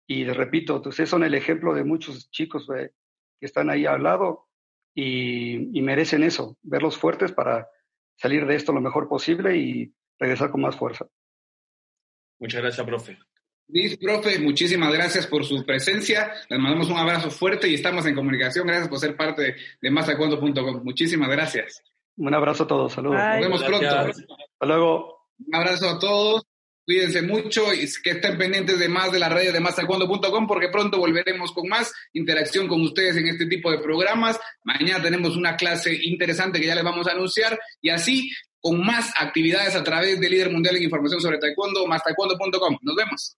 Y 0.06 0.24
les 0.24 0.36
repito, 0.36 0.82
ustedes 0.84 1.08
son 1.08 1.24
el 1.24 1.34
ejemplo 1.34 1.74
de 1.74 1.84
muchos 1.84 2.30
chicos 2.30 2.66
que 2.68 2.90
están 3.40 3.70
ahí 3.70 3.86
al 3.86 4.02
lado 4.02 4.48
y, 4.94 5.78
y 5.78 5.82
merecen 5.82 6.22
eso, 6.22 6.56
verlos 6.62 6.96
fuertes 6.96 7.32
para 7.32 7.68
salir 8.16 8.46
de 8.46 8.54
esto 8.54 8.72
lo 8.72 8.80
mejor 8.80 9.08
posible 9.08 9.56
y 9.56 9.92
regresar 10.18 10.50
con 10.50 10.60
más 10.62 10.76
fuerza. 10.76 11.06
Muchas 12.38 12.62
gracias, 12.62 12.86
profe. 12.86 13.18
Luis, 13.68 13.96
profe, 13.96 14.38
muchísimas 14.38 14.92
gracias 14.92 15.26
por 15.26 15.44
su 15.44 15.64
presencia. 15.64 16.32
Les 16.48 16.58
mandamos 16.58 16.88
un 16.88 16.98
abrazo 16.98 17.30
fuerte 17.30 17.68
y 17.68 17.74
estamos 17.74 18.06
en 18.06 18.14
comunicación. 18.14 18.66
Gracias 18.66 18.88
por 18.88 18.98
ser 18.98 19.16
parte 19.16 19.42
de, 19.42 19.56
de 19.80 19.90
Muchísimas 20.84 21.28
gracias. 21.28 21.82
Un 22.16 22.34
abrazo 22.34 22.62
a 22.62 22.66
todos. 22.66 22.92
Saludos. 22.92 23.18
Nos 23.18 23.40
vemos 23.40 23.64
pronto. 23.64 23.88
Hasta 23.88 24.66
luego. 24.66 25.28
Un 25.44 25.54
abrazo 25.54 25.90
a 25.90 25.98
todos. 25.98 26.42
Cuídense 26.86 27.20
mucho 27.22 27.74
y 27.74 27.84
que 28.00 28.10
estén 28.10 28.38
pendientes 28.38 28.78
de 28.78 28.88
más 28.88 29.10
de 29.10 29.18
las 29.18 29.32
redes 29.32 29.52
de 29.52 29.58
masacuando.com 29.58 30.46
porque 30.46 30.68
pronto 30.68 30.98
volveremos 30.98 31.50
con 31.50 31.68
más 31.68 31.92
interacción 32.12 32.68
con 32.68 32.80
ustedes 32.80 33.16
en 33.16 33.26
este 33.26 33.46
tipo 33.46 33.72
de 33.72 33.80
programas. 33.80 34.38
Mañana 34.62 35.02
tenemos 35.02 35.36
una 35.36 35.56
clase 35.56 35.92
interesante 36.04 36.60
que 36.60 36.66
ya 36.66 36.76
les 36.76 36.84
vamos 36.84 37.08
a 37.08 37.10
anunciar 37.10 37.58
y 37.82 37.90
así 37.90 38.30
con 38.66 38.84
más 38.84 39.12
actividades 39.20 39.76
a 39.76 39.84
través 39.84 40.18
de 40.18 40.28
Líder 40.28 40.50
Mundial 40.50 40.76
en 40.76 40.82
Información 40.82 41.20
sobre 41.20 41.38
Taekwondo, 41.38 41.86
más 41.86 42.02
taekwondo.com. 42.02 42.76
Nos 42.82 42.96
vemos. 42.96 43.36